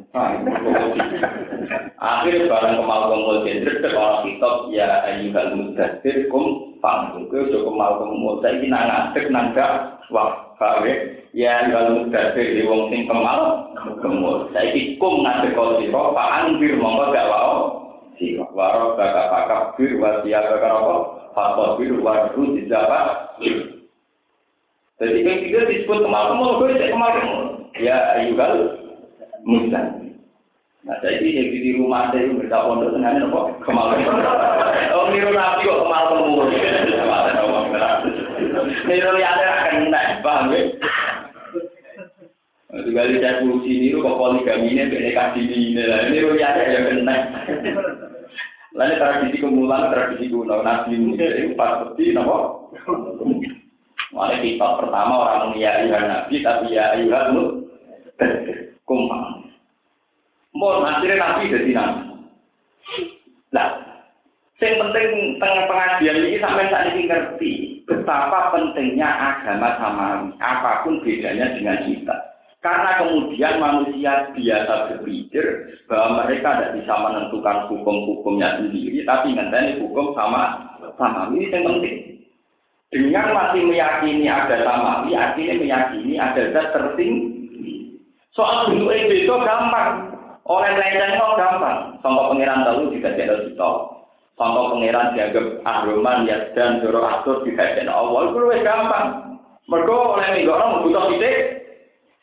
Akhirnya 2.00 2.50
barang 2.52 2.76
ke 2.78 2.84
malam 2.84 3.08
kongkol 3.14 3.48
jendrik, 3.48 3.80
sekolah 3.80 4.26
kitab, 4.28 4.68
ya 4.76 5.06
ayu 5.08 5.32
kan 5.32 5.56
mudadir, 5.56 6.28
kum, 6.28 6.76
pangkul. 6.84 7.32
Kau 7.32 7.48
juga 7.48 7.64
ke 7.64 7.72
malam 7.72 8.40
saya 8.44 8.58
ini 8.60 8.68
nangatik, 8.68 9.26
nanggak, 9.32 9.72
wah, 10.12 10.52
kawe, 10.60 10.94
ya 11.32 11.64
ayu 11.64 12.10
kan 12.12 12.36
di 12.36 12.64
wong 12.68 12.92
sing 12.92 13.08
ke 13.08 13.16
malam 13.16 13.72
kongkol. 14.04 14.52
Saya 14.52 14.68
ini 14.76 15.00
kum, 15.00 15.24
nanggak, 15.24 15.56
kau 15.56 15.80
siro, 15.80 16.12
paan, 16.12 16.60
bir, 16.60 16.76
mongkol, 16.76 17.16
gak 17.16 17.30
wau. 17.32 17.56
Siro, 18.20 18.52
waro, 18.52 19.00
gak, 19.00 19.16
gak, 19.16 19.48
gak, 19.48 19.64
bir, 19.80 19.96
wasiak, 19.96 20.44
gak, 20.44 20.60
gak, 20.60 20.72
rokok, 20.76 21.02
fakot, 21.38 21.70
bir, 21.80 21.92
waro, 22.04 22.42
jidapak, 22.58 23.40
Jadi 25.00 25.24
yang 25.24 25.40
tiga 25.48 25.60
disebut 25.64 26.04
kemal 26.04 26.36
kumpul, 26.36 26.68
gue 26.68 26.92
kemal 26.92 27.12
kumpul. 27.16 27.44
Ya 27.80 28.20
ayyuhal 28.20 28.76
mudassir. 29.48 30.10
Nah, 30.88 30.96
jadi 31.04 31.28
yang 31.28 31.48
di 31.52 31.76
rumah 31.76 32.08
saya 32.10 32.24
itu 32.24 32.40
berita 32.40 32.64
pondok 32.64 32.96
tengahnya 32.96 33.28
nopo 33.28 33.52
kemarin. 33.68 34.10
Oh, 34.96 35.12
niru 35.12 35.36
nabi 35.36 35.68
kok 35.68 35.84
ngomong 35.86 36.50
Niru 38.90 39.10
ada 39.22 39.46
akan 39.54 39.92
naik, 39.92 40.24
paham 40.24 40.56
ya? 40.56 40.62
Itu 42.80 42.90
kali 42.96 43.20
saya 43.20 43.44
solusi 43.44 43.76
niru 43.76 44.02
kok 44.02 44.18
poligami 44.18 44.72
ini, 44.72 44.88
beda 44.88 45.12
kasih 45.14 45.44
ini. 45.46 45.84
Niru 46.16 46.40
ada 46.40 46.64
yang 46.64 46.84
kena. 47.04 47.16
Lalu 48.74 48.96
tradisi 48.98 49.38
kemulan, 49.44 49.92
tradisi 49.92 50.32
kuno, 50.32 50.64
nabi 50.64 50.96
muda 50.96 51.28
itu 51.28 51.60
pas 51.60 51.84
seperti 51.84 52.16
nopo. 52.16 52.72
Mulai 54.10 54.42
kita 54.42 54.68
pertama 54.82 55.14
orang 55.22 55.54
ya 55.58 55.86
nabi, 55.86 56.42
tapi 56.42 56.74
ya 56.74 56.98
ayuhan 56.98 57.34
mu 57.38 57.44
kumpang. 58.90 59.46
Mau 60.58 60.82
akhirnya 60.82 61.22
nabi 61.22 61.54
jadi 61.54 61.72
nabi. 61.78 62.02
Nah, 63.54 63.70
yang 64.60 64.76
penting 64.76 65.08
tengah 65.40 65.66
pengajian 65.70 66.20
ini 66.26 66.38
sampai 66.42 66.68
saat 66.68 66.86
ini 66.92 67.06
ngerti 67.06 67.52
betapa 67.88 68.52
pentingnya 68.52 69.08
agama 69.08 69.78
samawi, 69.78 70.30
apa 70.42 70.84
pun 70.84 71.00
bedanya 71.06 71.54
dengan 71.56 71.80
kita. 71.88 72.16
Karena 72.60 73.00
kemudian 73.00 73.56
manusia 73.64 74.36
biasa 74.36 74.74
berpikir 74.92 75.46
bahwa 75.88 76.28
mereka 76.28 76.60
tidak 76.60 76.76
bisa 76.76 76.92
menentukan 76.92 77.72
hukum-hukumnya 77.72 78.60
sendiri, 78.60 79.00
tapi 79.08 79.32
ngenteni 79.32 79.80
hukum 79.80 80.12
sama 80.12 80.60
sama 81.00 81.32
ini 81.32 81.48
yang 81.48 81.64
penting. 81.64 82.19
Dengan 82.90 83.38
masih 83.38 83.70
meyakini 83.70 84.26
ada 84.26 84.66
samawi, 84.66 85.14
artinya 85.14 85.62
meyakini 85.62 86.18
ada 86.18 86.42
zat 86.50 86.74
tertinggi. 86.74 88.02
Soal 88.34 88.74
bentuk 88.74 88.90
itu 88.90 89.30
gampang. 89.30 90.10
Lain 90.50 91.14
kok 91.22 91.38
gampang. 91.38 91.78
Contoh 92.02 92.34
pangeran 92.34 92.66
tahu 92.66 92.90
juga 92.90 93.14
tidak 93.14 93.46
kita. 93.46 93.72
Contoh 94.34 94.64
pangeran 94.74 95.14
dianggap 95.14 95.46
ahroman, 95.70 96.26
ya 96.26 96.50
dan 96.58 96.82
doro 96.82 97.06
atur 97.06 97.46
juga 97.46 97.78
tidak 97.78 97.94
Allah. 97.94 98.34
Itu 98.34 98.38
lebih 98.42 98.66
gampang. 98.66 99.08
Mereka 99.70 99.94
oleh 99.94 100.28
minggu 100.34 100.50
orang 100.50 100.82
butuh 100.82 101.04
titik. 101.14 101.38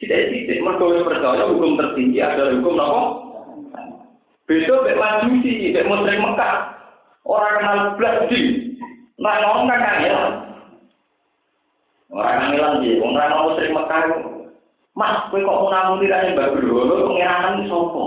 Tidak 0.02 0.20
titik. 0.34 0.58
Mereka 0.66 1.06
percaya 1.06 1.46
hukum 1.46 1.78
tertinggi 1.78 2.18
adalah 2.18 2.58
hukum 2.58 2.74
apa? 2.74 3.02
Besok 4.50 4.82
bek 4.82 4.98
majusi, 4.98 5.70
bek 5.70 5.86
muslim 5.86 6.26
Mekah. 6.26 6.74
Orang 7.22 7.54
kenal 7.62 7.78
belas 7.94 8.26
di. 8.30 8.40
Nah, 9.22 9.34
ngomong 9.42 9.70
kan 9.70 9.82
kangelan. 9.82 10.45
Orang 12.06 12.54
ngilang 12.54 12.54
hilang 12.54 12.74
dia, 12.86 13.02
orang 13.02 13.18
yang 13.18 13.34
mau 13.34 13.50
sering 13.58 13.74
mekar, 13.74 14.04
mas, 14.94 15.26
kue 15.26 15.42
kok 15.42 15.58
mau 15.58 15.74
namun 15.74 16.06
tidak 16.06 16.22
yang 16.22 16.38
berdua, 16.38 16.82
lo 16.86 16.94
pengirangan 17.10 17.58
ini 17.58 17.66
sopo, 17.66 18.04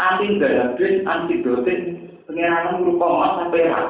anti 0.00 0.40
gadget, 0.40 1.04
anti 1.04 1.44
dotin, 1.44 1.80
pengirangan 2.24 2.80
berupa 2.80 3.06
mas 3.12 3.32
sampai 3.44 3.68
rak, 3.68 3.88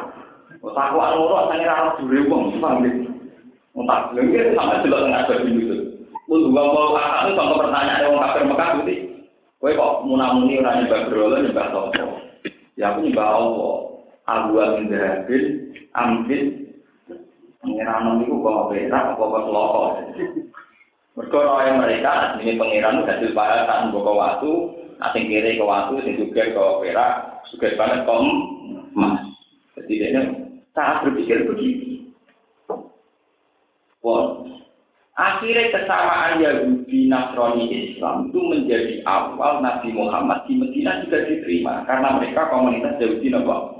otak 0.67 0.87
aku 0.91 0.99
anu 0.99 1.31
roh, 1.31 1.47
sangir 1.47 1.71
anak 1.71 1.95
juri 2.03 2.27
uang, 2.27 2.59
sepang 2.59 2.83
gitu, 2.83 3.07
otak, 3.79 4.01
lebih 4.19 4.35
itu 4.35 4.53
sama 4.59 4.83
jelas 4.83 5.01
dengan 5.07 5.21
ada 5.23 5.35
di 5.47 5.51
itu, 5.63 5.77
lo 6.27 6.35
juga 6.35 6.63
mau 6.67 6.91
kakak, 6.99 7.23
lo 7.23 7.31
contoh 7.39 7.57
pertanyaan 7.63 8.03
yang 8.03 8.19
kafir 8.19 8.43
mekar, 8.51 8.71
gitu, 8.83 8.95
kue 9.63 9.79
kok 9.79 9.95
mau 10.03 10.19
ora 10.19 10.27
ini 10.43 10.59
orang 10.59 10.77
yang 10.83 10.91
berdua, 10.91 11.39
ya 12.75 12.85
aku 12.91 12.99
nyebak 13.07 13.31
Allah, 13.31 13.77
aku 14.27 14.53
anu 14.59 14.83
gadget, 14.91 15.45
anti 15.95 16.64
pengiranan 17.65 18.23
itu 18.23 18.37
kok 18.39 18.69
perak, 18.71 19.05
apa 19.17 19.23
kok 19.25 19.45
seloko. 19.49 19.83
Mereka 21.15 21.73
mereka, 21.79 22.13
ini 22.43 22.59
pengiran 22.59 23.07
hasil 23.07 23.33
bahasa 23.33 23.89
buka 23.95 24.13
waktu, 24.13 24.51
asing 24.99 25.31
kiri 25.31 25.57
ke 25.57 25.65
waktu, 25.65 26.03
asing 26.03 26.15
juga 26.21 26.43
ke 26.53 26.65
perak, 26.85 27.13
juga 27.55 27.67
banget 27.79 28.01
ke 28.05 28.15
emas. 28.95 29.23
Jadi 29.79 29.95
dia 29.99 30.23
saat 30.75 31.07
berpikir 31.07 31.47
begitu. 31.47 32.11
Pun, 34.03 34.53
akhirnya 35.17 35.73
kesamaan 35.73 36.43
Yahudi, 36.45 37.09
Nasrani, 37.09 37.73
Islam 37.73 38.29
itu 38.29 38.39
menjadi 38.45 39.01
awal 39.09 39.65
Nabi 39.65 39.97
Muhammad 39.97 40.45
di 40.45 40.61
Medina 40.61 41.01
juga 41.07 41.25
diterima 41.25 41.89
karena 41.89 42.21
mereka 42.21 42.53
komunitas 42.53 43.01
Yahudi 43.01 43.33
Nabi. 43.33 43.74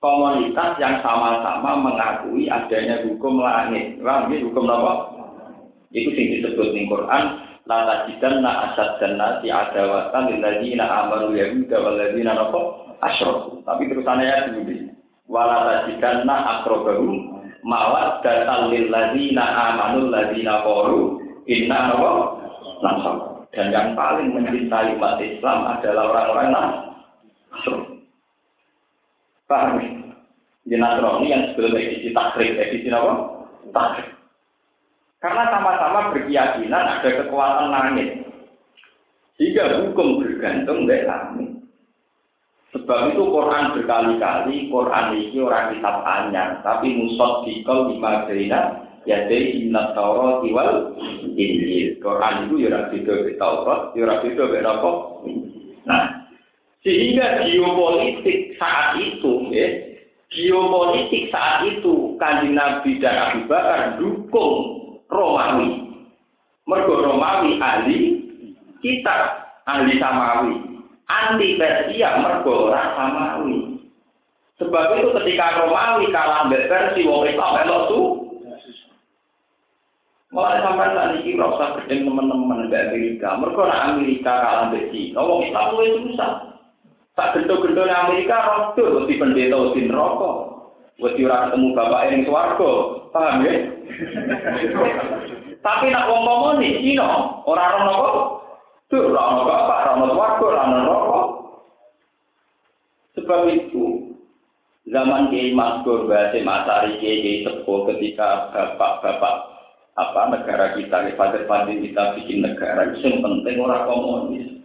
Komunitas 0.00 0.80
yang 0.80 1.04
sama-sama 1.04 1.76
mengakui 1.76 2.48
adanya 2.48 3.04
hukum 3.04 3.36
langit. 3.36 4.00
Langit 4.00 4.40
hukum 4.48 4.64
apa? 4.64 5.12
Itu 5.92 6.16
sing 6.16 6.40
disebut 6.40 6.72
ning 6.72 6.88
Quran, 6.88 7.24
la 7.68 7.78
tajidanna 7.84 8.72
asad 8.72 8.96
jannati 8.96 9.52
adawatan 9.52 10.32
lil 10.32 10.40
ladzina 10.40 10.88
amanu 11.04 11.36
yahuda 11.36 11.76
wal 11.84 12.00
ladzina 12.00 12.32
napa 12.32 12.60
asyraku. 13.04 13.60
Tapi 13.60 13.92
terusannya 13.92 14.24
ya 14.24 14.38
dulu. 14.48 14.88
Wala 15.28 15.68
tajidanna 15.68 16.36
aqrabahum 16.48 17.44
mawaddatan 17.60 18.72
lil 18.72 18.88
ladzina 18.88 19.44
amanu 19.68 20.08
ladzina 20.08 20.64
qalu 20.64 21.20
inna 21.44 21.92
napa 21.92 22.10
nasab. 22.80 23.16
Dan 23.52 23.68
yang 23.68 23.92
paling 23.92 24.32
mencintai 24.32 24.96
umat 24.96 25.20
Islam 25.20 25.76
adalah 25.76 26.08
orang-orang 26.08 26.50
Nasrani. 27.50 27.89
Paham? 29.50 29.82
Di 30.62 30.78
Nasrani 30.78 31.26
yang 31.26 31.50
sebelum 31.50 31.74
edisi 31.74 32.14
takrib, 32.14 32.54
edisi 32.54 32.86
apa? 32.94 33.42
Takrib. 33.74 34.14
Karena 35.18 35.50
sama-sama 35.50 36.14
berkeyakinan 36.14 37.02
ada 37.02 37.08
kekuatan 37.10 37.68
langit. 37.74 38.22
Sehingga 39.34 39.82
hukum 39.82 40.22
bergantung 40.22 40.86
dari 40.86 41.02
langit. 41.02 41.50
Sebab 42.70 43.10
itu 43.10 43.22
Quran 43.26 43.74
berkali-kali, 43.74 44.70
Quran 44.70 45.06
ini 45.18 45.38
orang 45.42 45.74
kitab 45.74 45.96
anyar, 46.06 46.62
tapi 46.62 46.94
musod 46.94 47.42
dikol 47.42 47.90
lima 47.90 48.30
berina, 48.30 48.86
jadi 49.02 49.58
inna 49.58 49.90
taurat 49.98 50.46
wal 50.46 50.94
injil. 51.34 51.98
Quran 51.98 52.46
itu 52.46 52.70
ya 52.70 52.86
beda 52.86 53.14
be 53.26 53.34
Taurat, 53.34 53.90
ya 53.98 54.06
beda 54.06 54.44
be 54.46 54.58
apa. 54.62 54.90
Nah, 55.82 56.19
sehingga 56.80 57.44
geopolitik 57.44 58.56
saat 58.56 58.96
itu 58.96 59.52
ya, 59.52 59.68
geopolitik 60.32 61.28
saat 61.28 61.68
itu 61.68 62.16
kanjeng 62.16 62.56
Nabi 62.56 62.96
dan 63.04 63.16
Abu 63.20 63.40
Bakar 63.52 64.00
dukung 64.00 64.54
Romawi. 65.12 65.92
Mergo 66.64 67.04
Romawi 67.04 67.60
ahli 67.60 68.00
kita 68.80 69.16
ahli 69.68 70.00
Samawi. 70.00 70.56
Anti 71.10 71.58
Persia 71.60 72.16
mergo 72.16 72.72
ora 72.72 72.96
Samawi. 72.96 73.76
Sebab 74.56 74.96
itu 74.96 75.08
ketika 75.20 75.60
Romawi 75.60 76.08
kalah 76.08 76.48
mbek 76.48 76.64
Persia 76.64 77.04
wong 77.04 77.28
Islam 77.28 77.54
melok 77.60 77.82
tuh 77.92 78.06
Mulai 80.30 80.62
sampai 80.62 80.94
saat 80.94 81.26
ini 81.26 81.34
usah 81.34 81.74
gedeng 81.82 82.06
teman-teman 82.06 82.70
Amerika. 82.70 83.34
Orang 83.34 83.98
Amerika 83.98 84.30
kalah 84.30 84.70
di 84.70 84.86
Cina. 84.94 85.26
Wong 85.26 85.42
itu 85.42 85.98
susah. 86.06 86.49
Tak 87.18 87.34
gendo-gendo 87.34 87.82
di 87.84 87.92
Amerika, 87.92 88.36
rodo. 88.46 89.02
Wadi 89.02 89.18
pendeta, 89.18 89.56
wadi 89.58 89.80
neraka. 89.86 90.30
Wadi 91.00 91.20
orang 91.26 91.42
ketemu 91.50 91.68
bapak 91.74 92.02
yang 92.06 92.20
suarga. 92.28 92.72
Paham 93.10 93.42
ya? 93.42 93.52
Tapi 95.66 95.86
nak 95.92 96.08
wong 96.08 96.22
komunis, 96.24 96.80
Cina. 96.80 97.42
Orang-orang 97.44 97.82
nopo. 97.84 98.08
Tuh, 98.90 99.10
orang 99.10 99.44
bapak, 99.44 99.78
orang 99.90 100.12
suarga, 100.14 100.44
orang 100.46 100.70
neraka. 100.70 101.22
Sebab 103.18 103.40
itu, 103.50 103.84
zaman 104.86 105.28
Kiai 105.34 105.52
Maskur, 105.52 106.06
bahasa 106.06 106.38
Masari, 106.40 106.98
Kiai 107.02 107.42
Sepuh 107.42 107.90
ketika 107.90 108.54
bapak-bapak 108.54 109.34
apa 109.98 110.20
negara 110.32 110.66
kita, 110.78 111.12
pada 111.18 111.44
pada 111.44 111.68
kita 111.68 112.02
bikin 112.16 112.40
negara 112.46 112.88
itu 112.88 113.04
yang 113.04 113.20
penting 113.20 113.60
orang 113.60 113.84
komunis. 113.84 114.59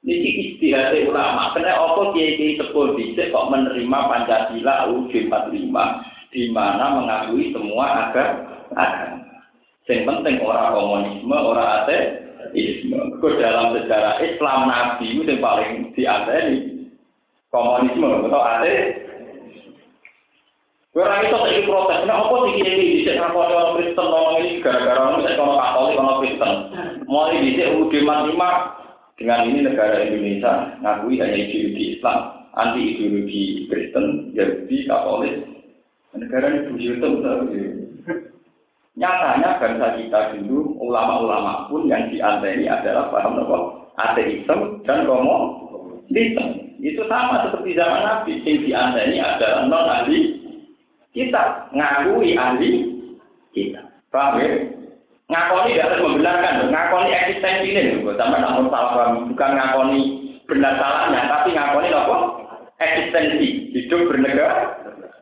Ini 0.00 0.56
istihad 0.56 0.96
ulama, 1.04 1.52
karena 1.52 1.76
apa 1.76 2.16
kiai 2.16 2.40
kiai 2.40 2.56
sepuluh 2.56 2.96
kok 2.96 3.48
menerima 3.52 3.98
Pancasila 4.08 4.88
UUD 4.88 5.12
45 5.12 6.32
di 6.32 6.48
mana 6.48 6.96
mengakui 6.96 7.52
semua 7.52 8.08
agama. 8.08 9.20
Yang 9.84 10.06
penting 10.06 10.36
orang 10.40 10.72
komunisme, 10.72 11.36
orang 11.36 11.84
ateisme. 11.84 12.96
dalam 13.20 13.76
sejarah 13.76 14.22
Islam 14.24 14.60
Nabi 14.70 15.06
itu 15.10 15.26
yang 15.26 15.42
paling 15.42 15.72
diadani 15.92 16.58
komunisme 17.52 18.06
atau 18.06 18.40
ateis 18.40 19.10
Ora 20.90 21.22
iso 21.22 21.38
saiki 21.38 21.70
protes, 21.70 22.02
nek 22.02 22.18
apa 22.18 22.34
sih 22.34 22.52
iki 22.58 22.66
dhisik 22.66 23.14
ngakoni 23.14 23.54
orang 23.54 23.74
Kristen 23.78 24.06
ngomong 24.10 24.42
ini 24.42 24.58
gara-gara 24.58 24.98
orang 24.98 25.22
kalau 25.38 25.54
Katolik 25.54 25.94
kalau 25.94 26.18
Kristen. 26.18 26.52
Mulai 27.06 27.38
dhisik 27.46 27.70
UUD 27.78 27.94
45 27.94 28.79
dengan 29.20 29.44
ini 29.52 29.68
negara 29.68 30.00
Indonesia 30.00 30.80
ngakui 30.80 31.20
hanya 31.20 31.36
ideologi 31.36 32.00
Islam, 32.00 32.48
anti 32.56 32.80
ideologi 32.96 33.68
Kristen, 33.68 34.32
Yahudi, 34.32 34.88
Katolik. 34.88 35.44
Negara 36.16 36.48
ini 36.48 36.60
buyutem 36.72 37.12
Nyatanya 38.98 39.60
bangsa 39.62 39.96
kita 40.00 40.20
dulu, 40.40 40.76
ulama-ulama 40.82 41.70
pun 41.70 41.86
yang 41.86 42.10
dianteni 42.10 42.66
adalah 42.66 43.12
paham 43.12 43.38
apa? 43.38 43.58
Ateisme 44.00 44.82
dan 44.88 45.06
komunisme. 45.06 46.44
Itu 46.80 47.04
sama 47.06 47.44
seperti 47.44 47.76
zaman 47.76 48.02
Nabi, 48.02 48.40
yang 48.42 48.56
dianteni 48.64 49.16
adalah 49.20 49.68
non 49.68 49.86
ahli 49.88 50.20
kita 51.12 51.70
ngakui 51.76 52.34
ahli 52.34 52.70
kita. 53.52 53.84
Paham 54.10 54.42
ya? 54.42 54.79
Ngakoni 55.30 55.78
tidak 55.78 55.86
harus 55.94 56.02
membenarkan, 56.02 56.74
ngakoni 56.74 57.14
eksistensi 57.14 57.70
ini, 57.70 58.02
sama 58.18 58.42
namun 58.42 58.66
salah 58.66 59.14
bukan 59.14 59.50
ngakoni 59.54 60.00
benar 60.50 60.74
salahnya, 60.74 61.30
tapi 61.30 61.54
ngakoni 61.54 61.94
apa? 61.94 62.16
Eksistensi, 62.82 63.70
hidup 63.70 64.10
bernegara, 64.10 64.74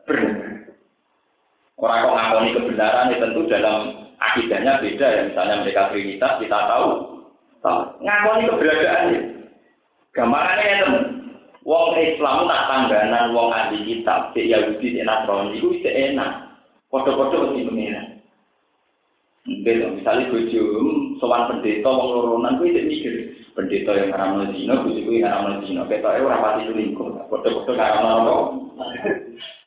bernegara. 0.09 0.65
Orang 1.77 2.01
kok 2.01 2.15
ngakoni 2.17 2.49
kebenaran 2.57 3.13
ya 3.13 3.17
tentu 3.21 3.41
dalam 3.45 3.77
akidahnya 4.17 4.81
beda 4.81 5.07
ya, 5.13 5.21
misalnya 5.29 5.61
mereka 5.61 5.93
Trinitas 5.93 6.41
kita 6.41 6.57
tahu, 6.57 6.89
tahu. 7.61 7.79
ngakoni 8.01 8.49
keberadaannya. 8.49 9.21
Gambarannya 10.09 10.65
ya 10.65 10.77
teman, 10.81 11.03
Wong 11.69 11.93
Islam 12.01 12.49
tak 12.49 12.65
tangganan 12.65 13.29
wong 13.37 13.53
ahli 13.53 13.85
kitab, 13.85 14.33
cek 14.33 14.49
Yahudi, 14.49 14.97
cek 14.97 15.05
Nasrani, 15.05 15.61
itu 15.61 15.69
bisa 15.77 15.93
enak. 15.93 16.49
Foto-foto 16.89 17.53
mesti. 17.53 18.08
Mungkin 19.49 19.97
misalnya 19.97 20.29
bojo 20.29 20.63
sowan 21.17 21.49
pendeta 21.49 21.89
wong 21.89 22.07
loronan 22.13 22.61
kuwi 22.61 22.69
cek 22.69 22.85
mikir 22.85 23.13
pendeta 23.57 23.97
yang 23.97 24.13
haram 24.13 24.45
zina, 24.53 24.77
bojo 24.85 25.01
kuwi 25.01 25.25
haram 25.25 25.65
zina. 25.65 25.89
Ketoke 25.89 26.21
ora 26.21 26.37
pati 26.37 26.69
selingkuh. 26.69 27.25
Foto-foto 27.33 27.73
haram 27.73 28.05
apa? 28.05 28.33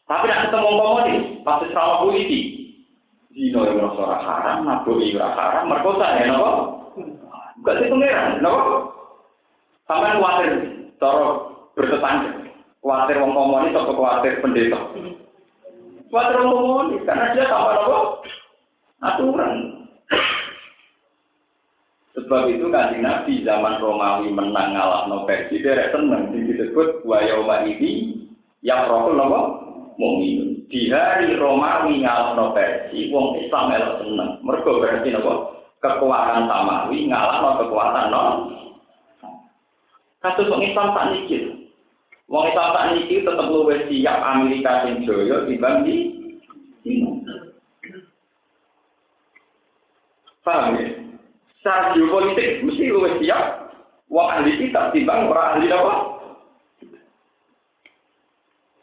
Tapi 0.06 0.26
nak 0.30 0.42
ketemu 0.46 0.70
komunis, 0.78 1.22
pasti 1.42 1.66
sama 1.74 2.06
polisi. 2.06 2.40
Zina 3.34 3.66
yang 3.66 3.82
merasa 3.82 4.00
ora 4.06 4.18
haram, 4.22 4.58
nabok 4.70 5.02
ora 5.02 5.28
haram, 5.34 5.64
merkosa 5.66 6.06
ya 6.14 6.24
napa? 6.30 6.52
Bukan 7.58 7.78
sih 7.82 7.90
pengiran, 7.90 8.38
napa? 8.38 8.62
Sampai 9.90 10.14
khawatir, 10.14 10.52
cara 11.02 11.26
bertetangga. 11.74 12.30
Khawatir 12.86 13.18
wong 13.18 13.34
komunis 13.34 13.74
atau 13.74 13.98
khawatir 13.98 14.38
pendeta? 14.38 14.78
Khawatir 16.06 16.38
wong 16.38 16.54
komunis 16.54 17.02
karena 17.02 17.34
dia 17.34 17.50
tanpa 17.50 17.82
apa? 17.82 17.98
Aturan. 19.02 19.82
Sebab 22.12 22.44
itu 22.52 22.68
kan 22.68 22.92
Nabi 23.00 23.42
zaman 23.42 23.80
Romawi 23.80 24.28
menang 24.30 24.76
ngalah 24.76 25.08
no 25.08 25.24
versi 25.24 25.64
dia 25.64 25.90
seneng 25.90 26.28
disebut 26.30 27.02
wayoma 27.08 27.64
ini 27.64 28.20
yang 28.60 28.84
rokul 28.86 29.16
nopo 29.16 29.40
mukmin. 29.96 30.60
Di 30.68 30.92
hari 30.92 31.34
Romawi 31.40 32.04
ngalah 32.04 32.36
no 32.36 32.52
versi 32.52 33.08
wong 33.08 33.40
Islam 33.40 33.72
elok 33.74 33.96
seneng. 34.04 34.30
Mereka 34.44 34.70
berarti 34.70 35.08
nopo 35.08 35.32
kekuatan 35.80 36.46
Samawi 36.46 37.08
ngalah 37.08 37.36
no 37.40 37.50
kekuatan 37.64 38.06
no. 38.12 38.24
Kasus 40.20 40.46
wong 40.52 40.62
Islam 40.62 40.94
tak 40.94 41.16
nikir. 41.16 41.48
Wong 42.30 42.44
Islam 42.48 42.76
tak 42.76 42.86
niki 42.94 43.24
tetep 43.24 43.46
luwih 43.50 43.82
siap 43.88 44.18
Amerika 44.20 44.86
sing 44.86 45.02
jaya 45.02 45.48
timbang 45.48 45.82
di 45.82 45.96
Paham 50.42 50.74
ya? 50.74 50.90
Secara 51.62 51.94
geopolitik 51.94 52.66
mesti 52.66 52.90
luwih 52.90 53.14
siap 53.22 53.70
wong 54.10 54.26
ahli 54.26 54.58
kita 54.58 54.90
timbang 54.90 55.30
orang 55.30 55.48
ahli 55.54 55.70
apa? 55.70 55.94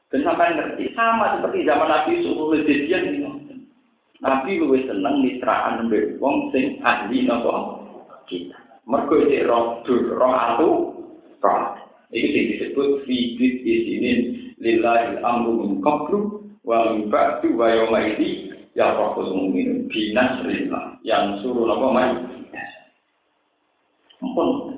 Dan 0.09 0.23
sampai 0.25 0.55
ngerti 0.55 0.95
sama 0.95 1.37
seperti 1.37 1.67
zaman 1.67 1.91
Nabi 1.91 2.23
Yusuf 2.23 2.49
Lejedian 2.55 3.03
ini. 3.11 3.29
Nabi 4.23 4.63
luwih 4.63 4.87
seneng 4.87 5.19
mitraan 5.19 5.91
mbek 5.91 6.15
wong 6.23 6.47
sing 6.55 6.79
ahli 6.79 7.27
napa 7.27 7.83
kita. 8.31 8.55
Mergo 8.87 9.19
roh 9.19 9.83
roh 9.85 10.33
atu 10.33 10.69
roh 11.43 11.63
Ini 12.09 12.57
disebut 12.57 13.05
fidit 13.05 13.61
di 13.61 13.75
sini 13.85 14.11
lillahi 14.57 15.21
amru 15.21 15.61
min 15.61 15.77
qablu 15.77 16.41
wa 16.65 16.97
min 16.97 17.05
ba'du 17.05 17.53
wa 17.53 17.69
yawma 17.69 18.01
ya 18.77 18.93
rabbul 18.93 19.31
mu'minin 19.33 19.89
binas 19.89 20.41
rillah 20.45 20.97
yang 21.05 21.39
suruh 21.41 21.65
apa 21.69 21.87
mai 21.89 22.11
Ampun. 24.19 24.75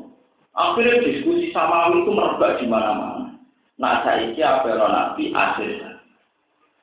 Akhirnya 0.53 1.01
diskusi 1.01 1.49
sama 1.49 1.89
itu 1.97 2.13
merebak 2.13 2.61
di 2.61 2.69
mana-mana. 2.69 3.33
Nah, 3.81 4.05
saya 4.05 4.29
ini 4.29 4.37
apa 4.37 4.69
nabi 4.77 5.33
akhir 5.33 5.81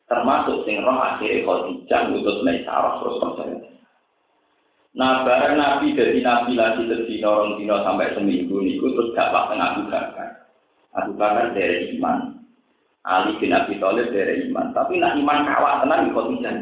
termasuk 0.08 0.64
sing 0.66 0.82
roh 0.82 0.98
akhir 0.98 1.46
khotijah 1.46 2.10
ngutus 2.10 2.42
Maisarah 2.42 2.98
terus 2.98 3.20
percaya. 3.22 3.58
Nah, 4.96 5.22
bareng 5.22 5.60
Nabi 5.60 5.94
dari 5.94 6.24
Nabi 6.24 6.58
lagi 6.58 6.88
terdino 6.88 7.28
orang 7.28 7.60
dino 7.60 7.76
sampai 7.86 8.16
seminggu 8.18 8.56
niku 8.58 8.90
terus 8.96 9.14
gak 9.14 9.30
pak 9.30 9.46
tengah 9.52 9.70
Bakar. 9.86 10.30
Abu 10.96 11.12
Bakar 11.14 11.54
dari 11.54 11.94
iman. 11.94 12.40
Ali 13.06 13.38
bin 13.38 13.54
Abi 13.54 13.78
Thalib 13.78 14.10
dari 14.10 14.48
iman. 14.50 14.74
Tapi 14.74 14.98
nak 14.98 15.14
iman 15.14 15.46
kawat 15.46 15.86
tenang 15.86 16.02
di 16.02 16.10
khotijah. 16.10 16.56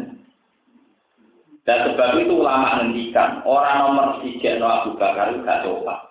Dan 1.67 1.83
sebab 1.93 2.23
itu 2.23 2.47
ulama 2.47 2.79
ngendikan 2.79 3.43
orang 3.43 3.83
nomor 3.83 4.23
tiga 4.23 4.55
no 4.63 4.67
Abu 4.71 4.95
Bakar 4.95 5.35
itu 5.35 5.43
gak 5.43 5.67
coba. 5.67 6.07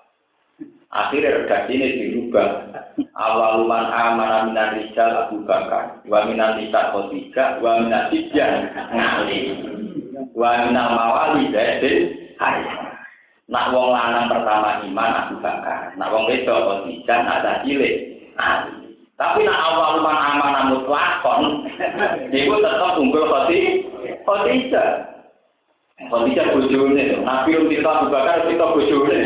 Akhirnya 0.91 1.43
redaksi 1.43 1.76
ini 1.80 1.88
dirubah. 1.95 2.76
Awal 3.16 3.64
man 3.64 3.88
amanah 3.88 4.51
minan 4.51 4.80
rijal 4.80 5.28
Abu 5.28 5.43
Bakar, 5.47 6.03
wa 6.08 6.28
minan 6.28 6.60
nisa 6.60 6.91
Khadijah, 6.91 7.64
wa 7.64 7.84
minan 7.84 8.12
ngali, 8.91 9.39
wa 10.36 10.51
minan 10.68 10.88
mawali 10.95 11.51
zaidin 11.51 12.32
hari. 12.39 12.64
Nak 13.51 13.72
wong 13.72 13.95
lanang 13.95 14.32
pertama 14.32 14.84
iman 14.84 15.12
Abu 15.24 15.36
Bakar, 15.39 15.95
nak 15.95 16.12
wong 16.12 16.28
wedok 16.32 16.84
Khadijah, 16.84 17.18
nak 17.24 17.39
ada 17.43 17.51
cilik 17.64 17.95
Ali. 18.36 18.99
Tapi 19.16 19.47
nak 19.47 19.60
awal 19.72 20.03
man 20.03 20.20
amanah 20.20 20.64
mutlakon, 20.76 21.64
itu 22.36 22.56
tetap 22.60 22.99
unggul 22.99 23.28
Khadijah. 23.28 25.14
Khadijah. 25.95 26.11
Khadijah 26.11 26.47
bojone, 26.51 27.05
Nabi 27.23 27.55
yang 27.55 27.71
kita 27.71 27.91
Bakar 28.11 28.51
kita 28.51 28.65
bojone. 28.75 29.19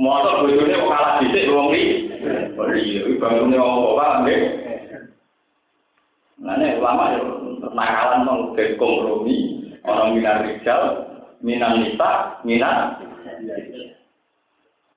Motor 0.00 0.34
bojone 0.48 0.72
kok 0.72 0.88
kalah 0.88 1.14
dhisik 1.20 1.52
wong 1.52 1.68
iki. 1.76 1.86
Oh 2.56 2.66
iya, 2.72 3.00
iki 3.04 3.20
bangune 3.20 3.56
apa 3.60 3.90
paham 4.00 4.16
nggih? 4.24 4.40
Nah, 6.42 6.58
ini 6.58 6.74
ulama 6.80 7.04
ya, 7.14 7.20
nakalan 7.70 8.26
dari 8.58 8.74
kompromi, 8.74 9.36
orang 9.86 10.18
minat 10.18 10.42
rijal, 10.42 10.82
minat 11.38 11.78
nisa, 11.78 12.10
minat 12.42 12.98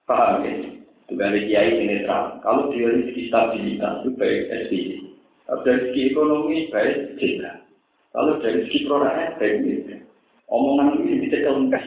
paham 0.09 0.41
ya? 0.41 0.53
Juga 1.05 1.37
kiai 1.37 1.69
ini 1.85 2.01
terang. 2.01 2.41
Kalau 2.41 2.73
dia 2.73 2.89
rezeki 2.89 3.29
stabilitas 3.29 4.01
itu 4.01 4.09
baik 4.17 4.41
SDG. 4.49 4.89
Kalau 5.45 5.61
dari 5.61 5.79
segi 5.85 6.01
ekonomi 6.09 6.57
baik 6.73 7.21
JK. 7.21 7.41
Kalau 8.09 8.41
dari 8.41 8.65
segi 8.65 8.89
produknya 8.89 9.37
baik. 9.37 10.04
Omongan 10.45 11.01
ini 11.01 11.25
bisa 11.25 11.41
kelengkas. 11.41 11.81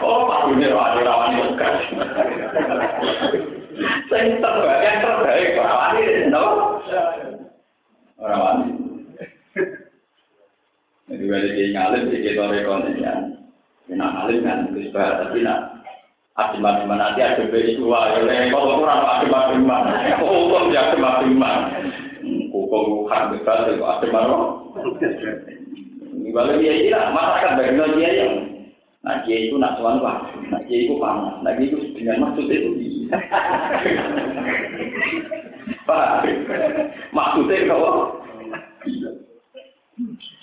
oh, 0.00 0.24
Pak 0.24 0.40
Dunia, 0.48 0.72
ada 0.72 1.00
rawan 1.04 1.36
kelengkas. 1.36 1.76
Saya 4.08 4.40
terbaik, 4.40 4.80
yang 4.80 4.98
terbaik, 5.04 5.48
rawan 5.60 6.00
ini, 6.00 6.32
no? 6.32 6.44
Rawan 8.16 8.56
Jadi, 11.12 11.24
ada 11.28 11.48
yang 11.52 11.70
ngalim, 11.76 12.02
di 12.08 12.24
kita 12.24 12.44
rekonisian. 12.48 13.36
Nak 13.92 14.12
ngalim 14.16 14.38
kan, 14.40 14.58
bisa, 14.72 15.04
tapi 15.20 15.44
nak 15.44 15.60
nanti 16.88 17.20
ada 17.20 17.44
beri 17.52 17.76
dua, 17.76 18.16
ya 18.16 18.48
kalau 18.48 18.80
kurang 18.80 19.04
adem-adem 19.04 19.68
hukum 20.24 20.72
ya 20.72 20.88
adem-adem 20.88 21.36
hukum 22.48 23.04
hak 23.12 23.36
bebas 23.36 23.76
itu 23.76 23.84
adem-adem 23.84 25.59
kalau 26.34 26.58
dia 26.58 26.90
lah, 26.94 27.12
masyarakat 27.12 27.50
bagaimana 27.58 27.94
dia 27.98 28.10
yang 28.24 28.32
Nah 29.00 29.24
dia 29.24 29.48
itu 29.48 29.56
nak 29.56 29.80
tuan 29.80 29.96
pak, 30.04 30.28
nah 30.52 30.60
dia 30.68 30.84
itu 30.84 30.92
panas, 31.00 31.40
nah 31.40 31.56
dia 31.56 31.72
itu 31.72 31.80
dengan 31.96 32.28
maksud 32.28 32.52
itu. 32.52 32.70
Pak, 35.88 36.28
maksudnya 37.08 37.64
kalau 37.64 38.20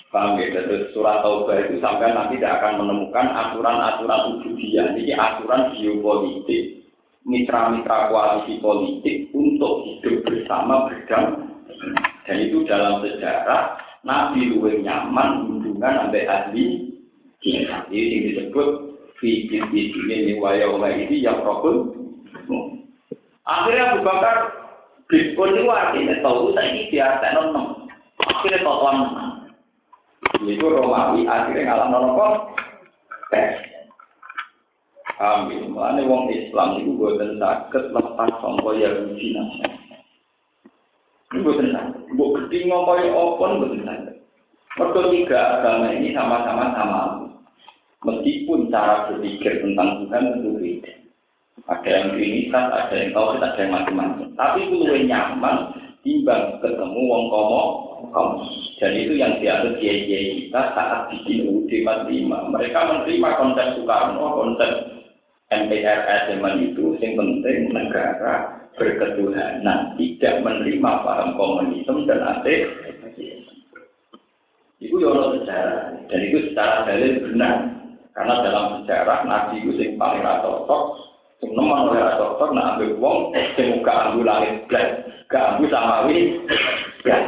Paham 0.08 0.40
ya, 0.40 0.64
terus 0.64 0.88
surat 0.96 1.20
Taubah 1.20 1.68
itu 1.68 1.84
sampai 1.84 2.16
nanti 2.16 2.40
tidak 2.40 2.64
akan 2.64 2.80
menemukan 2.80 3.28
aturan-aturan 3.28 4.40
ubudiyah. 4.40 4.96
Ini 4.96 5.12
aturan 5.12 5.76
geopolitik, 5.76 6.88
mitra-mitra 7.28 8.08
koalisi 8.08 8.56
politik 8.56 9.28
untuk 9.36 9.84
hidup 9.84 10.24
bersama 10.24 10.88
berdamai. 10.88 11.44
Dan 12.24 12.36
itu 12.40 12.64
dalam 12.64 13.04
sejarah 13.04 13.87
Nabi 14.06 14.54
luwih 14.54 14.82
nyaman 14.82 15.48
hubungan 15.58 16.06
sampai 16.06 16.28
ahli 16.28 16.64
jihad. 17.42 17.90
Ini 17.90 18.04
yang 18.14 18.22
disebut 18.30 18.68
fikir 19.18 19.62
di 19.74 19.90
sini 19.94 20.38
waya 20.38 20.70
ini 20.94 21.22
yang 21.22 21.42
rokun. 21.42 21.94
Akhirnya 23.48 23.96
Abu 23.96 24.00
Bakar 24.04 24.36
Bitcoin 25.08 25.56
itu 25.56 25.72
artinya 25.72 26.20
tahu 26.20 26.52
saya 26.52 26.68
ini 26.68 26.92
biasa 26.92 27.26
nonom. 27.32 27.88
Akhirnya 28.20 28.60
tahu 28.60 28.78
menang. 28.84 29.32
Itu 30.44 30.66
Romawi 30.68 31.24
akhirnya 31.24 31.64
ngalah 31.64 31.88
nonom 31.88 32.18
tes. 33.32 33.56
Amin. 35.18 35.74
Mulane 35.74 36.06
wong 36.06 36.30
Islam 36.30 36.78
itu 36.78 36.94
boten 36.94 37.42
saged 37.42 37.90
lepas 37.90 38.30
sangka 38.38 38.70
Yahudi 38.70 39.34
Nasrani. 39.34 39.87
Bukan 41.28 41.68
sakit. 41.76 42.16
Buk 42.16 42.32
gede 42.40 42.64
ngomoy 42.64 43.04
opon 43.12 43.60
bukan 43.60 43.84
sakit. 43.84 44.16
Mereka 44.80 45.00
tiga 45.12 45.40
agama 45.60 45.92
ini 45.92 46.16
sama-sama 46.16 46.72
sama. 46.72 47.02
Meskipun 48.06 48.72
cara 48.72 49.10
berpikir 49.10 49.60
tentang 49.60 50.06
Tuhan 50.06 50.38
itu 50.38 50.48
beda. 50.54 50.92
Ada 51.68 51.88
yang 51.90 52.06
trinitas, 52.14 52.66
ada 52.70 52.94
yang 52.94 53.10
tahu, 53.10 53.26
ada 53.36 53.58
yang 53.58 53.74
macam-macam. 53.74 54.28
Tapi 54.38 54.58
itu 54.70 54.74
lebih 54.86 55.04
nyaman 55.10 55.56
timbang 56.06 56.62
ketemu 56.62 57.00
wong 57.10 57.24
komo 57.28 57.62
komo. 58.14 58.46
Dan 58.78 58.94
itu 58.94 59.18
yang 59.18 59.36
dianggap 59.42 59.74
kiai-kiai 59.82 60.46
kita 60.46 60.62
saat 60.78 61.10
bikin 61.10 61.50
UUD 61.50 61.68
45. 61.68 62.54
Mereka 62.54 62.78
menerima 62.78 63.30
konsep 63.42 63.66
Soekarno, 63.74 64.26
konsep 64.38 64.70
MPR 65.50 65.98
zaman 66.06 66.60
itu, 66.62 66.94
yang 67.02 67.18
penting 67.18 67.74
negara 67.74 68.57
berketuhanan, 68.78 69.98
tidak 69.98 70.34
menerima 70.46 70.92
paham 71.04 71.34
komunisme 71.34 72.06
dan 72.06 72.22
ateis. 72.22 72.70
Itu 74.78 74.94
ya 75.02 75.10
sejarah, 75.10 76.06
dan 76.06 76.20
itu 76.22 76.38
secara 76.50 76.86
dalil 76.86 77.18
benar. 77.26 77.54
Karena 78.14 78.34
dalam 78.42 78.64
sejarah 78.82 79.26
Nabi 79.26 79.62
itu 79.62 79.74
yang 79.78 79.94
paling 79.98 80.22
cocok, 80.22 80.82
sing 81.38 81.50
nemen 81.54 81.86
ora 81.86 82.18
cocok 82.18 82.50
nak 82.50 82.78
ambil 82.78 82.90
wong 82.98 83.18
sing 83.54 83.78
muka 83.78 83.94
ambu 84.10 84.26
langit 84.26 84.66
blas, 84.66 85.06
gak 85.30 85.54
ambu 85.54 85.70
samawi 85.70 86.34
blas. 87.06 87.22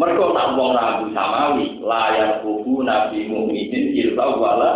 Mereka 0.00 0.24
nak 0.24 0.56
wong 0.56 0.72
rabu 0.72 1.04
samawi, 1.12 1.80
layak 1.84 2.40
buku 2.40 2.80
Nabi 2.80 3.28
Mukminin 3.28 3.92
illa 3.92 4.24
wala. 4.40 4.70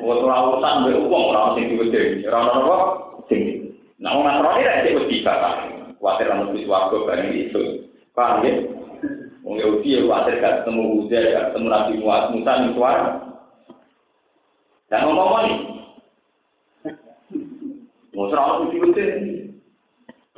Ora 0.00 0.36
urusan 0.48 0.74
mbek 0.84 0.96
wong 1.08 1.24
ora 1.28 1.52
sing 1.56 1.64
diwedeni, 1.72 2.24
ora 2.24 2.38
ono 2.40 2.60
apa 2.64 2.76
sing 3.28 3.67
Nah, 3.98 4.14
orang 4.14 4.38
Nasrani 4.38 4.62
tidak 4.62 4.78
cek 4.86 4.96
wedi 5.02 5.26
bapak. 5.26 5.54
Khawatir 5.98 6.30
orang 6.30 6.38
Nabi 6.46 6.62
Suwargo 6.62 6.96
bareng 7.02 7.30
itu. 7.34 7.62
Paham 8.14 8.46
ya? 8.46 8.54
Orang 9.42 9.58
Yahudi 9.58 9.94
ya 9.94 9.98
khawatir 10.06 10.34
gak 10.38 10.56
ketemu 10.62 10.82
Buddha, 10.86 11.18
gak 11.18 11.46
ketemu 11.50 11.66
Nabi 11.66 11.92
Muhammad 11.98 12.30
Musa 12.30 12.52
suara. 12.78 13.08
Dan 14.86 15.00
ngomong 15.02 15.30
ini. 15.42 15.54
Mau 18.14 18.30
serang 18.30 18.66
Nabi 18.66 18.76
Buddha 18.78 19.06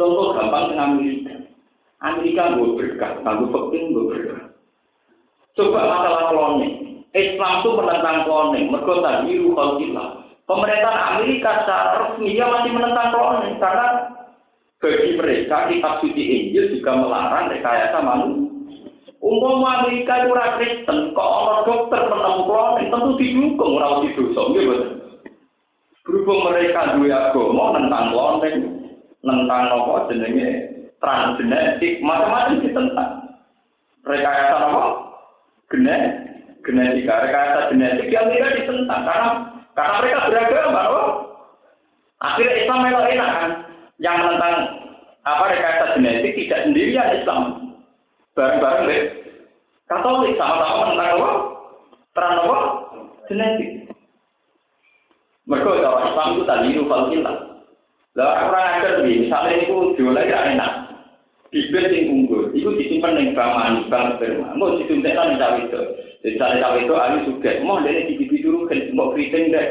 Contoh 0.01 0.33
gampang 0.33 0.73
dengan 0.73 0.97
Amerika. 0.97 1.35
Amerika 2.01 2.57
gue 2.57 2.73
berkah, 2.73 3.21
penting 3.21 3.93
gue 3.93 4.09
berkah. 4.09 4.57
Coba 5.53 5.81
masalah 5.85 6.33
kloning. 6.33 7.05
Islam 7.13 7.61
itu 7.61 7.69
menentang 7.77 8.25
kloning. 8.25 8.73
Mereka 8.73 8.93
tadi 9.05 9.37
ruhul 9.37 9.71
Pemerintahan 10.51 11.15
Amerika 11.15 11.63
secara 11.63 12.11
resmi 12.11 12.35
ya 12.35 12.51
masih 12.51 12.75
menentang 12.75 13.15
kloning 13.15 13.63
karena 13.63 13.87
bagi 14.83 15.15
mereka 15.15 15.71
kitab 15.71 16.03
suci 16.03 16.23
Injil 16.27 16.75
juga 16.75 16.99
melarang 16.99 17.55
rekayasa 17.55 18.03
manusia. 18.03 18.51
Umum 19.23 19.63
Amerika 19.63 20.27
itu 20.27 20.35
orang 20.35 20.59
Kristen, 20.59 21.15
kok 21.15 21.23
orang 21.23 21.63
dokter 21.71 22.03
menemu 22.03 22.43
kloning 22.51 22.89
tentu 22.91 23.11
didukung 23.15 23.79
orang 23.79 24.03
di 24.03 24.09
dosa, 24.19 24.43
gitu. 24.51 24.77
Berhubung 26.03 26.41
mereka 26.51 26.99
dua 26.99 27.31
agama 27.31 27.65
tentang 27.79 28.05
kloning, 28.11 28.57
tentang 29.23 29.63
apa 29.71 29.95
jenenge 30.11 30.49
transgenetik, 30.99 32.03
macam-macam 32.03 32.59
ditentang. 32.59 33.13
Rekayasa 34.03 34.57
apa? 34.67 34.83
Genetik, 35.71 36.15
genetika, 36.67 37.23
rekayasa 37.23 37.71
genetik 37.71 38.11
di 38.11 38.17
Amerika 38.19 38.57
ditentang 38.59 39.03
karena 39.07 39.31
karena 39.75 39.99
mereka 40.03 40.29
beragama, 40.29 40.83
oh. 40.91 41.09
Akhirnya 42.21 42.55
Islam 42.61 42.85
memang 42.85 43.07
enak 43.09 43.31
kan. 43.33 43.51
Yang 44.01 44.17
menentang 44.17 44.57
apa 45.29 45.45
rekayasa 45.53 45.85
genetik 45.97 46.37
tidak 46.37 46.63
sendirian 46.69 47.17
Islam. 47.17 47.43
Bareng-bareng 48.37 48.85
deh. 48.89 49.03
Katolik 49.89 50.37
sama-sama 50.37 50.93
menentang 50.93 51.11
apa? 51.17 51.31
Terang 52.17 52.35
apa? 52.45 52.59
Genetik. 53.29 53.71
Mereka 55.49 55.71
kalau 55.83 56.01
Islam 56.07 56.29
itu 56.37 56.43
tadi 56.47 56.67
itu 56.71 56.83
kita. 56.87 57.33
Lah 58.19 58.51
orang 58.51 58.83
ajar 58.83 58.93
nih, 59.07 59.23
misalnya 59.27 59.55
itu 59.63 59.77
jualan 59.95 60.27
ya 60.27 60.39
enak. 60.55 60.73
Bibir 61.51 61.83
sing 61.91 62.07
unggul, 62.07 62.55
itu 62.55 62.71
disimpan 62.79 63.19
di 63.19 63.35
bank 63.35 63.51
manis, 63.59 63.91
bank 63.91 64.19
sperma. 64.19 64.55
Mau 64.55 64.79
disuntikkan 64.79 65.35
di 65.35 65.43
cawe 65.43 65.59
itu. 65.59 65.83
Di 66.23 66.39
cawe 66.39 66.79
itu, 66.79 66.95
ayu 66.95 67.19
suka. 67.27 67.59
Mau 67.67 67.83
dia 67.83 68.07
di 68.07 68.15
mau 68.95 69.11
keriting 69.13 69.51
deh. 69.51 69.67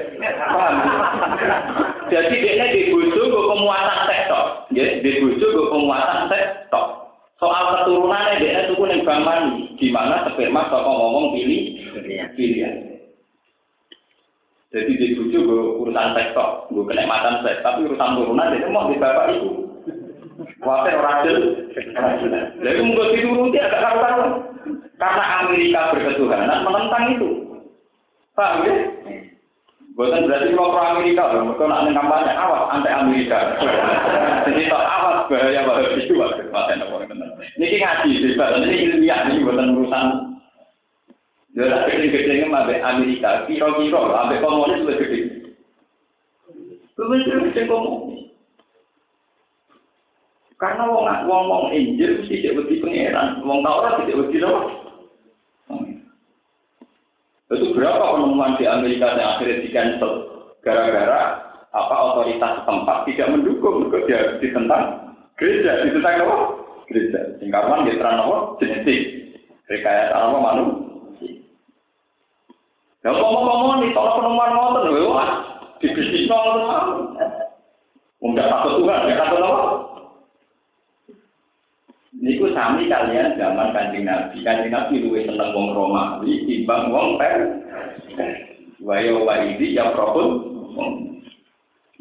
Jadi 2.10 2.36
dia 2.41 2.68
di 2.74 2.91
bojo 2.91 3.22
gue 3.32 3.50
pemuatan 3.50 4.00
sektor. 4.08 4.43
Ya, 4.76 4.86
di 5.00 5.12
bojo 5.24 5.45
gue 5.45 5.68
pemuatan 5.72 6.28
sektor. 6.28 6.86
Soal 7.39 7.64
keturunannya 7.80 8.43
dia 8.43 8.68
tuh 8.68 8.84
ning 8.84 9.08
bank 9.08 9.24
manis. 9.24 9.72
Di 9.80 9.88
mana 9.89 10.28
sperma 10.28 10.68
kok 10.68 10.84
ngomong 10.84 11.32
pilih. 11.32 11.64
Jadi 14.70 14.91
di 15.02 15.18
bucu 15.18 15.38
gue 15.50 15.62
urusan 15.82 16.14
seks 16.14 16.38
kok, 16.38 16.70
gue 16.70 16.86
kenikmatan 16.86 17.41
seks, 17.41 17.66
tapi 17.66 17.89
urusan 17.89 18.22
turunan 18.22 18.54
itu 18.54 18.70
mau 18.70 18.86
di 18.86 19.02
bapak 19.02 19.34
ibu. 19.34 19.66
Wajar 20.62 21.02
rajin, 21.02 21.72
jadi 22.60 22.80
mungkin 22.84 23.12
dituruti 23.16 23.58
agak 23.60 23.82
karuan. 23.82 24.45
Karena 25.00 25.24
Amerika 25.41 25.95
berketuhanan 25.95 26.64
menentang 26.68 27.04
itu. 27.18 27.49
Paham 28.40 28.64
ya? 28.64 28.76
Bukan 30.00 30.32
berarti 30.32 30.56
kalau 30.56 30.72
pro 30.72 30.80
Amerika, 30.96 31.28
mereka 31.44 31.68
nak 31.68 31.84
neng 31.84 31.92
kampanye 31.92 32.32
awas 32.32 32.72
anti 32.72 32.88
Amerika. 32.88 33.60
Jadi 34.48 34.72
tak 34.72 34.80
awas 34.80 35.28
bahaya 35.28 35.68
bahaya 35.68 36.00
itu 36.00 36.16
paten 36.48 36.80
apa 36.80 37.04
Ini 37.60 37.68
ngaji 37.84 38.10
sih, 38.24 38.32
ini 38.32 38.76
ilmiah 38.88 39.28
ini 39.28 39.44
bukan 39.44 39.76
urusan. 39.76 40.06
Jadi 41.52 41.76
kecil-kecilnya 41.84 42.48
sampai 42.48 42.80
Amerika, 42.80 43.44
kira-kira 43.44 44.00
sampai 44.08 44.40
komunis 44.40 44.88
lebih 44.88 45.04
gede. 45.04 45.20
Lebih 46.96 47.52
kecil 47.52 47.66
komunis. 47.68 48.32
Karena 50.56 50.88
wong 50.88 51.08
wong 51.28 51.44
wong 51.52 51.64
Injil 51.76 52.24
mesti 52.24 52.40
tidak 52.40 52.64
berdiri 52.64 52.84
pangeran, 52.84 53.44
wong 53.44 53.60
Taurat 53.68 54.00
tidak 54.08 54.32
apa. 54.32 54.79
Itu 57.50 57.74
berapa 57.74 58.14
penemuan 58.14 58.62
di 58.62 58.70
Amerika 58.70 59.18
yang 59.18 59.38
akhirnya 59.38 59.66
di 59.66 59.70
cancel 59.74 60.12
gara-gara 60.62 61.50
apa 61.74 61.95
otoritas 62.14 62.62
setempat 62.62 63.10
tidak 63.10 63.32
mendukung? 63.34 63.89
Dia 64.06 64.38
ditentang 64.38 65.14
gereja 65.34 65.82
ditentang 65.82 66.30
apa? 66.30 66.38
Gereja. 66.89 67.20
Singkapan 67.41 67.89
di 67.89 67.97
terang 67.97 68.22
apa? 68.22 68.38
Genetik 68.62 69.02
rekayasa 69.66 70.14
apa 70.14 70.38
manu? 70.38 70.66
Ya 73.00 73.16
ngomong-ngomong 73.16 73.80
nih, 73.80 73.95
kalau 73.95 74.20
penemuan 74.20 74.52
ngotot, 74.52 74.91
wah, 75.08 75.32
di 75.80 75.88
bisnis 75.88 76.28
ngotot 76.28 76.68
mau. 76.68 76.91
Enggak 78.20 78.52
takut 78.52 78.84
Tuhan, 78.84 79.08
enggak 79.08 79.20
takut 79.24 79.39
apa? 79.39 79.64
Niku 82.20 82.51
sami 82.51 82.91
kalian 82.91 83.39
zaman 83.39 83.72
kanjeng 83.72 84.03
Nabi. 84.03 84.43
Kanjeng 84.43 84.76
Nabi 84.76 85.07
luwih 85.07 85.24
seneng 85.24 85.55
wong 85.55 85.72
Romawi 85.72 86.43
timbang 86.43 86.91
wong 86.91 87.15
Per. 87.15 87.63
Wayo 88.84 89.24
waidi 89.24 89.72
ya 89.72 89.95
propun. 89.95 90.28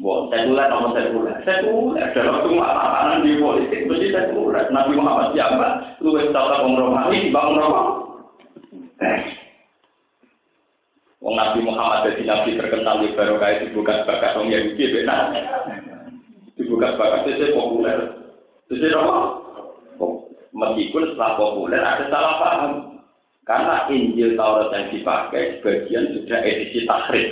Wong 0.03 0.27
sekuler 0.27 0.67
nomor 0.67 0.91
sekuler. 0.91 1.39
Sekuler 1.47 2.11
dalam 2.11 2.43
semua 2.43 2.67
tatanan 2.67 3.23
di 3.23 3.39
politik 3.39 3.87
mesti 3.87 4.11
sekuler. 4.11 4.67
Nabi 4.75 4.99
Muhammad 4.99 5.31
siapa? 5.31 5.95
Luwih 6.03 6.27
tata 6.35 6.67
wong 6.67 6.75
Romawi 6.75 7.23
timbang 7.23 7.55
wong 7.55 7.57
Romawi. 7.63 7.91
Wong 11.23 11.35
Nabi 11.39 11.59
Muhammad 11.63 12.11
jadi 12.11 12.27
Nabi 12.27 12.59
terkenal 12.59 12.99
di 12.99 13.15
barokah 13.15 13.51
itu 13.55 13.71
bukan 13.71 14.03
bakat 14.03 14.35
wong 14.35 14.51
Yahudi 14.51 14.83
benar. 14.99 15.31
Dibuka 16.59 16.99
bakat 16.99 17.23
itu 17.31 17.55
populer. 17.55 18.19
Itu 18.67 18.83
apa? 18.99 19.48
Meskipun 20.53 21.13
setelah 21.13 21.33
populer 21.37 21.81
ada 21.81 22.05
salah 22.09 22.35
paham. 22.41 22.73
Karena 23.49 23.89
Injil 23.89 24.37
Taurat 24.37 24.69
yang 24.69 24.93
dipakai 24.93 25.57
sebagian 25.57 26.13
sudah 26.13 26.39
edisi 26.45 26.85
tahrif 26.85 27.27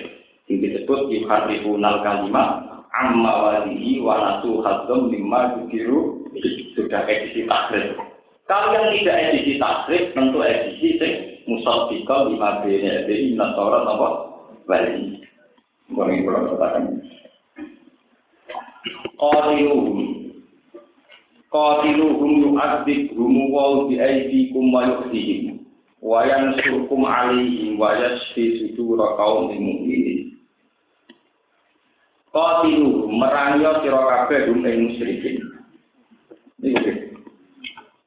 yang 0.49 0.65
disebut 0.65 1.13
yuharrifunal 1.13 2.01
kalimat 2.01 2.49
amma 2.89 3.34
walihi 3.45 4.01
wa 4.01 4.18
nasu 4.18 4.65
hadzam 4.65 5.13
lima 5.13 5.61
yukiru 5.61 6.26
sudah 6.74 7.05
edisi 7.05 7.45
tahrif. 7.45 7.93
Kalau 8.49 8.74
yang 8.74 8.89
tidak 8.97 9.18
edisi 9.30 9.61
tahrif 9.61 10.03
tentu 10.18 10.41
edisi 10.41 10.97
sing 10.97 11.13
musaddiqal 11.45 12.34
lima 12.34 12.65
bene 12.65 13.05
dari 13.05 13.38
Taurat 13.38 13.86
apa 13.86 14.07
wali. 14.65 15.22
Boleh 15.93 16.18
kalau 16.26 16.57
katakan. 16.57 16.84
Qaliluhum 19.22 20.16
qatiluhum 21.58 22.32
yu'adzibhum 22.45 23.34
wa 23.49 23.89
bi 23.89 23.97
aydikum 23.97 24.70
wa 24.70 24.86
yukhzihim 24.86 25.66
wa 25.97 26.22
yansurkum 26.22 27.01
alaihim 27.01 27.82
wa 27.82 27.97
yashfi 27.97 28.62
sudura 28.62 29.18
qaumin 29.18 29.58
mu'minin. 29.58 30.38
Qatiluhum 32.30 33.10
merangi 33.18 33.66
sira 33.82 34.01
kabeh 34.05 34.53
hum 34.53 34.62
ing 34.62 34.78
musyrikin. 34.93 35.38
Iki 36.62 36.91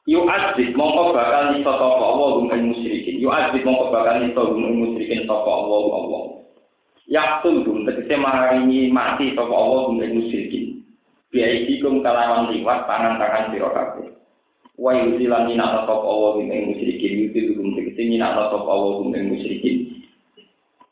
yu'adzib 0.06 0.70
mongko 0.78 1.10
bakal 1.10 1.58
iso 1.58 1.66
sapa 1.66 2.04
Allah 2.06 2.30
hum 2.38 2.46
ing 2.54 2.70
musyrikin. 2.70 3.18
Yu'adzib 3.18 3.66
mongko 3.66 3.90
bakal 3.90 4.22
iso 4.22 4.42
hum 4.54 4.62
ing 4.62 4.74
musyrikin 4.78 5.26
sapa 5.26 5.50
Allah 5.50 5.82
Allah. 5.98 6.22
Yaktul 7.10 7.66
hum 7.66 7.82
tegese 7.82 8.14
maringi 8.14 8.94
mati 8.94 9.34
sapa 9.34 9.50
Allah 9.50 9.90
hum 9.90 9.98
ing 9.98 10.22
musyrikin 10.22 10.59
biaidikum 11.30 12.02
kalawan 12.02 12.50
liwat 12.50 12.90
tangan-tangan 12.90 13.54
sira 13.54 13.70
kabeh. 13.70 14.10
Wa 14.74 14.96
yusilan 14.98 15.46
minna 15.46 15.86
sapa 15.86 15.94
Allah 15.94 16.42
ing 16.42 16.74
musyrikin 16.74 17.30
yusil 17.30 17.54
kum 17.54 17.74
tegese 17.78 18.02
minna 18.06 18.34
sapa 18.34 18.58
Allah 18.66 19.06
ing 19.14 19.24
musyrikin. 19.30 19.76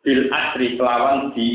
Bil 0.06 0.30
asri 0.30 0.78
kelawan 0.78 1.34
di 1.34 1.48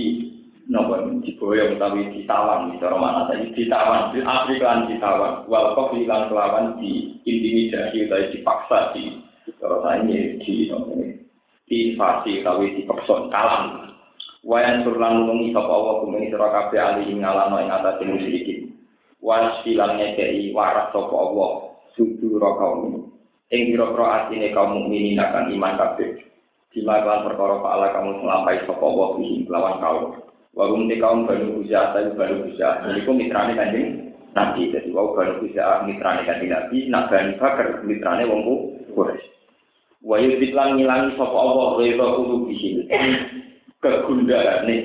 napa 0.67 1.03
diboyong 1.23 1.75
utawi 1.75 2.07
ditawan 2.15 2.71
cara 2.79 2.95
mana 2.95 3.27
tadi 3.27 3.51
ditawan 3.51 4.15
bil 4.15 4.23
asri 4.23 4.55
kelawan 4.59 4.88
ditawan 4.88 5.34
wal 5.51 5.75
kok 5.75 5.91
lan 5.91 6.31
kelawan 6.31 6.65
di 6.79 7.19
intimidasi 7.27 8.07
utawi 8.07 8.31
dipaksa 8.31 8.95
di 8.95 9.19
cara 9.59 9.99
ini 9.99 10.39
di 10.39 10.71
napa 10.71 10.91
di 11.67 11.75
invasi 11.91 12.39
utawi 12.39 12.79
dipaksa 12.79 13.27
kalam 13.27 13.91
wayan 14.47 14.88
surlan 14.88 15.23
nulungi 15.23 15.51
sapa 15.51 15.67
Allah 15.67 15.95
kumeng 15.99 16.31
sira 16.31 16.47
kabeh 16.47 16.79
alih 16.79 17.11
ngalano 17.11 17.57
ing 17.59 18.07
musyrikin 18.07 18.62
wasilan 19.24 19.95
ngekei 19.95 20.51
waras 20.51 20.91
sapa 20.91 21.15
Allah 21.15 21.51
sudura 21.95 22.59
kaum 22.59 23.07
ing 23.47 23.71
pira-pira 23.71 24.28
atine 24.28 24.51
kaum 24.51 24.76
mukminin 24.76 25.17
akan 25.17 25.49
iman 25.55 25.80
kabeh. 25.80 26.11
Dimakan 26.74 27.30
perkara 27.30 27.61
pahala 27.61 27.88
kamu 27.95 28.11
melampai 28.26 28.65
sapa 28.67 28.84
Allah 28.84 29.07
bihi 29.15 29.47
lawan 29.47 29.80
kaum. 29.80 30.03
Wagum 30.53 30.86
te 30.86 30.99
kaum 31.01 31.26
banu 31.26 31.63
usia 31.63 31.95
tapi 31.95 32.13
banu 32.13 32.45
usia 32.51 32.84
niku 32.91 33.15
mitrane 33.15 33.57
kanjeng 33.57 34.11
Nabi. 34.36 34.69
Jadi 34.69 34.89
wau 34.91 35.15
banu 35.15 35.41
usia 35.47 35.82
mitrane 35.88 36.28
kanjeng 36.28 36.51
Nabi 36.51 36.78
nak 36.91 37.09
bani 37.09 37.39
bakar 37.39 37.82
mitrane 37.88 38.28
wong 38.28 38.41
Quraisy. 38.93 39.26
Wa 40.03 40.19
yudiklan 40.19 40.76
ngilangi 40.76 41.15
sapa 41.15 41.38
Allah 41.38 41.80
rida 41.80 42.07
kudu 42.19 42.36
bihi. 42.49 42.69
Kegundaane 43.84 44.76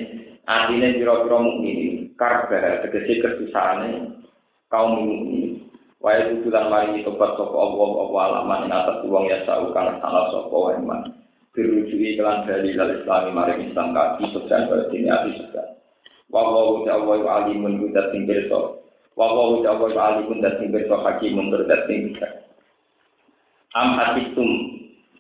atine 0.48 0.88
pira-pira 0.96 1.38
mukminin 1.40 2.16
karbar 2.16 2.84
tegese 2.84 3.20
kesusahane 3.20 4.18
kaum 4.72 5.04
mukmin. 5.04 5.64
Wae 5.98 6.30
tujuan 6.30 6.70
mari 6.70 7.02
tobat 7.02 7.34
sapa 7.34 7.56
Allah 7.58 7.88
apa 8.06 8.18
alaman 8.30 8.64
ing 8.68 8.72
atas 8.72 9.02
wong 9.02 9.26
ya 9.26 9.42
sau 9.42 9.68
kang 9.74 9.98
salah 9.98 10.30
sapa 10.30 10.56
wae 10.56 10.78
man. 10.80 11.10
Dirujui 11.52 12.14
kelan 12.14 12.46
dari 12.46 12.76
dal 12.78 12.94
Islam 12.94 13.34
mari 13.34 13.66
Islam 13.66 13.96
kaki 13.96 14.30
sukses 14.30 14.70
berarti 14.70 15.02
ati 15.10 15.30
sukses 15.42 15.78
wa 16.28 16.44
wa 16.44 16.84
ta 16.84 17.00
wa 17.00 17.16
alimun 17.40 17.80
kudat 17.80 18.12
sing 18.12 18.28
pirsa 18.28 18.76
wa 19.16 19.26
wa 19.32 19.64
ta 19.64 19.72
wa 19.72 19.88
alimun 19.88 20.40
kudat 20.40 20.60
sing 20.60 20.68
pirsa 20.68 20.96
hakimun 21.00 21.48
kudat 21.48 21.88
sing 21.88 22.12
am 23.72 23.96
hatikum 23.96 24.48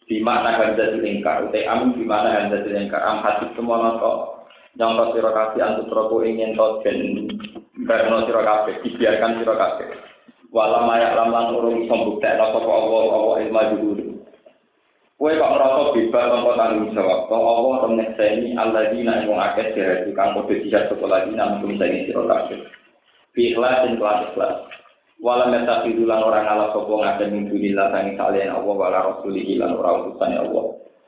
di 0.08 0.20
mana 0.20 0.56
ganda 0.60 0.92
dilingkar 0.92 1.48
utai 1.48 1.64
am 1.64 1.96
di 1.96 2.04
mana 2.04 2.44
ganda 2.44 2.60
dilingkar 2.64 3.00
am 3.00 3.24
hatikum 3.24 3.72
ana 3.72 3.96
kok 3.96 4.18
nyangka 4.76 5.04
sira 5.16 5.30
kabeh 5.32 5.60
antut 5.64 5.88
roko 5.92 6.20
ingin 6.24 6.52
to 6.56 6.66
Karena 7.86 8.26
sira 8.26 8.42
kabeh 8.42 8.74
dibiarkan 8.82 9.38
sira 9.38 9.54
kabeh. 9.54 9.86
Wala 10.50 10.82
mayak 10.88 11.14
laman 11.14 11.54
urung 11.54 11.76
iso 11.84 11.94
mbuktekno 11.94 12.50
sapa 12.50 12.70
Allah 12.72 13.04
Allah 13.14 13.36
ilmu 13.46 13.76
dulu. 13.78 14.04
Kowe 15.18 15.34
kok 15.34 15.50
ngerasa 15.50 15.82
bebas 15.94 16.26
tanpa 16.30 16.52
tanggung 16.58 16.90
jawab. 16.94 17.20
Kok 17.30 17.38
Allah 17.38 17.74
temen 17.84 18.08
seni 18.18 18.48
alladzina 18.58 19.22
ing 19.22 19.30
akeh 19.30 19.66
dhewe 19.78 20.10
kang 20.16 20.34
padha 20.34 20.54
dijak 20.58 20.90
sapa 20.90 21.06
lagi 21.06 21.30
nang 21.36 21.62
sing 21.62 21.78
sira 21.78 22.22
kabeh. 22.26 22.58
Bi 23.30 23.54
ikhlas 23.54 23.86
dan 23.86 23.94
kelas 23.94 24.18
ikhlas. 24.32 24.54
Wala 25.18 25.50
metafidu 25.50 26.06
lan 26.06 26.22
ora 26.22 26.46
ngalah 26.46 26.68
sapa 26.74 26.90
ngake 26.90 27.24
minggu 27.30 27.54
lillah 27.54 27.94
sangi 27.94 28.18
kalian 28.18 28.54
Allah 28.54 28.74
wala 28.74 28.98
rasulihi 29.14 29.58
lan 29.58 29.78
ora 29.78 29.90
utusane 30.02 30.34
Allah. 30.34 30.64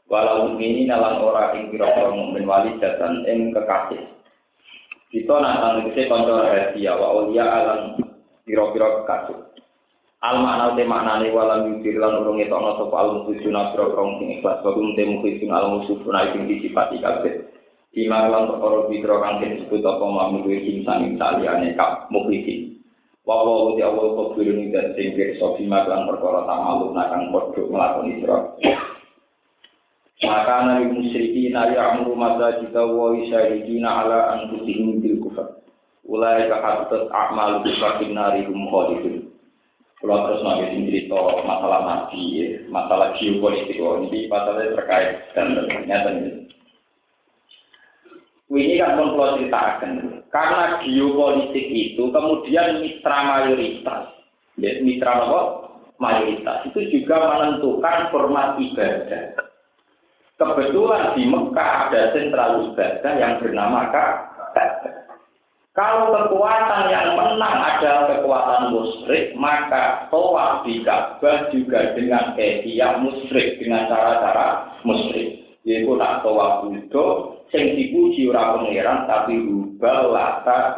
Wala 0.06 0.30
mukminin 0.46 0.90
lan 0.90 1.18
ora 1.18 1.54
ing 1.58 1.70
pira-pira 1.74 2.10
mukmin 2.14 2.46
wali 2.46 2.78
datan 2.78 3.26
ing 3.26 3.54
kekasih. 3.54 4.19
Kita 5.10 5.42
nantang 5.42 5.90
itu 5.90 6.06
konco 6.06 6.38
rahasia 6.38 6.94
wa 6.94 7.26
ulia 7.26 7.42
alam 7.42 7.98
piro-piro 8.46 9.02
kekasih. 9.02 9.42
Al 10.22 10.38
makna 10.38 10.78
te 10.78 10.86
maknane 10.86 11.34
walam 11.34 11.66
yudhir 11.66 11.98
lan 11.98 12.22
urung 12.22 12.38
etokno 12.38 12.78
sapa 12.78 12.94
al 12.94 13.10
mukhlisuna 13.18 13.74
piro 13.74 13.90
krong 13.90 14.22
sing 14.22 14.38
ikhlas 14.38 14.62
wa 14.62 14.70
kum 14.70 14.94
te 14.94 15.02
mukhlisun 15.02 15.50
al 15.50 15.66
mukhlisuna 15.74 16.30
sing 16.30 16.46
disifati 16.46 17.02
kabeh. 17.02 17.42
Bima 17.90 18.30
lan 18.30 18.54
perkara 18.54 18.86
piro 18.86 19.16
kang 19.18 19.42
disebut 19.42 19.82
apa 19.82 20.04
mamu 20.06 20.46
iki 20.46 20.86
sing 20.86 21.18
saliyane 21.18 21.74
kap 21.74 22.06
mukhlisin. 22.14 22.78
Wa 23.26 23.42
wa 23.42 23.74
uti 23.74 23.82
awal 23.82 24.14
kebirun 24.14 24.70
dan 24.70 24.94
sing 24.94 25.18
pirsa 25.18 25.58
bima 25.58 25.90
lan 25.90 26.06
perkara 26.06 26.46
tamalu 26.46 26.94
nakang 26.94 27.34
padha 27.34 27.62
nglakoni 27.66 28.22
sira. 28.22 28.38
Maka 30.20 30.68
nabi 30.68 31.00
musyrikin 31.00 31.56
ya'muru 31.56 32.12
masajid 32.12 32.76
wa 32.76 33.16
yusyahidina 33.16 33.88
ala 33.88 34.18
anfusihim 34.36 35.00
bil 35.00 35.16
kufar. 35.24 35.64
Ulai 36.04 36.44
kahatat 36.44 37.08
a'mal 37.08 37.64
bisakin 37.64 38.12
nari 38.12 38.44
hum 38.44 38.68
khalidun. 38.68 39.32
Kalau 40.00 40.16
terus 40.28 40.44
nabi 40.44 40.88
cerita 40.88 41.16
masalah 41.44 41.80
nabi, 41.84 42.20
ya, 42.36 42.46
masalah 42.72 43.16
geopolitik, 43.20 43.76
ini 43.76 44.28
masalahnya 44.32 44.76
terkait 44.76 45.28
dan 45.36 45.56
ternyata 45.68 46.08
ini. 46.16 46.30
Ini 48.48 48.80
kan 48.80 48.96
pun 48.96 49.12
kalau 49.14 49.36
ceritakan, 49.36 49.92
karena 50.32 50.80
geopolitik 50.84 51.66
itu 51.68 52.08
kemudian 52.08 52.80
mitra 52.80 53.18
mayoritas, 53.28 54.04
ya, 54.56 54.80
mitra 54.80 55.20
apa? 55.20 55.40
Mayoritas 56.00 56.64
itu 56.72 56.80
juga 56.96 57.20
menentukan 57.20 58.08
format 58.08 58.56
ibadah. 58.56 59.49
Kebetulan 60.40 61.20
di 61.20 61.28
Mekah 61.28 61.92
ada 61.92 62.16
sentral 62.16 62.72
ibadah 62.72 63.12
yang 63.20 63.36
bernama 63.44 63.92
Ka'bah. 63.92 64.72
Kalau 65.76 66.16
kekuatan 66.16 66.88
yang 66.88 67.12
menang 67.12 67.60
adalah 67.60 68.08
kekuatan 68.08 68.72
musyrik, 68.72 69.36
maka 69.36 70.08
tawaf 70.08 70.64
di 70.64 70.80
Ka'bah 70.80 71.52
juga 71.52 71.92
dengan 71.92 72.32
kefiyah 72.40 73.04
musyrik, 73.04 73.60
dengan 73.60 73.84
cara-cara 73.92 74.80
musyrik. 74.80 75.60
Yaitu 75.68 75.92
nak 75.92 76.24
tawaf 76.24 76.64
itu, 76.72 77.06
sing 77.52 77.76
dipuji 77.76 78.32
ora 78.32 78.56
pangeran 78.56 79.04
tapi 79.04 79.44
rubah 79.44 80.08
lata 80.08 80.72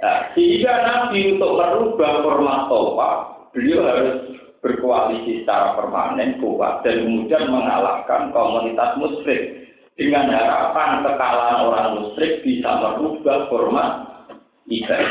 Nah, 0.00 0.32
sehingga 0.32 0.74
Nabi 0.86 1.34
untuk 1.34 1.58
merubah 1.58 2.12
format 2.22 2.70
tawaf, 2.70 3.18
beliau 3.52 3.84
harus 3.84 4.39
berkoalisi 4.60 5.42
secara 5.42 5.76
permanen 5.76 6.36
kuat 6.40 6.84
dan 6.84 7.04
kemudian 7.04 7.48
mengalahkan 7.48 8.28
komunitas 8.32 8.92
musyrik 9.00 9.72
dengan 9.96 10.28
harapan 10.28 11.04
kekalahan 11.04 11.58
orang 11.64 11.88
musyrik 12.00 12.44
bisa 12.44 12.68
merubah 12.68 13.48
format 13.48 13.90
ibadah. 14.68 15.04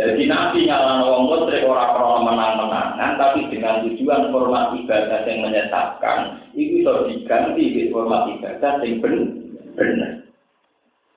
Jadi 0.00 0.24
Nabi 0.24 0.64
nyala 0.64 1.04
orang 1.04 1.28
musyrik 1.28 1.68
orang 1.68 1.92
krono 1.92 2.18
menang-menangan, 2.24 3.12
tapi 3.20 3.48
dengan 3.52 3.84
tujuan 3.84 4.32
format 4.32 4.72
ibadah 4.72 5.20
yang 5.28 5.44
menyesatkan, 5.44 6.18
itu 6.56 6.80
bisa 6.80 6.92
diganti 7.12 7.64
di 7.68 7.82
format 7.92 8.28
ibadah 8.32 8.80
yang 8.80 9.00
benar. 9.76 10.12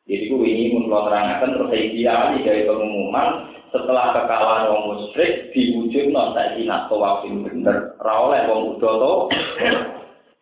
Jadi 0.04 0.28
ini 0.28 0.76
mau 0.84 1.08
terangkan 1.08 1.56
terus 1.56 1.72
saya 1.72 2.36
dari 2.44 2.68
pengumuman 2.68 3.28
setelah 3.74 4.14
kekalahan 4.14 4.70
orang 4.70 4.86
musyrik 4.94 5.50
diwujud 5.50 6.14
non 6.14 6.38
saya 6.38 6.62
nak 6.62 6.86
tawaf 6.94 7.26
bener, 7.26 7.98
rawleh 7.98 8.46
wong 8.46 8.78
udoto 8.78 9.34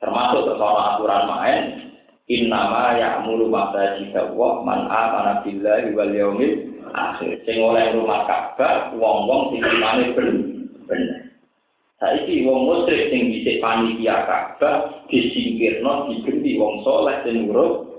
termasuk 0.04 0.52
tersoal 0.52 0.76
aturan 0.76 1.24
main 1.32 1.64
Innama 2.32 2.96
ya'muru 2.96 3.52
masajid 3.52 4.16
Allah 4.16 4.64
man 4.64 4.88
amana 4.88 5.44
billahi 5.44 5.92
wal 5.92 6.16
yaumil 6.16 6.80
akhir. 6.96 7.44
Sing 7.44 7.60
oleh 7.60 7.92
rumah 7.92 8.24
Ka'bah 8.24 8.96
wong-wong 8.96 9.52
sing 9.52 9.60
imane 9.60 10.16
bener. 10.88 11.28
Saiki 12.00 12.48
wong 12.48 12.72
musyrik 12.72 13.12
sing 13.12 13.36
dhisik 13.36 13.60
panitia 13.60 14.24
Ka'bah 14.24 15.04
disingkirno 15.12 16.08
digendi 16.08 16.56
wong 16.56 16.80
saleh 16.88 17.20
sing 17.28 17.52
Ka'bah. 17.52 17.91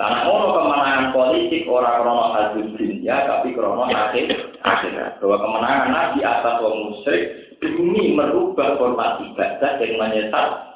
Lah 0.00 0.24
ngono 0.24 0.56
kemenangan 0.56 1.12
politik 1.12 1.68
ora 1.68 2.00
krono 2.00 2.32
hasil 2.32 2.72
dunia 2.72 3.28
tapi 3.28 3.52
krono 3.52 3.84
akhir 3.84 4.32
akhirat. 4.64 5.20
Bahwa 5.20 5.36
kemenangan 5.44 5.90
Nabi 5.92 6.24
atas 6.24 6.56
wong 6.64 6.76
musyrik 6.88 7.52
demi 7.60 8.16
merubah 8.16 8.80
format 8.80 9.20
ibadah 9.20 9.76
yang 9.76 10.00
menyesat 10.00 10.70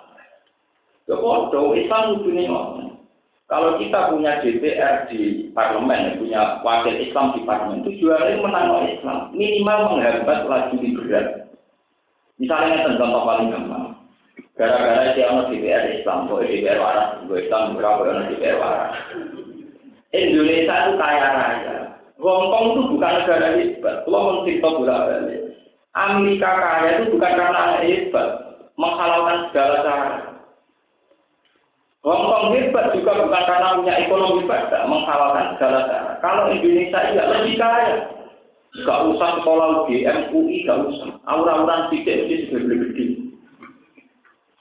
Ya 1.05 1.21
bodoh, 1.21 1.77
Islam 1.77 2.25
dunia 2.25 2.49
Kalau 3.45 3.77
kita 3.77 4.09
punya 4.09 4.41
DPR 4.41 5.05
di 5.13 5.53
parlemen, 5.53 6.17
punya 6.17 6.65
wakil 6.65 6.97
Islam 6.97 7.37
di 7.37 7.45
parlemen, 7.45 7.85
tujuannya 7.85 8.41
menang 8.41 8.89
Islam. 8.89 9.19
Minimal 9.37 9.79
menghambat 9.93 10.49
laju 10.49 10.77
liberal. 10.81 11.45
Misalnya 12.41 12.89
contoh 12.89 13.21
paling 13.29 13.53
gampang. 13.53 13.84
Gara-gara 14.55 15.19
si 15.19 15.21
ono 15.27 15.51
DPR 15.51 15.99
Islam, 15.99 16.31
boleh 16.31 16.47
DPR 16.47 16.79
waras, 16.79 17.19
gue 17.27 17.43
Islam 17.43 17.75
berapa 17.75 18.07
ono 18.07 18.23
DPR 18.31 18.59
waras. 18.63 18.95
Indonesia 20.15 20.75
itu 20.87 20.93
kaya 20.95 21.27
raya. 21.35 21.77
Hongkong 22.23 22.67
itu 22.71 22.81
bukan 22.95 23.13
negara 23.19 23.59
hebat. 23.59 23.97
Kalau 24.07 24.47
mencerita 24.47 24.69
bola 24.71 24.97
balik. 25.11 25.43
Amerika 25.99 26.51
kaya 26.55 26.89
itu 27.03 27.19
bukan 27.19 27.33
karena 27.35 27.83
hebat, 27.83 28.29
menghalalkan 28.79 29.39
segala 29.51 29.77
cara. 29.83 30.13
Hongkong 32.07 32.55
hebat 32.55 32.95
juga 32.95 33.27
bukan 33.27 33.43
karena 33.51 33.75
punya 33.75 33.95
ekonomi 34.07 34.43
pada 34.47 34.87
menghalalkan 34.87 35.47
segala 35.59 35.81
cara. 35.91 36.13
Kalau 36.23 36.55
Indonesia 36.55 37.11
tidak 37.11 37.31
lebih 37.35 37.55
kaya, 37.59 37.91
gak 38.87 39.03
usah 39.11 39.31
sekolah 39.43 39.67
UGM, 39.83 40.31
UI, 40.31 40.63
gak 40.63 40.79
usah. 40.79 41.11
Aura-auran 41.27 41.91
tidak 41.91 42.31
mesti 42.31 42.55
sudah 42.55 42.63
lebih. 42.71 43.14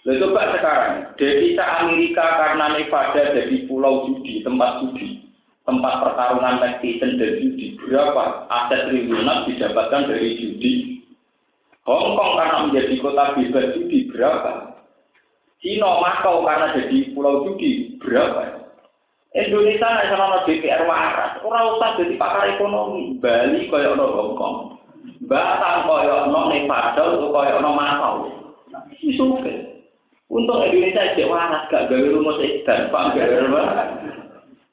Lalu 0.04 0.20
coba 0.20 0.52
sekarang, 0.52 0.94
devisa 1.16 1.64
Amerika 1.80 2.26
karena 2.36 2.76
Nevada 2.76 3.24
jadi 3.40 3.64
pulau 3.72 4.04
judi, 4.04 4.44
tempat 4.44 4.84
judi, 4.84 5.24
tempat 5.64 6.04
pertarungan 6.04 6.60
netizen 6.60 7.16
dan 7.16 7.40
judi. 7.40 7.80
Berapa 7.80 8.52
aset 8.52 8.92
triliunan 8.92 9.48
didapatkan 9.48 10.12
dari 10.12 10.36
judi? 10.44 10.72
Hongkong 11.88 12.36
karena 12.36 12.68
menjadi 12.68 12.96
kota 13.00 13.32
bebas 13.40 13.80
judi, 13.80 14.12
berapa? 14.12 14.76
Cina 15.64 15.88
Makau 16.04 16.44
karena 16.44 16.76
jadi 16.76 17.16
pulau 17.16 17.48
judi 17.48 17.96
berapa? 18.04 18.60
Indonesia 19.34 19.88
sama 20.12 20.44
DPR 20.44 20.84
waras, 20.84 21.40
orang 21.42 21.80
usah 21.80 21.96
jadi 21.96 22.20
pakar 22.20 22.54
ekonomi. 22.54 23.18
Bali 23.24 23.72
kaya 23.72 23.96
ono 23.96 24.06
Hongkong, 24.20 24.56
Batam 25.32 25.88
kaya 25.88 26.28
ono 26.28 26.52
Nevada, 26.52 27.04
kaya 27.08 27.52
ono 27.56 27.72
Makau. 27.72 28.16
Isuke. 29.00 29.73
Untuk 30.34 30.66
Indonesia 30.66 31.14
jadi 31.14 31.30
waras, 31.30 31.70
gak 31.70 31.94
gawe 31.94 32.08
rumus 32.10 32.42
dan 32.66 32.90
pak 32.90 33.14
gawe 33.14 33.38
rumah. 33.46 33.86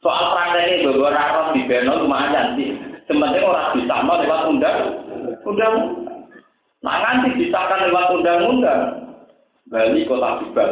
Soal 0.00 0.32
prakteknya 0.32 0.88
beberapa 0.88 1.12
rakyat 1.12 1.46
di 1.52 1.60
Beno 1.68 1.92
lumayan 2.00 2.56
sih. 2.56 2.72
Sebenarnya 3.04 3.44
orang 3.44 3.76
bisa 3.76 4.00
mau 4.00 4.16
lewat 4.16 4.48
undang, 4.48 4.78
undang. 5.44 5.74
Nah 6.80 6.96
nanti 7.04 7.36
disahkan 7.36 7.92
lewat 7.92 8.08
undang-undang. 8.16 8.80
Bali 9.68 10.08
kota 10.08 10.40
bebas, 10.40 10.70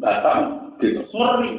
Batam 0.00 0.72
bebas, 0.80 1.04
ngeri. 1.12 1.50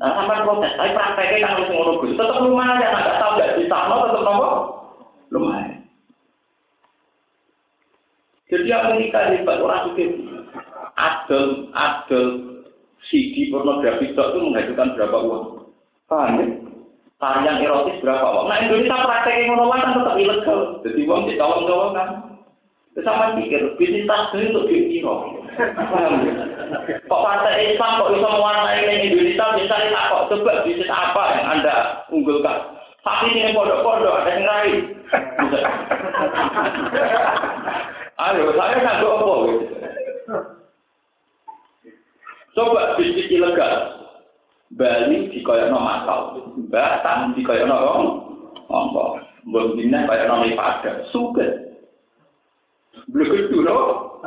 Nah 0.00 0.10
sampai 0.16 0.42
protes, 0.48 0.72
tapi 0.80 0.96
prakteknya 0.96 1.44
kan 1.44 1.52
harus 1.60 1.68
ngono 1.70 1.92
gus, 2.00 2.16
tetap 2.16 2.40
lumayan, 2.40 2.88
nggak 2.88 3.18
tahu 3.20 3.32
nggak 3.36 3.54
bisa, 3.60 3.76
no 3.86 3.96
tetap 4.08 4.22
nopo 4.24 4.50
lumayan. 5.28 5.84
Jadi 8.48 8.70
Amerika 8.72 9.28
hebat 9.28 9.60
orang 9.60 9.92
suka 9.92 10.23
adol 10.94 11.74
adol 11.74 12.26
CD 13.10 13.52
pornografi 13.52 14.10
itu 14.10 14.38
menghasilkan 14.40 14.96
berapa 14.96 15.16
uang? 15.20 15.44
Paham 16.08 16.40
ya? 16.40 16.46
Tarian 17.20 17.62
erotis 17.62 18.00
berapa 18.00 18.24
uang? 18.24 18.46
Nah 18.48 18.58
Indonesia 18.64 19.04
prakteknya 19.04 19.52
ngono 19.52 19.64
kan 19.70 19.94
tetap 19.94 20.16
ilegal. 20.16 20.60
Jadi 20.82 21.00
uang 21.04 21.22
ditolong-tolong 21.28 21.92
kan. 21.94 22.08
Sama 23.02 23.34
pikir, 23.34 23.74
bisnis 23.74 24.06
tas 24.06 24.30
itu 24.38 24.54
duit 24.54 24.86
kiro. 24.86 25.26
Kok 27.10 27.22
partai 27.26 27.74
Islam 27.74 27.98
kok 27.98 28.14
bisa 28.14 28.28
mewarnai 28.30 28.86
di 28.86 29.10
Indonesia, 29.10 29.50
misalnya 29.58 29.98
tak 29.98 30.14
kok 30.14 30.30
coba 30.30 30.62
bisnis 30.62 30.86
apa 30.86 31.22
yang 31.34 31.58
Anda 31.58 32.06
unggulkan. 32.14 32.78
Tapi 33.02 33.34
ini 33.34 33.50
pondok-pondok, 33.50 34.14
ada 34.14 34.30
yang 34.30 34.46
lain. 34.46 34.94
Ayo, 38.30 38.54
saya 38.54 38.78
nggak 38.78 39.02
apa 39.02 39.34
Coba 42.54 42.94
bisnis 42.94 43.30
ilegal. 43.34 44.06
Bali 44.74 45.30
di 45.30 45.38
koyo 45.46 45.70
no 45.70 45.78
Makau, 45.78 46.20
Batam 46.70 47.34
di 47.34 47.46
koyo 47.46 47.66
no 47.66 47.78
Hongkong, 48.66 49.22
Mbok 49.46 49.78
Dina 49.78 50.06
koyo 50.06 50.24
no 50.26 50.42
Nevada, 50.42 51.04
suket. 51.14 51.52
Begitu 53.10 53.62
loh. 53.62 54.18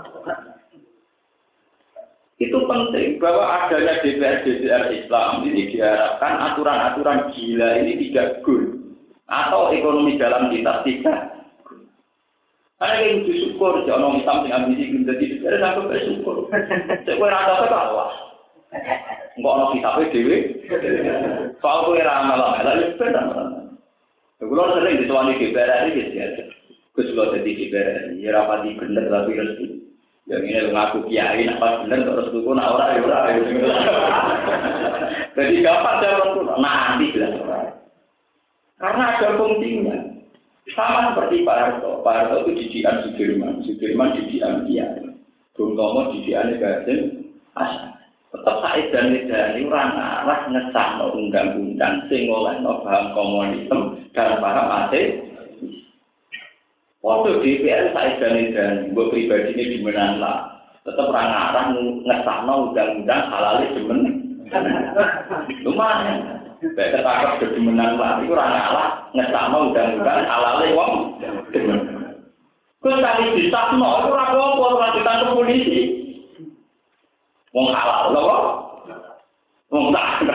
Itu 2.38 2.69
penting 2.69 3.17
bahwa 3.17 3.65
adanya 3.65 3.97
DPR 4.05 4.45
DPR 4.45 4.93
Islam 4.93 5.41
ini 5.49 5.73
diharapkan 5.73 6.38
aturan-aturan 6.53 7.34
gila 7.34 7.82
ini 7.82 7.97
tidak 8.07 8.45
good 8.45 8.78
atau 9.25 9.73
ekonomi 9.73 10.21
dalam 10.21 10.53
kita 10.53 10.86
tidak. 10.86 11.26
Karena 12.78 13.01
yang 13.01 13.25
bersyukur, 13.25 13.73
jangan 13.89 14.21
Islam 14.21 14.45
yang 14.45 14.69
ambisi 14.69 15.01
jadi 15.01 15.25
DPR 15.41 15.57
sampai 15.57 15.89
bersyukur. 15.89 16.45
Saya 16.53 17.25
rasa 17.25 17.73
Allah. 17.73 18.09
Enggak 19.34 19.53
ono 19.57 19.65
kitabnya 19.73 20.13
dewi. 20.13 20.38
Soal 21.57 21.89
kue 21.89 22.01
ramal 22.05 22.38
lah, 22.38 22.61
ya 22.61 22.93
benar. 22.93 23.25
Kalau 24.38 24.73
sering 24.78 25.01
dituani 25.01 25.41
ini 25.41 25.49
gitu 25.97 26.13
ya. 26.13 26.25
Gus 26.93 27.13
lo 27.13 27.34
jadi 27.34 27.49
DPR, 27.49 28.17
ya 28.17 28.30
rapati 28.34 28.78
bener 28.78 29.09
tapi 29.09 29.38
resmi. 29.38 29.82
Yang 30.28 30.43
ini 30.43 30.73
ngaku 30.73 31.07
kiai, 31.07 31.45
nak 31.45 31.61
pas 31.61 31.82
bener 31.86 32.03
terus 32.03 32.30
tuku, 32.34 32.51
nak 32.51 32.73
ora 32.78 32.93
ya 32.93 33.05
ora. 33.05 33.19
Jadi 35.38 35.61
gampang 35.61 35.97
jalan 36.01 36.34
tuh, 36.34 36.43
nanti 36.57 37.13
jelas 37.13 37.38
ora. 37.41 37.59
Karena 38.82 39.03
ada 39.17 39.38
fungsinya. 39.38 39.97
Sama 40.78 41.17
seperti 41.17 41.41
Pak 41.41 41.57
Harto. 41.57 42.05
Pak 42.05 42.13
Harto 42.13 42.45
itu 42.45 42.61
didikan 42.61 43.01
Sudirman. 43.01 43.65
Sudirman 43.65 44.13
didikan 44.13 44.61
dia. 44.69 44.86
Bung 45.57 45.73
Tomo 45.73 46.13
didikan 46.13 46.53
Gajen 46.61 47.34
Asal. 47.57 47.97
Tetap 48.28 48.59
Said 48.61 48.93
dan 48.93 49.15
ini 49.15 49.65
orang 49.71 49.97
arah 49.97 50.51
ngesah 50.51 50.99
no 50.99 51.15
undang-undang 51.15 52.05
sing 52.11 52.28
oleh 52.28 52.59
no 52.59 52.84
paham 52.86 53.15
komunisme 53.15 54.03
dan 54.13 54.38
paham 54.38 54.67
ateis. 54.67 55.25
Waktu 57.01 57.41
DPR 57.41 57.95
Said 57.95 58.21
dan 58.21 58.38
ini, 58.38 58.93
gue 58.93 59.05
pribadi 59.09 59.57
ini 59.57 59.80
dimenang 59.80 60.21
lah. 60.21 60.59
Tetap 60.86 61.09
orang 61.09 61.34
arah 61.34 61.65
ngesah 62.05 62.38
no 62.45 62.69
undang-undang 62.69 63.23
halal 63.34 63.65
demen. 63.65 64.01
Lumayan. 65.65 66.37
Baik 66.58 66.89
ketangkep 66.89 67.34
jadi 67.38 67.60
menang 67.62 68.01
lah, 68.01 68.18
itu 68.18 68.34
orang 68.34 68.49
ngalah, 68.49 68.89
ngesama 69.14 69.58
undang-undang 69.70 70.26
alale 70.26 70.68
wong 70.74 70.93
demen. 71.53 71.80
Terus 72.82 72.97
kali 72.97 73.38
disahno, 73.38 73.89
itu 74.01 74.10
orang 74.10 74.34
apa, 74.34 74.66
orang 74.66 74.93
ditangkap 74.97 75.30
polisi. 75.38 75.80
Wong 77.53 77.70
halal, 77.70 78.10
loh 78.10 78.26
Wong 79.70 79.93
tak 79.93 80.26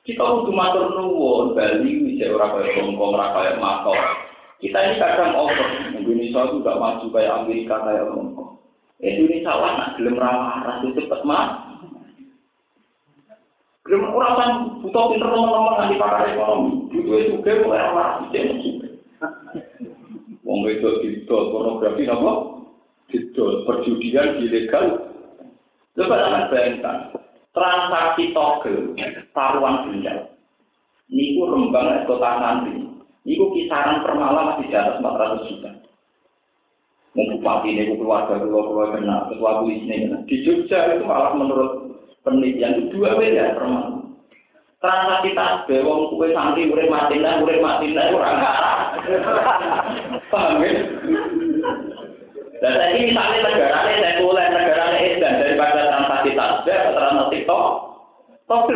Kita 0.00 0.24
untuk 0.24 0.56
matur 0.56 0.96
nuwun, 0.96 1.52
Bali 1.52 2.08
bisa 2.08 2.32
orang 2.32 2.56
kayak 2.56 2.72
Hongkong, 2.82 3.14
orang 3.14 3.30
kayak 3.36 3.58
Makau. 3.60 3.94
Kita 4.58 4.78
ini 4.80 4.98
kadang 4.98 5.36
over, 5.36 5.68
Indonesia 5.92 6.40
itu 6.50 6.56
gak 6.64 6.80
maju 6.80 7.06
kayak 7.14 7.36
Amerika, 7.44 7.76
kayak 7.84 8.08
Hongkong. 8.10 8.58
Indonesia 8.98 9.52
lah, 9.54 9.72
nak 9.76 9.90
gelem 10.00 10.16
ramah, 10.18 10.66
rasa 10.66 10.88
cepet 10.96 11.20
mah. 11.22 11.69
Belum 13.90 14.06
orang 14.14 14.34
kan 14.38 14.50
butuh 14.86 15.10
pinter 15.10 15.34
teman-teman 15.34 15.74
nanti 15.82 15.98
pakar 15.98 16.30
ekonomi. 16.30 16.86
Butuh 16.94 17.16
itu 17.18 17.42
juga 17.42 17.52
mulai 17.66 17.82
orang 17.90 18.10
itu 18.30 18.70
Wong 20.46 20.62
itu 20.70 20.90
itu 21.10 21.26
pornografi 21.26 22.06
apa? 22.06 22.32
Itu 23.10 23.66
perjudian 23.66 24.38
ilegal. 24.46 25.10
Coba 25.98 26.22
jangan 26.22 26.46
bayangkan 26.54 26.96
transaksi 27.50 28.30
togel 28.30 28.94
taruhan 29.34 29.90
benda. 29.90 30.38
Niku 31.10 31.50
rembang 31.50 32.06
kota 32.06 32.30
nanti. 32.38 32.86
Niku 33.26 33.50
kisaran 33.58 34.06
per 34.06 34.14
malam 34.14 34.54
masih 34.54 34.70
di 34.70 34.74
atas 34.78 35.02
400 35.02 35.50
juta. 35.50 35.70
Mau 37.18 37.26
bupati 37.26 37.74
ini, 37.74 37.98
keluarga, 37.98 38.38
keluarga, 38.38 39.02
keluarga, 39.02 39.26
ketua 39.34 39.58
polisi 39.58 39.90
ini. 39.90 40.14
Di 40.30 40.46
Jogja 40.46 40.94
itu 40.94 41.02
malah 41.02 41.34
menurut 41.34 41.89
penelitian 42.24 42.76
itu 42.76 42.82
dua 42.96 43.16
beda 43.16 43.56
termasuk 43.56 44.00
transaksi 44.80 45.30
tasbih 45.36 45.84
wong 45.84 46.16
kue 46.16 46.32
santri 46.32 46.68
urip 46.72 46.88
mati 46.88 47.20
lah 47.20 47.40
urip 47.44 47.60
mati 47.60 47.92
lah 47.92 48.08
ora 48.16 48.32
paham 50.32 50.62
ya? 50.64 50.72
Dan 52.60 52.72
saya 52.76 52.92
ini 52.92 53.12
misalnya 53.12 53.38
negara 53.40 53.78
ini 53.88 53.96
saya 54.04 54.20
boleh 54.20 54.46
negara 54.52 54.82
ini 54.92 54.98
edan 55.16 55.40
daripada 55.40 55.80
transaksi 55.88 56.30
tasbih 56.36 56.76
atau 56.76 56.92
transaksi 56.96 57.38
tok 57.48 57.66
tok 58.48 58.68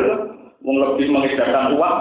wong 0.64 0.76
lebih 0.80 1.06
mengedarkan 1.12 1.76
uang. 1.76 1.98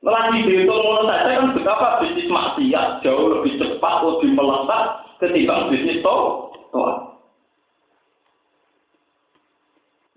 Malah 0.00 0.32
dihitung 0.32 0.80
ngono 0.80 1.02
saja 1.12 1.44
kan 1.44 1.52
betapa 1.52 2.00
bisnis 2.00 2.30
maksiat 2.32 3.04
jauh 3.04 3.36
lebih 3.36 3.60
cepat, 3.60 3.94
lebih 4.00 4.32
melesat 4.32 4.84
ketimbang 5.20 5.68
bisnis 5.68 6.00
tok. 6.00 6.50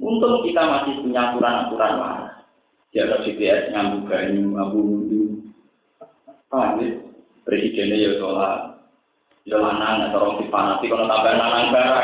Untung 0.04 0.44
kita 0.44 0.60
masih 0.60 1.00
punya 1.00 1.32
aturan-aturan 1.32 1.94
waras. 1.96 2.44
Ya 2.92 3.08
ada 3.08 3.24
GPS 3.24 3.72
nyambung 3.72 4.04
banyu, 4.06 4.52
nyambung 4.52 4.88
wudhu. 5.00 5.22
Paham 6.52 6.84
ya? 6.84 6.92
Presidennya 7.48 7.96
ya 7.96 8.12
sholat. 8.20 8.84
Ya 9.48 9.58
lanang, 9.60 10.12
atau 10.12 10.20
orang 10.24 10.36
si 10.40 10.46
fanatik, 10.52 10.92
kalau 10.92 11.08
tambah 11.08 11.34
lanang 11.36 11.72
barang. 11.72 12.03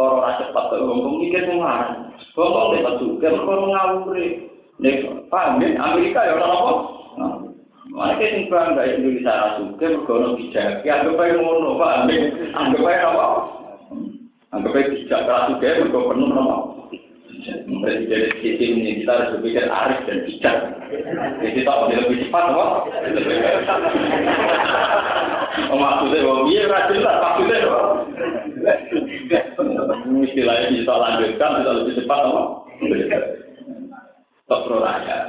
Perkara 0.00 0.16
ora 0.16 0.40
cepat 0.40 0.64
ke 0.72 0.76
ngomong 0.80 1.14
mikir 1.20 1.44
pengaruh. 1.44 2.08
Ngomong 2.32 2.72
lepas 2.72 2.94
juga 3.04 3.28
perkara 3.36 3.64
ngawuri. 3.68 4.26
Nek 4.80 5.28
paham 5.28 5.60
ya, 5.60 5.76
Amerika 5.76 6.24
ya 6.24 6.40
orang 6.40 6.56
apa? 6.56 6.72
Kita 7.90 8.24
sing 8.32 8.48
bangga 8.48 8.82
Indonesia 8.88 9.28
ora 9.28 9.48
suka 9.60 9.86
mergo 9.92 10.40
bijak. 10.40 10.80
Ya 10.88 11.04
anggap 11.04 11.20
ae 11.20 11.36
ngono, 11.36 11.76
ya? 11.76 12.20
Anggap 12.56 12.88
ae 12.88 12.96
apa? 12.96 13.24
Anggap 14.56 14.72
ae 14.72 14.88
bijak 14.88 15.20
ora 15.28 15.52
suka 15.52 15.68
mergo 15.84 16.08
penuh 16.08 16.32
apa? 16.32 16.56
Presiden 17.50 18.36
sisi 18.40 18.64
ini 18.72 19.00
kita 19.00 19.12
harus 19.16 19.32
berpikir 19.36 19.68
arif 19.68 20.00
dan 20.08 20.24
bijak. 20.24 20.56
Jadi 21.44 21.60
kita 21.60 21.72
lebih 21.92 22.24
cepat? 22.28 22.44
Oh, 25.70 25.78
maksudnya, 25.78 26.24
iya, 26.50 26.62
rajin 26.66 26.98
lah, 27.02 27.16
maksudnya. 27.20 27.58
Istilahnya 30.30 30.68
bisa 30.76 30.92
lanjutkan, 30.92 31.50
bisa 31.62 31.70
lebih 31.80 31.94
cepat, 32.02 32.20
apa? 32.26 32.42
Tak 34.50 34.60
pro 34.66 34.78
rakyat. 34.82 35.22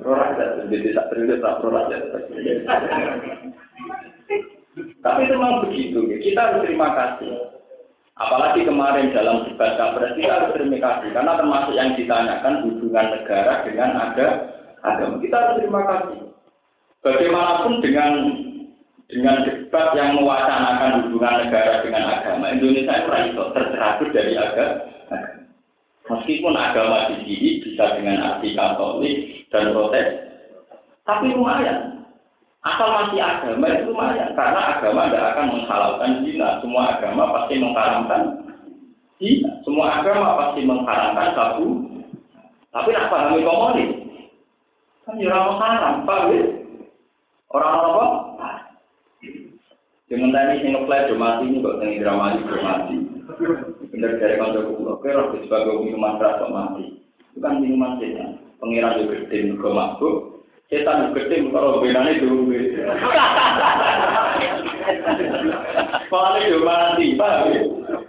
Pro 0.00 0.12
rakyat, 0.16 0.48
jadi 0.72 0.88
tak 0.96 1.06
terlihat 1.12 1.40
tak 1.44 1.56
pro 1.60 1.68
rakyat. 1.68 2.00
Tapi 4.74 5.20
itu 5.28 5.34
memang 5.38 5.62
begitu, 5.68 5.98
kita 6.18 6.40
harus 6.40 6.64
terima 6.66 6.88
kasih. 6.96 7.54
Apalagi 8.14 8.62
kemarin 8.62 9.10
dalam 9.10 9.42
debat 9.42 9.74
capres 9.74 10.14
kita 10.14 10.30
harus 10.30 10.54
terima 10.54 10.78
kasih 10.78 11.10
karena 11.10 11.34
termasuk 11.34 11.74
yang 11.74 11.98
ditanyakan 11.98 12.62
hubungan 12.62 13.06
negara 13.10 13.66
dengan 13.66 13.90
ada 13.90 14.26
agama. 14.86 15.18
Kita 15.18 15.34
harus 15.34 15.56
terima 15.58 15.82
kasih. 15.82 16.18
Bagaimanapun 17.02 17.72
dengan 17.82 18.12
dengan 19.14 19.46
debat 19.46 19.94
yang 19.94 20.18
mewacanakan 20.18 21.06
hubungan 21.06 21.46
negara 21.46 21.86
dengan 21.86 22.02
agama, 22.18 22.50
Indonesia 22.50 22.98
itu 22.98 23.42
tercerabut 23.54 24.10
dari 24.10 24.34
agama. 24.34 24.90
Meskipun 26.04 26.52
agama 26.58 27.14
di 27.14 27.16
sini 27.22 27.50
bisa 27.62 27.94
dengan 27.94 28.20
arti 28.20 28.58
katolik 28.58 29.46
dan 29.54 29.70
protes, 29.70 30.08
tapi 31.06 31.30
lumayan. 31.30 32.02
Asal 32.66 32.90
masih 32.90 33.22
agama 33.22 33.70
itu 33.70 33.94
lumayan, 33.94 34.34
karena 34.34 34.60
agama 34.76 35.06
tidak 35.06 35.24
akan 35.30 35.46
menghalalkan 35.52 36.10
zina. 36.26 36.48
Semua 36.58 36.82
agama 36.98 37.22
pasti 37.38 37.54
mengharamkan 37.56 38.22
zina. 39.22 39.50
semua 39.62 39.86
agama 40.02 40.28
pasti 40.42 40.60
mengharamkan 40.66 41.28
sabu. 41.38 41.66
Tapi 42.74 42.88
nak 42.90 43.08
pahami 43.14 43.46
komunis. 43.46 43.90
Kan 45.06 45.22
ya 45.22 45.30
orang 45.30 45.60
haram, 45.62 45.94
paham 46.02 46.32
ya? 46.34 46.42
Orang 47.54 47.72
apa? 47.78 48.04
Jangan 50.14 50.30
tadi 50.30 50.62
sing 50.62 50.70
ngeplay 50.78 51.10
do 51.10 51.18
mati 51.18 51.42
ini 51.50 51.58
kok 51.58 51.82
tengah 51.82 51.98
drama 51.98 52.38
ini 52.38 52.42
mati. 52.62 52.94
Bener 53.90 54.14
dari 54.22 54.38
kantor 54.38 54.62
kulo, 54.70 55.02
kira 55.02 55.26
harus 55.26 55.42
sebagai 55.42 55.82
minuman 55.82 56.22
keras 56.22 56.38
kok 56.38 56.54
mati. 56.54 57.02
Itu 57.34 57.42
kan 57.42 57.58
minuman 57.58 57.98
setan. 57.98 58.38
Pengiran 58.62 59.02
juga 59.02 59.26
gede 59.26 59.50
juga 59.50 59.68
mabuk. 59.74 60.46
Setan 60.70 61.10
juga 61.10 61.26
gede 61.26 61.50
kalau 61.50 61.82
bedanya 61.82 62.14
dulu. 62.22 62.46
Soalnya 66.06 66.46
do 66.46 66.58
mati, 66.62 67.18
paham 67.18 67.50
ya? 67.50 67.62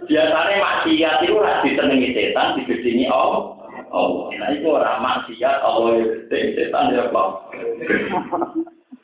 Biasanya 0.06 0.62
maksiat 0.62 1.16
itu 1.26 1.34
harus 1.42 1.62
ditenangi 1.66 2.14
setan, 2.14 2.54
digedingi 2.62 3.10
Allah. 3.10 3.50
Allah. 3.90 4.30
Nah 4.38 4.48
itu 4.54 4.66
orang 4.70 5.02
maksiat, 5.02 5.56
Allah 5.58 5.90
ya 5.98 6.04
gede, 6.06 6.38
setan 6.54 6.94
ya 6.94 7.10
apa? 7.10 7.22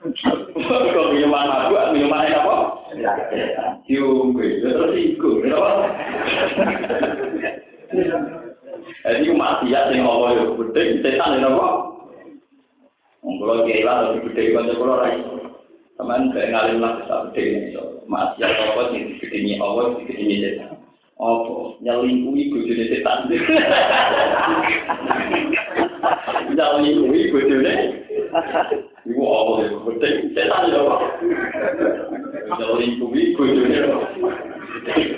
kok 0.02 1.06
minuman 1.14 1.46
aku 1.46 1.74
minuman 1.94 2.26
apa 2.34 2.54
diombe 3.86 4.46
terus 4.58 4.98
iku 4.98 5.38
apa 5.46 5.70
jadi 9.06 9.30
eh, 9.30 9.36
mati 9.38 9.70
ya 9.70 9.86
sing 9.94 10.02
apa 10.02 10.26
yo 10.34 10.58
gede 10.58 11.06
setan 11.06 11.38
ya 11.38 11.46
apa 11.46 11.66
ngobrol 13.22 13.62
kiri 13.62 13.86
lah 13.86 14.10
lebih 14.10 14.34
gede 14.34 14.58
banyak 14.58 14.74
kalau 14.74 14.98
lagi 14.98 15.22
teman 15.94 16.34
saya 16.34 16.50
ngalir 16.50 16.82
lah 16.82 16.92
kita 16.98 17.16
gede 17.30 17.70
so 17.78 18.02
mati 18.10 18.42
ya 18.42 18.50
apa 18.50 18.90
sih? 18.90 19.22
Gede 19.22 19.38
ini 19.38 19.62
apa 19.62 20.02
sih? 20.02 20.02
Gede 20.10 20.18
ini 20.18 20.42
setan. 20.42 20.74
Apa? 21.22 21.78
Nyelingkuhi 21.78 22.50
gede 22.50 22.90
setan. 22.90 23.30
Nyelingkuhi 26.58 27.30
gede 27.30 27.54
setan 27.62 28.01
iku 28.32 29.22
apa 29.28 29.52
ya 29.60 29.68
penting 29.84 30.32
setan 30.32 30.72
ya 30.72 30.80
apa 30.80 30.96
nyelingkuhi 32.56 33.36
bojone 33.36 33.76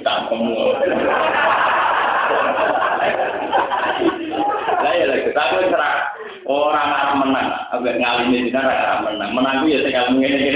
tak 0.03 0.19
kamu 0.27 0.51
lah 4.83 4.95
ya 4.99 5.05
lagi 5.07 5.31
tak 5.31 5.47
serak 5.62 5.95
orang 6.51 6.91
arah 6.91 7.15
menang 7.23 7.49
agak 7.71 8.03
ngalimi 8.03 8.51
dina 8.51 8.67
arah 8.67 9.07
menang 9.07 9.31
menang 9.31 9.62
ya 9.71 9.79
saya 9.87 10.11
ngalamin 10.11 10.35
ini 10.35 10.51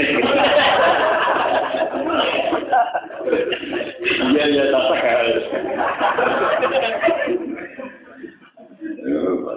Iya 4.29 4.45
iya 4.45 4.63
tak 4.71 4.83
sekali. 4.89 5.31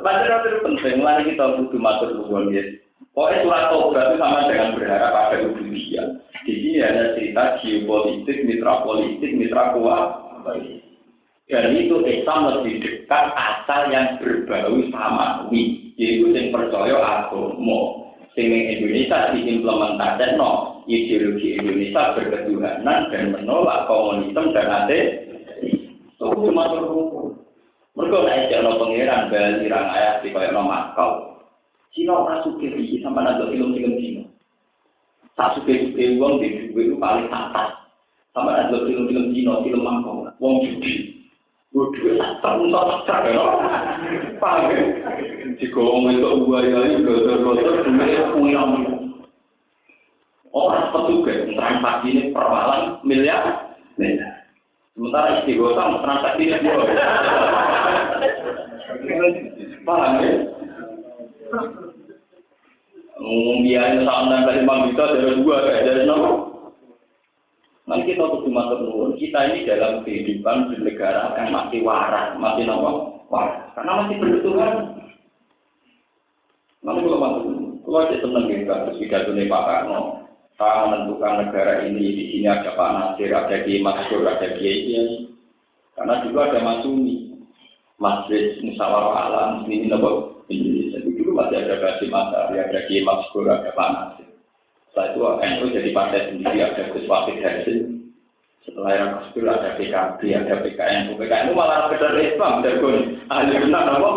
Pancen 0.02 0.42
itu 0.42 0.58
penting, 0.64 0.96
mari 1.04 1.22
kita 1.28 1.44
butuh 1.60 1.78
matur 1.78 2.10
ya. 2.50 2.81
Pokoknya 3.12 3.44
surat 3.44 3.64
Tobat 3.68 4.04
itu 4.08 4.16
sama 4.16 4.48
dengan 4.48 4.72
berharap 4.72 5.10
pada 5.12 5.36
ubudiyah. 5.44 6.08
Di 6.48 6.52
sini 6.64 6.80
ada 6.80 7.12
cerita 7.12 7.60
geopolitik, 7.60 8.48
mitra 8.48 8.80
politik, 8.80 9.30
mitra 9.36 9.76
kuat. 9.76 10.04
Dan 11.52 11.76
itu 11.76 12.00
Islam 12.08 12.48
lebih 12.48 12.80
dekat 12.80 13.24
asal 13.36 13.92
yang 13.92 14.16
berbau 14.16 14.80
sama 14.88 15.44
yaitu 15.52 16.32
yang 16.32 16.48
percaya 16.48 16.96
agama. 16.96 18.08
Sing 18.32 18.48
Indonesia 18.48 19.36
diimplementasikan 19.36 20.40
no 20.40 20.80
ideologi 20.88 21.60
Indonesia 21.60 22.16
berketuhanan 22.16 23.12
dan 23.12 23.36
menolak 23.36 23.84
komunisme 23.84 24.56
dan 24.56 24.72
ateis. 24.72 25.28
Itu 25.60 26.32
cuma 26.32 26.72
berhukum. 26.72 27.36
Mereka 27.92 28.18
naik 28.24 28.48
jalan 28.48 28.80
pangeran 28.80 29.28
Bali 29.28 29.68
rang 29.68 29.88
ayat 29.92 30.24
di 30.24 30.32
kayak 30.32 30.56
nomor 30.56 30.96
kau. 30.96 31.31
Cina 31.92 32.24
orang 32.24 32.40
suka 32.40 32.72
sih 32.72 33.04
sama 33.04 33.20
nado 33.20 33.52
film 33.52 33.76
film 33.76 33.92
Cina. 34.00 34.24
Tak 35.36 35.60
suka 35.60 35.72
suka 35.76 36.04
uang 36.16 36.40
di 36.40 36.72
duit 36.72 36.96
paling 36.96 37.28
atas. 37.28 37.84
Sama 38.32 38.56
nado 38.56 38.88
film 38.88 39.12
film 39.12 39.36
Cina 39.36 39.60
film 39.60 39.84
mangkong, 39.84 40.24
uang 40.40 40.54
judi. 40.64 41.20
Gue 41.72 41.88
duit 41.96 42.16
lah, 42.16 42.36
terus 42.40 42.72
terus 43.04 43.32
ya? 43.32 43.44
Jika 45.60 45.80
uang 45.80 46.16
itu 46.16 46.28
uang 46.32 46.64
ini 46.64 46.96
itu 46.96 47.12
gosok 47.12 47.36
gosok, 47.44 47.84
semuanya 47.84 48.32
punya 48.32 48.60
uang. 48.64 48.84
Orang 50.52 50.92
petugas 50.96 51.48
transaksi 51.52 52.08
ini 52.12 52.22
perwalan 52.32 53.00
miliar, 53.04 53.72
miliar. 54.00 54.48
Sementara 54.96 55.44
istri 55.44 55.60
gosok 55.60 56.00
transaksi 56.00 56.48
ini 56.48 56.56
dua. 56.56 56.84
Paham 59.82 60.22
ya? 60.24 60.32
Biaya 63.62 64.00
sama 64.08 64.48
dari 64.48 64.64
juta 64.64 65.04
dari 65.12 65.36
dua 65.44 65.56
kayak 65.68 65.84
dari 65.84 66.02
nol. 66.08 66.48
Nanti 67.82 68.14
kita 68.14 68.24
dimaksud 68.24 68.78
nuwun, 68.86 69.18
kita 69.18 69.52
ini 69.52 69.66
dalam 69.66 70.06
kehidupan 70.06 70.70
di 70.70 70.86
negara 70.86 71.34
yang 71.34 71.50
masih 71.50 71.82
waras, 71.82 72.38
masih 72.38 72.62
nopo? 72.64 73.20
Waras, 73.26 73.74
karena 73.74 74.06
masih 74.06 74.16
bertuhan. 74.22 74.72
Nanti 76.86 77.00
kalau 77.02 77.18
masuk, 77.18 77.44
kalau 77.82 77.98
ada 78.06 78.16
seneng 78.22 78.44
gitu, 78.48 78.70
terus 78.70 78.98
pidato 79.02 79.30
nih 79.34 79.50
Pak 79.50 79.64
Karno, 79.66 80.00
saya 80.54 80.86
menentukan 80.88 81.42
negara 81.42 81.82
ini, 81.82 82.06
di 82.14 82.24
sini 82.30 82.46
ada 82.46 82.70
Pak 82.70 82.90
Nasir, 82.94 83.34
ada 83.34 83.56
Kiai 83.66 83.82
Maksur, 83.82 84.22
ada 84.30 84.48
Kiai 84.56 85.26
karena 85.98 86.22
juga 86.24 86.40
ada 86.48 86.58
Mas 86.62 86.86
Masjid 87.98 88.62
Musyawarah 88.62 89.14
Alam, 89.26 89.50
ini 89.66 89.90
nopo 89.90 90.42
masih 91.32 91.56
ada 91.64 91.74
Basim 91.80 92.08
Masari, 92.12 92.56
ada 92.60 92.80
Kiai 92.86 93.02
Maksur, 93.02 93.48
ada 93.48 93.70
Pak 93.72 93.88
Nasir. 93.92 94.28
Setelah 94.92 95.08
itu 95.08 95.20
NU 95.24 95.66
jadi 95.72 95.90
partai 95.96 96.20
sendiri, 96.28 96.58
ada 96.60 96.82
Gus 96.92 97.08
Wafid 97.08 97.40
Hasim. 97.40 97.78
Setelah 98.62 98.90
era 98.94 99.06
Gus 99.32 99.42
ada 99.42 99.74
PKB, 99.74 100.20
ada 100.36 100.54
PKN. 100.62 101.18
PKN 101.18 101.48
itu 101.50 101.54
malah 101.56 101.90
sekedar 101.90 102.14
Islam, 102.14 102.62
jago 102.62 102.88
ahli 103.32 103.56
benar 103.58 103.88
apa? 103.88 104.10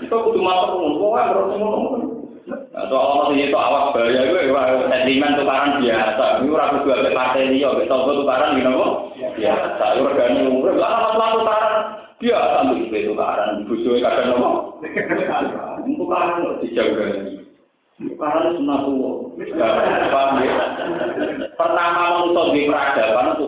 Itu 0.00 0.16
kudu 0.16 0.40
kok 0.40 1.10
kan 1.12 1.26
harus 1.34 1.52
ngomong. 1.58 2.18
Atau 2.48 2.96
Allah 2.96 3.28
itu 3.36 3.52
awak 3.52 3.92
bahaya 3.92 4.24
gue, 4.24 4.48
sentimen 4.88 5.36
tukaran 5.36 5.84
biasa. 5.84 6.24
Ini 6.40 6.48
orang 6.48 6.72
kedua 6.80 7.04
ke 7.04 7.10
partai 7.12 7.44
ini, 7.50 7.60
ya, 7.60 7.76
besok 7.76 8.08
tukaran 8.08 8.56
gini 8.56 8.72
kok? 8.72 8.92
Biasa, 9.36 9.84
itu 9.92 10.02
regani 10.08 10.40
umur. 10.48 10.72
Lah, 10.78 11.12
mas 11.18 11.36
tukaran 11.36 11.74
biasa, 12.18 12.74
itu 12.74 13.06
tukaran. 13.10 13.64
Busuknya 13.66 14.10
kadang 14.10 14.28
ngomong. 14.34 14.56
Tukaran 15.86 16.60
dijauh 16.62 16.94
Karena 17.98 18.54
sunat 18.54 18.80
tua. 18.86 19.10
Pertama 21.58 22.02
manusia 22.22 22.54
di 22.54 22.70
peradaban 22.70 23.34
itu. 23.34 23.46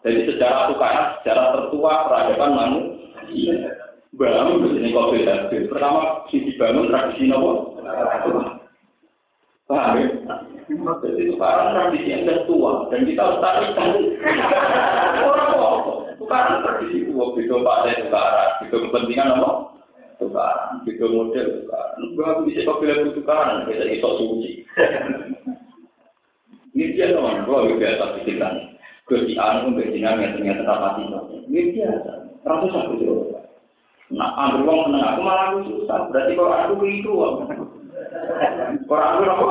Jadi 0.00 0.20
sejarah 0.32 0.72
tukaran, 0.72 1.06
sejarah 1.20 1.46
tertua 1.56 1.92
peradaban 2.08 2.52
manusia. 2.56 3.72
Bangun 4.10 4.66
di 4.66 4.68
sini 4.76 4.92
kok 4.92 5.08
beda. 5.14 5.34
Pertama 5.70 6.26
si 6.28 6.42
dibangun 6.44 6.90
tradisi 6.92 7.30
nopo. 7.30 7.78
Paham 9.70 10.02
ya? 10.02 10.34
Jadi 10.70 11.34
tukaran 11.34 11.74
tradisi 11.74 12.14
yang 12.14 12.22
tertua 12.30 12.86
dan 12.94 13.02
kita 13.02 13.18
harus 13.18 13.42
tarik 13.42 13.74
Orang 15.26 15.50
tukaran 16.14 16.62
tradisi 16.62 17.10
tua, 17.10 17.34
beda 17.34 17.58
tukaran, 18.06 18.50
beda 18.62 18.76
kepentingan 18.78 19.34
apa? 19.34 19.50
tukaran, 20.22 20.84
video 20.86 21.08
model 21.10 21.46
tukaran. 21.64 21.98
Gue 22.14 22.22
aku 22.22 22.40
bisa 22.46 22.62
bisa 23.66 23.84
iso 23.88 24.08
suci. 24.20 24.50
Ini 26.70 26.94
dia 26.94 27.10
teman, 27.10 27.42
lebih 27.50 27.82
biasa 27.82 28.04
pikiran. 28.22 28.54
Di 29.10 29.34
anu 29.34 29.74
bajingan 29.74 30.22
yang 30.22 30.32
ternyata. 30.38 31.02
Ini 31.50 31.74
biasa, 31.74 32.12
ratus 32.46 32.78
aku 32.78 32.94
juga. 32.94 33.42
Nah, 34.14 34.30
ambil 34.38 34.70
uang 34.70 34.94
aku 34.94 35.20
malah 35.22 35.44
aku 35.50 35.58
susah. 35.66 35.98
Berarti 36.14 36.38
kalau 36.38 36.54
aku 36.54 36.74
begitu, 36.78 37.10
kalau 38.86 39.02
aku 39.02 39.22
apa? 39.26 39.50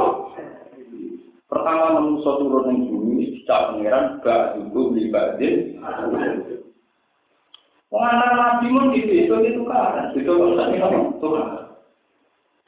Pertama 1.49 1.97
manusia 1.97 2.29
turun 2.37 2.69
yang 2.69 2.93
bumi, 2.93 3.41
dicap 3.41 3.73
pangeran, 3.73 4.21
gak 4.21 4.53
cukup 4.53 4.93
beli 4.93 5.09
badin. 5.09 5.81
Pengantar 7.89 8.31
Nabi 8.37 8.69
pun 8.69 8.93
gitu, 8.93 9.13
itu 9.25 9.35
itu 9.49 9.61
kan, 9.65 10.13
itu 10.13 10.29
kan 10.29 10.77
apa? 10.77 10.99
Tuhan. 11.17 11.47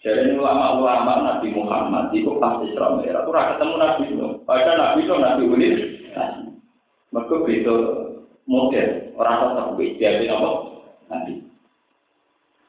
Jadi 0.01 0.33
ulama-ulama 0.33 1.13
Nabi 1.21 1.53
Muhammad 1.53 2.09
itu 2.09 2.41
pas 2.41 2.57
Isra 2.65 2.97
Mi'raj, 2.97 3.21
itu 3.21 3.29
ketemu 3.29 3.75
Nabi 3.77 4.03
itu. 4.09 4.27
Padahal 4.49 4.77
Nabi 4.81 4.99
itu 5.05 5.13
Nabi 5.13 5.43
unik. 5.45 5.73
Mereka 7.13 7.35
itu 7.53 7.75
model, 8.49 8.89
orang 9.13 9.37
tetap 9.45 9.67
beda 9.77 10.09
apa? 10.25 10.49
Nabi. 11.13 11.33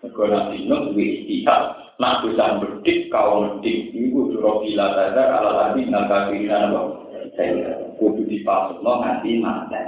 Mereka 0.04 0.22
Nabi 0.28 0.56
itu 0.60 0.76
istihad, 0.92 1.81
nak 2.02 2.26
bisa 2.26 2.58
berdik, 2.58 3.06
kau 3.14 3.46
berdik, 3.46 3.94
ibu 3.94 4.34
suruh 4.34 4.58
gila 4.66 4.90
sadar, 4.98 5.38
ala 5.38 5.50
lagi, 5.54 5.86
nak 5.86 6.10
kafirin 6.10 6.50
apa? 6.50 6.98
Saya 7.38 7.78
kudu 8.02 8.26
dipasuk, 8.26 8.82
no 8.82 8.98
nanti 8.98 9.38
mati. 9.38 9.78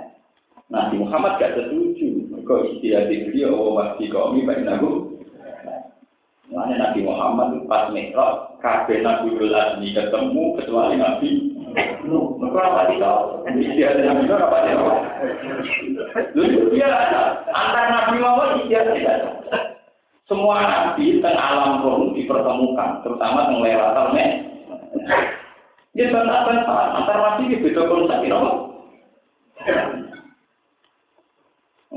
Nabi 0.70 1.02
Muhammad 1.02 1.42
gak 1.42 1.58
setuju. 1.58 2.30
Mereka 2.30 2.54
istilah 2.70 3.10
beliau, 3.10 3.52
oh 3.58 3.74
masih 3.74 4.06
kami 4.14 4.46
baik 4.46 4.62
nabu. 4.62 5.18
Makanya 6.54 6.88
Nabi 6.88 7.00
Muhammad 7.02 7.46
itu 7.58 7.66
pas 7.66 7.90
mikrot, 7.90 8.62
kabeh 8.62 9.02
Nabi 9.02 9.34
Azmi 9.34 9.90
ketemu 9.90 10.44
kecuali 10.62 10.94
Nabi. 10.94 11.30
Mereka 12.06 12.60
apa 12.62 12.82
tidak? 12.94 13.18
Istilah 13.50 13.92
Nabi 14.06 14.22
Nuh 14.30 14.38
apa 14.38 14.58
tidak? 14.62 14.98
Lalu 16.38 16.60
dia 16.78 16.88
antara 17.50 17.82
Nabi 17.90 18.14
Muhammad 18.22 18.48
istilah 18.62 18.86
tidak 18.94 19.73
Semua 20.24 20.56
Nabi 20.64 21.20
tentang 21.20 21.36
alam 21.36 21.84
roh 21.84 22.16
dipertemukan, 22.16 23.04
terutama 23.04 23.44
tentang 23.44 23.60
lewat 23.60 23.90
Dia 25.94 26.10
bantah-bantah, 26.10 26.96
antara 26.96 27.20
Nabi 27.36 27.52
itu 27.52 27.60
beda 27.60 27.82
konsep, 27.86 28.18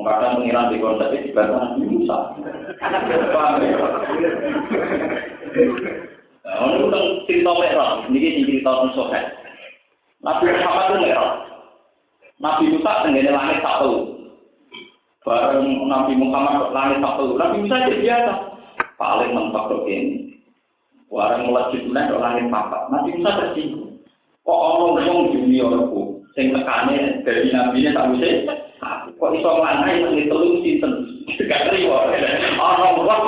Kadang 0.07 0.39
pengiran 0.39 0.71
di 0.71 0.77
konsep 0.79 1.07
di 1.11 1.35
bantah 1.35 1.59
Nabi 1.71 1.83
Musa. 1.87 2.17
Ya? 3.67 3.79
Nah, 6.47 6.63
ini 6.63 6.79
tentang 6.79 7.05
cerita 7.27 7.51
merah. 7.59 7.91
Ini 8.07 8.43
cerita 8.47 8.71
tentang. 8.71 9.23
Nabi 10.23 10.43
Muhammad 10.47 10.85
itu 10.87 10.95
merah. 11.03 11.31
Nabi 12.39 12.63
Musa 12.71 12.91
tenggene 13.03 13.31
langit 13.35 13.59
tak 13.59 13.83
tahu. 13.83 14.16
Bareng 15.27 15.91
Nabi 15.91 16.15
Muhammad 16.15 16.71
langit 16.71 17.03
tak 17.03 17.13
tahu. 17.19 17.35
Nabi 17.35 17.67
Musa 17.67 17.83
jadi 17.83 17.99
biasa. 17.99 18.33
Paling 18.95 19.35
mentok 19.35 19.63
kok 19.67 19.83
ini. 19.91 20.39
Bareng 21.11 21.51
melejit 21.51 21.83
meneh 21.83 22.15
langit 22.15 22.47
papat. 22.47 22.87
Nabi 22.87 23.19
Musa 23.19 23.31
tersinggung. 23.43 23.99
Kok 24.47 24.55
orang 24.55 25.03
ngomong 25.03 25.35
juniorku, 25.35 26.23
sing 26.37 26.53
tekane 26.53 27.25
dari 27.25 27.49
nabi 27.49 27.81
ini 27.81 27.97
tak 27.97 28.13
bisa 28.13 28.29
kok 29.17 29.33
iso 29.33 29.49
nglangkai 29.57 30.05
nang 30.05 30.13
telu 30.29 30.61
sinten 30.61 30.93
gak 31.49 31.73
terima 31.73 32.13
ana 32.61 32.93
wong 32.93 33.23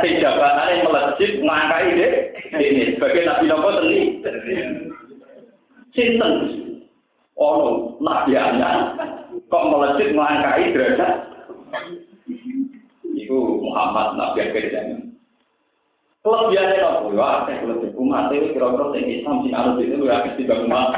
sing 0.00 0.16
jabatane 0.16 0.80
melejit 0.80 1.44
nglangkai 1.44 1.92
dek 1.92 2.14
ini 2.56 2.96
sebagai 2.96 3.28
nabi 3.28 3.44
nopo 3.52 3.68
teli 3.84 4.00
sinten 5.92 6.32
ono 7.36 8.00
nabi 8.00 8.32
ana 8.32 8.96
kok 9.52 9.66
melejit 9.68 10.16
nglangkai 10.16 10.72
derajat 10.72 11.33
iku 13.14 13.38
Muhammad 13.62 14.18
nabi 14.18 14.38
akhir 14.44 14.66
zaman 14.74 15.14
Kelebihannya 16.24 16.80
nopo 16.80 17.12
ya, 17.12 17.44
saya 17.44 17.60
kalau 17.60 17.84
di 17.84 17.88
umat 18.00 18.32
itu 18.32 18.56
kira-kira 18.56 18.96
yang 18.96 19.12
Islam 19.12 19.36
sih 19.44 19.52
harus 19.52 19.76
itu 19.76 20.08
ya 20.08 20.24
pasti 20.24 20.48
umat. 20.48 20.88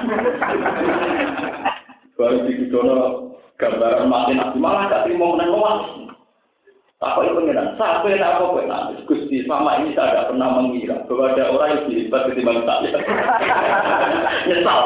Baru 2.14 2.46
di 2.46 2.52
Kudono 2.62 3.34
gambaran 3.58 4.06
mati 4.06 4.38
nabi 4.38 4.62
malah 4.62 4.86
gak 4.86 5.02
terima 5.02 5.34
menang 5.34 5.50
umat. 5.50 5.78
Apa 7.02 7.26
itu 7.26 7.42
pengiran? 7.42 7.74
Sampai 7.74 8.22
apa 8.22 8.54
kok 8.54 8.70
nanti 8.70 9.02
Gusti 9.02 9.42
sama 9.50 9.82
ini 9.82 9.98
saya 9.98 10.14
tidak 10.14 10.26
pernah 10.30 10.48
mengira 10.62 10.96
bahwa 11.10 11.34
ada 11.34 11.44
orang 11.50 11.70
yang 11.74 12.06
hebat 12.06 12.22
ketimbang 12.30 12.62
saya. 12.62 12.88
Nyesal. 14.46 14.80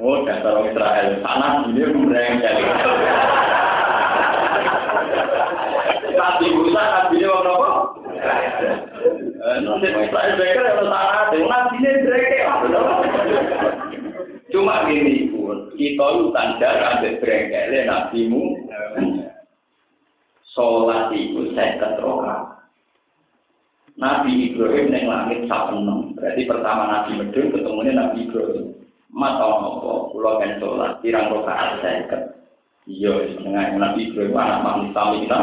Oh 0.00 0.24
dasar 0.24 0.50
orang 0.56 0.72
Israel 0.72 1.06
sana 1.20 1.48
ini 1.68 1.84
Nabi 6.24 6.46
Musa, 6.56 6.80
Nabi 6.80 7.20
ini 7.20 7.28
orang 7.28 7.52
apa? 7.52 7.72
Nanti 9.60 9.86
Israel 9.92 10.40
beker 10.40 10.64
yang 10.64 10.88
sana, 10.88 11.28
dengan 11.28 11.62
sini 11.68 12.00
beker. 12.00 12.48
Cuma 14.48 14.88
gini 14.88 15.28
pun, 15.28 15.68
kita 15.76 16.06
itu 16.16 16.24
tanda 16.32 16.70
ambil 16.96 17.12
berekele 17.20 17.78
nabimu. 17.84 18.42
Sholat 20.56 21.12
itu 21.12 21.52
saya 21.52 21.76
ketroka. 21.76 22.56
Nabi 24.00 24.48
Ibrahim 24.48 24.94
yang 24.94 25.10
langit 25.10 25.44
sapenem. 25.50 26.14
Berarti 26.16 26.42
pertama 26.48 26.88
Nabi 26.88 27.20
Medun 27.20 27.52
ketemunya 27.52 27.92
Nabi 27.92 28.30
Ibrahim. 28.30 28.72
Mata 29.12 29.60
nopo, 29.60 30.14
pulau 30.14 30.40
kan 30.40 30.56
sholat, 30.56 31.02
tirang 31.04 31.30
rokaat 31.34 31.82
saya 31.84 32.00
ke. 32.08 32.18
Iya, 32.88 33.36
dengan 33.42 33.76
Nabi 33.76 34.08
Ibrahim 34.08 34.38
anak 34.38 34.62
manusia 34.62 35.02
kita. 35.20 35.40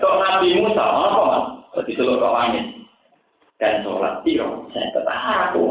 Tok 0.00 0.14
Nabi 0.20 0.60
Musa, 0.60 0.84
apa 0.84 1.20
mas? 1.24 1.44
Seperti 1.72 1.92
seluruh 1.96 2.32
langit. 2.32 2.66
Dan 3.60 3.84
sholat 3.84 4.24
tiro, 4.24 4.64
saya 4.72 4.88
kata 4.96 5.12
aku 5.52 5.68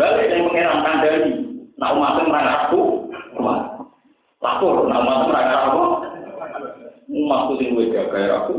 Balik 0.00 0.28
yang 0.32 0.48
mengeram 0.48 0.80
kandani. 0.80 1.32
Nah 1.76 1.92
umat 1.92 2.16
itu 2.16 2.22
merangkap 2.32 2.60
aku, 2.72 2.82
lapor. 4.40 4.88
Nah 4.88 5.04
umat 5.04 5.16
itu 5.20 5.26
merangkap 5.28 5.60
aku. 5.68 5.82
Umat 7.12 7.40
itu 7.44 7.52
tinggal 7.60 7.84
jaga 7.92 8.20
aku. 8.40 8.52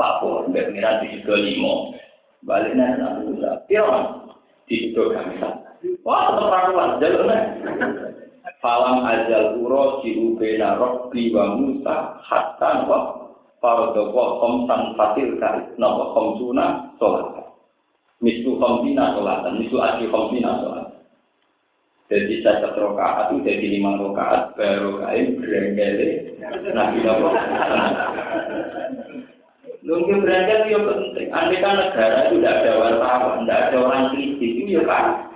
Lapor, 0.00 0.48
biar 0.48 0.64
mengira 0.72 1.00
di 1.04 1.20
situ 1.20 1.32
limo. 1.32 1.92
Baliknya 2.44 2.96
Nabi 2.96 3.36
Musa, 3.36 3.60
tiro, 3.68 4.00
di 4.64 4.92
situ 4.92 5.02
kami 5.12 5.36
Wah, 6.02 6.32
tetap 6.32 6.50
rakuan, 6.50 6.98
jalurnya. 6.98 7.38
Falam 8.66 9.06
ajal 9.06 9.62
uro 9.62 10.02
diubena 10.02 10.74
robbi 10.74 11.30
wa 11.30 11.54
Musa 11.54 12.18
hatta 12.18 12.82
wa 12.90 13.30
farodoko 13.62 14.42
komsan 14.42 14.98
fatil 14.98 15.38
kari 15.38 15.70
nopo 15.78 16.10
komsuna 16.10 16.90
sholat. 16.98 17.46
Misu 18.18 18.58
komsina 18.58 19.14
sholatan, 19.14 19.62
misu 19.62 19.78
aji 19.78 20.10
komsina 20.10 20.58
sholat. 20.58 20.98
Jadi 22.10 22.42
saya 22.42 22.74
rokaat 22.74 23.38
itu 23.38 23.46
jadi 23.46 23.66
lima 23.78 24.02
rokaat 24.02 24.58
baru 24.58 24.98
kain 24.98 25.38
berenggele 25.38 26.34
nabi 26.74 27.06
nopo. 27.06 27.38
Mungkin 29.86 30.26
berangkat 30.26 30.66
itu 30.66 30.82
penting. 30.82 31.30
Andai 31.30 31.62
kan 31.62 31.78
negara 31.78 32.26
itu 32.26 32.42
tidak 32.42 32.66
ada 32.66 32.72
wartawan, 32.82 33.46
tidak 33.46 33.60
ada 33.70 33.76
orang 33.78 34.10
kritis, 34.10 34.58
itu 34.58 34.74
ya 34.74 34.82
kan. 34.82 35.30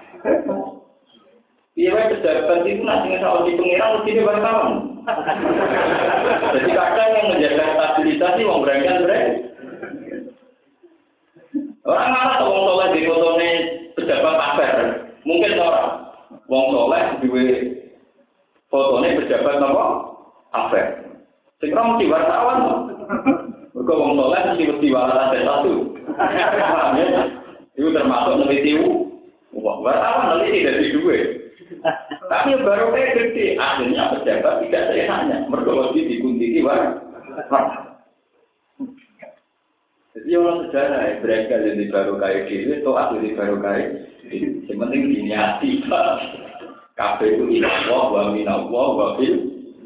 Iya, 1.78 1.90
pejabat 1.94 2.66
itu 2.66 2.82
nanti 2.82 3.06
ngesal 3.14 3.47
di 3.47 3.55
pengirang 3.55 4.02
mesti 4.02 4.10
di 4.10 4.22
wartawan. 4.26 4.74
Jadi 6.51 6.70
kadang 6.74 7.10
yang 7.14 7.26
menjaga 7.30 7.64
stabilitas 7.78 8.34
ini 8.36 8.44
mau 8.44 8.60
berangkat 8.60 8.97
berangkat. 9.06 9.36
Orang 11.86 12.10
malah 12.12 12.36
tuh 12.42 12.48
wong 12.51 12.62
soleh 12.68 12.88
di 12.92 13.01
fotone 13.09 13.51
pejabat 13.97 14.34
kabar. 14.36 14.74
Mungkin 15.24 15.59
orang 15.62 15.88
wong 16.51 16.64
soleh 16.74 17.05
di 17.22 17.28
fotone 18.68 19.09
pejabat 19.22 19.55
nopo 19.62 19.84
kabar. 20.52 20.86
Sekarang 21.62 21.86
mesti 21.97 22.05
wartawan. 22.10 22.59
Mereka 23.72 23.92
wong 23.94 24.12
soleh 24.18 24.40
mesti 24.52 24.64
mesti 24.74 24.86
wartawan 24.90 25.38
satu. 25.38 25.74
Itu 27.78 27.88
termasuk 27.94 28.34
meneliti 28.36 28.74
Wah, 29.51 29.76
wartawan 29.82 30.38
neliti 30.38 30.62
dari 30.62 30.94
dua. 30.94 31.18
Tapi 32.30 32.51
baru 32.66 32.90
kayak 32.90 33.14
gede, 33.14 33.47
akhirnya 33.55 34.10
pejabat 34.14 34.55
tidak 34.66 34.84
tanya. 35.06 35.36
Mereka 35.47 35.70
mesti 35.70 36.01
dikuntiki, 36.10 36.60
wah. 36.66 36.98
Jadi 40.10 40.30
orang 40.34 40.66
sejarah 40.66 41.01
ya, 41.06 41.14
mereka 41.22 41.55
jadi 41.62 41.84
baru 41.86 42.12
kayak 42.18 42.51
gitu, 42.51 42.82
atau 42.82 42.98
aku 42.98 43.22
jadi 43.22 43.38
baru 43.38 43.56
gitu. 44.26 44.56
Yang 44.66 44.78
penting 44.82 45.02
diniati, 45.14 45.70
Kafe 46.98 47.32
itu 47.32 47.44
inawah, 47.48 48.12
wa 48.12 48.22
minawah, 48.34 48.88
wa 48.92 49.06
fil, 49.16 49.34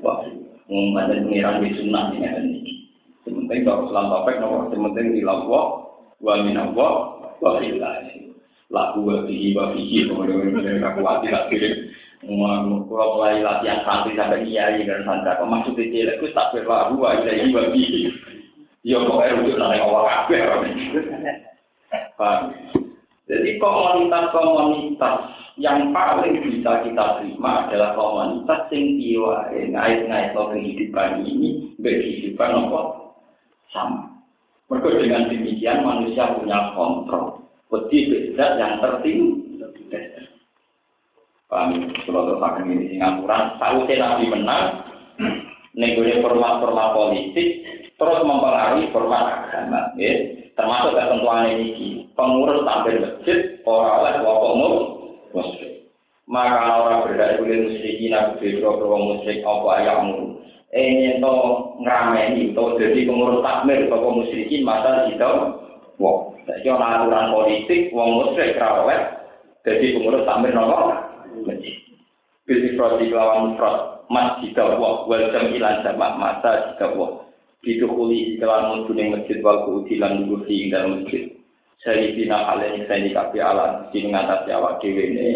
wa 0.02 0.24
Mengumumkan 0.65 1.28
pengiran 1.28 1.61
di 1.61 1.77
sunnah 1.77 2.05
ini 2.16 2.24
ada 2.24 2.40
ini. 2.40 2.89
Sementing 3.23 3.69
kalau 3.69 3.93
selam 3.93 4.09
topek, 4.09 4.40
nomor 4.40 4.73
sementing 4.73 5.20
ilawah, 5.20 5.93
wa 6.24 6.35
minawah, 6.40 6.94
wa 7.39 7.51
fil 7.61 7.77
lagu 8.73 9.05
wabihi 9.05 9.53
wabihi 9.53 10.09
kemudian 10.09 10.85
aku 10.85 11.01
hati 11.05 11.28
tak 11.28 11.49
kirim. 11.53 11.74
Kalau 12.24 13.20
mulai 13.20 13.45
latihan 13.45 13.85
santri 13.85 14.16
sampai 14.16 14.49
iya 14.49 14.73
dan 14.81 15.05
santri. 15.05 15.28
Apa 15.28 15.45
maksud 15.45 15.77
itu 15.77 16.09
itu 16.09 16.27
tak 16.32 16.57
berlaku 16.57 16.97
wa 16.97 17.20
ilahi 17.20 17.53
wabihi 17.53 18.03
ya 18.85 19.01
kok 19.01 19.24
erujuk 19.24 19.57
nanti 19.57 19.81
awal 19.81 20.05
kabeh 20.05 20.45
jadi 23.24 23.57
komunitas-komunitas 23.57 25.16
yang 25.57 25.89
paling 25.97 26.45
bisa 26.45 26.85
kita 26.85 27.05
terima 27.19 27.65
adalah 27.65 27.97
komunitas 27.97 28.69
yang 28.69 28.85
tiwa 29.01 29.36
ngait-ngait 29.49 30.36
kehidupan 30.36 31.24
ini 31.24 31.73
kehidupan 31.81 32.69
apa? 32.69 32.81
Sama. 33.73 34.12
Mereka 34.69 35.01
dengan 35.01 35.32
demikian 35.32 35.81
manusia 35.81 36.36
punya 36.36 36.77
kontrol 36.77 37.44
Wedi 37.75 37.99
beda 38.07 38.47
yang 38.55 38.79
tertinggi. 38.79 39.59
Paham? 41.51 41.91
Kalau 42.07 42.31
terpakai 42.31 42.71
ini 42.71 42.95
Singapura, 42.95 43.59
tahu 43.59 43.87
nabi 43.91 44.27
menang, 44.31 44.67
negosiasi 45.75 46.23
format-format 46.23 46.89
politik, 46.95 47.49
terus 47.99 48.23
mempengaruhi 48.23 48.91
format 48.95 49.51
agama. 49.51 49.91
Ya. 49.99 50.39
Termasuk 50.55 50.95
ketentuan 50.95 51.51
ini, 51.51 52.07
pengurus 52.15 52.63
tampil 52.63 53.03
masjid, 53.03 53.59
orang 53.67 53.95
oleh 53.99 54.13
kelompok 54.23 54.83
muslim. 55.35 55.73
Maka 56.31 56.79
orang 56.79 57.11
ya 57.15 57.37
kulit 57.37 57.59
musyrikin 57.69 58.15
aku 58.17 58.41
biro 58.41 58.81
biro 58.81 58.97
musyrik 58.97 59.45
apa 59.45 59.69
ayakmu. 59.83 60.41
Eh 60.75 60.89
nyento 60.95 61.35
ngrameni 61.83 62.55
atau 62.55 62.79
jadi 62.81 63.07
pengurus 63.07 63.45
takmir 63.45 63.87
atau 63.87 64.11
musyrikin 64.11 64.65
masa 64.65 65.11
kita 65.11 65.27
wong. 66.01 66.34
Jadi 66.45 66.66
ana 66.69 66.87
aturan 67.01 67.33
politik 67.33 67.89
wong 67.91 68.09
musyrik 68.21 68.61
ra 68.61 68.85
oleh 68.85 69.01
jadi 69.65 69.97
pengurus 69.97 70.29
takmir 70.29 70.53
nopo 70.53 70.93
masjid. 71.49 71.75
Bil 72.45 72.61
ifradi 72.69 73.09
kelawan 73.09 73.57
mufrad 73.57 74.05
masjid 74.12 74.53
wa 74.61 75.09
wal 75.09 75.25
jamilan 75.33 75.81
jamak 75.81 76.12
masa 76.21 76.73
jika 76.73 76.93
wa. 76.93 77.25
Didukuli 77.65 78.37
kelawan 78.37 78.85
musuning 78.85 79.16
masjid 79.16 79.41
wal 79.41 79.65
kuudilan 79.65 80.29
dulu 80.29 80.45
di 80.45 80.69
dalam 80.69 81.01
masjid. 81.01 81.33
Saya 81.81 82.12
dina 82.12 82.45
kalian 82.49 82.85
saya 82.89 83.05
dikapi 83.05 83.41
alat 83.41 83.93
di 83.93 84.05
mengatasi 84.05 84.49
awak 84.53 84.81
dewi 84.81 85.05
ini 85.05 85.29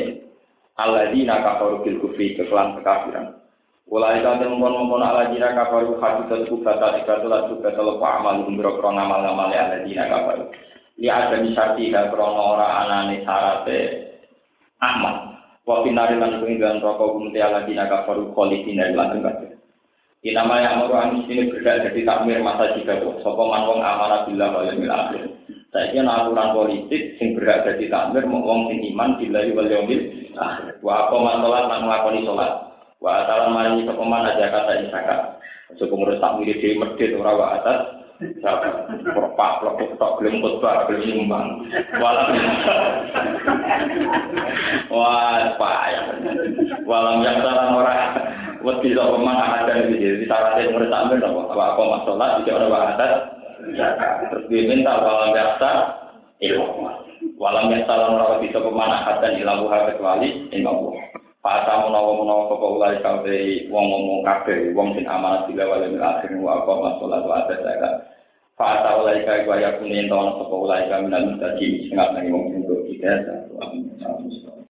alladzina 0.80 1.44
kafaru 1.44 1.85
bil 1.85 1.98
kufri 2.01 2.39
kekelan 2.39 2.78
kekafiran. 2.80 3.36
Ulai 3.89 4.20
kau 4.20 4.36
temukan 4.36 4.72
mengkon 4.76 5.05
alladzina 5.05 5.56
kafaru 5.56 5.97
hadisat 6.01 6.48
kubata 6.48 7.01
dikatulah 7.01 7.48
juga 7.52 7.72
telepa 7.72 8.20
amal 8.20 8.44
umbro 8.44 8.76
kron 8.80 9.01
amal 9.01 9.24
amal 9.24 9.48
alladzina 9.48 10.09
kafaru. 10.09 10.48
Li 10.98 11.06
ada 11.06 11.38
misati 11.38 11.94
dan 11.94 12.10
krono 12.10 12.58
ora 12.58 12.82
anane 12.82 13.22
sarate 13.22 13.78
amal. 14.82 15.38
Wa 15.62 15.86
finari 15.86 16.18
lan 16.18 16.42
pengidan 16.42 16.82
rokok 16.82 17.14
kumti 17.14 17.38
alladzina 17.38 17.86
kafaru 17.86 18.34
kholidina 18.34 18.90
lan 18.90 19.22
kabeh. 19.22 19.54
Inama 20.26 20.58
yang 20.58 20.82
mau 20.82 20.90
anis 20.98 21.30
ini 21.30 21.46
berdak 21.46 21.86
jadi 21.86 22.02
takmir 22.02 22.42
masa 22.42 22.74
jika 22.74 22.98
bu. 22.98 23.22
Sopo 23.22 23.46
manwong 23.46 23.78
amanah 23.78 24.26
bila 24.26 24.50
wal 24.50 24.66
yaumil 24.66 24.90
akhir. 24.90 25.30
Saya 25.70 25.94
kira 25.94 26.10
aturan 26.10 26.58
politik 26.58 27.14
sing 27.22 27.38
berdak 27.38 27.62
jadi 27.62 27.86
takmir 27.86 28.26
mau 28.26 28.42
wong 28.42 28.66
sing 28.66 28.82
iman 28.90 29.14
bila 29.14 29.46
wal 29.54 29.70
yaumil 29.70 30.02
akhir. 30.34 30.82
Wa 30.82 31.06
apa 31.06 31.16
masalah 31.22 31.62
lan 31.70 31.80
nglakoni 31.86 32.26
salat. 32.26 32.52
Wa 32.98 33.10
atalan 33.22 33.54
maringi 33.54 33.86
sapa 33.86 34.02
mana 34.02 34.34
zakat 34.34 34.62
dan 34.66 34.90
zakat. 34.90 35.20
Cukup 35.78 35.94
ngurus 35.94 36.18
takmir 36.18 36.50
di 36.50 36.74
masjid 36.74 37.14
ora 37.14 37.32
wa 37.38 37.46
atas. 37.62 37.97
siapa 38.18 38.90
berpak 39.14 39.52
berpak 39.62 39.78
eh, 39.78 39.94
tak 39.94 40.12
beli 40.18 40.42
kotak 40.42 40.90
beli 40.90 41.22
imbang 41.22 41.62
walang 42.02 42.34
wah 44.90 45.54
pak 45.54 45.78
ya 45.86 46.02
yang 47.22 47.36
salah 47.46 47.78
orang 47.78 48.02
wedi 48.66 48.90
sok 48.90 49.14
pemang 49.14 49.38
anak 49.38 49.70
dan 49.70 49.86
itu 49.86 50.02
jadi 50.02 50.24
salah 50.26 50.58
murid 50.58 50.90
sambil 50.90 51.22
dong 51.22 51.46
apa 51.46 51.62
apa 51.62 51.82
mas 51.86 52.02
sholat 52.10 52.30
itu 52.42 52.50
orang 52.50 52.74
bahasa 52.74 53.06
terus 54.34 54.44
dia 54.50 54.66
minta 54.66 54.98
walang 54.98 55.30
biasa 55.30 55.70
ilmu 56.42 56.90
walang 57.38 57.70
yang 57.70 57.86
salah 57.86 58.18
orang 58.18 58.42
wedi 58.42 58.50
sok 58.50 58.66
pemang 58.66 58.98
anak 58.98 59.22
dan 59.22 59.38
ilmu 59.38 59.70
hal 59.70 59.94
kecuali 59.94 60.28
ilmu 60.58 60.90
Pata 61.48 61.80
menawa 61.80 62.12
menawa 62.12 62.52
kok 62.52 62.60
ulai 62.60 63.00
kabe 63.00 63.64
wong 63.72 63.88
ngomong 63.88 64.20
kabe 64.20 64.68
wong 64.76 64.92
sing 64.92 65.08
amanah 65.08 65.48
dilewali 65.48 65.96
min 65.96 66.04
akhir 66.04 66.36
wa 66.44 66.60
apa 66.60 66.72
masalah 66.76 67.24
wa 67.24 67.40
ada 67.40 67.56
saya 67.64 67.76
kan. 67.80 67.94
Pata 68.60 69.00
ulai 69.00 69.24
kae 69.24 69.48
kaya 69.48 69.80
kuning 69.80 70.12
tawon 70.12 70.44
kok 70.44 70.52
ulai 70.52 70.84
kae 70.92 71.08
min 71.08 71.16
al 71.16 71.24
mustaqim 71.32 71.72
sing 71.88 71.96
ngene 71.96 72.28
wong 72.28 72.52
sing 72.52 72.60
kok 72.68 72.84
kita 72.84 73.12
satu 73.24 73.52
amin. 73.64 74.47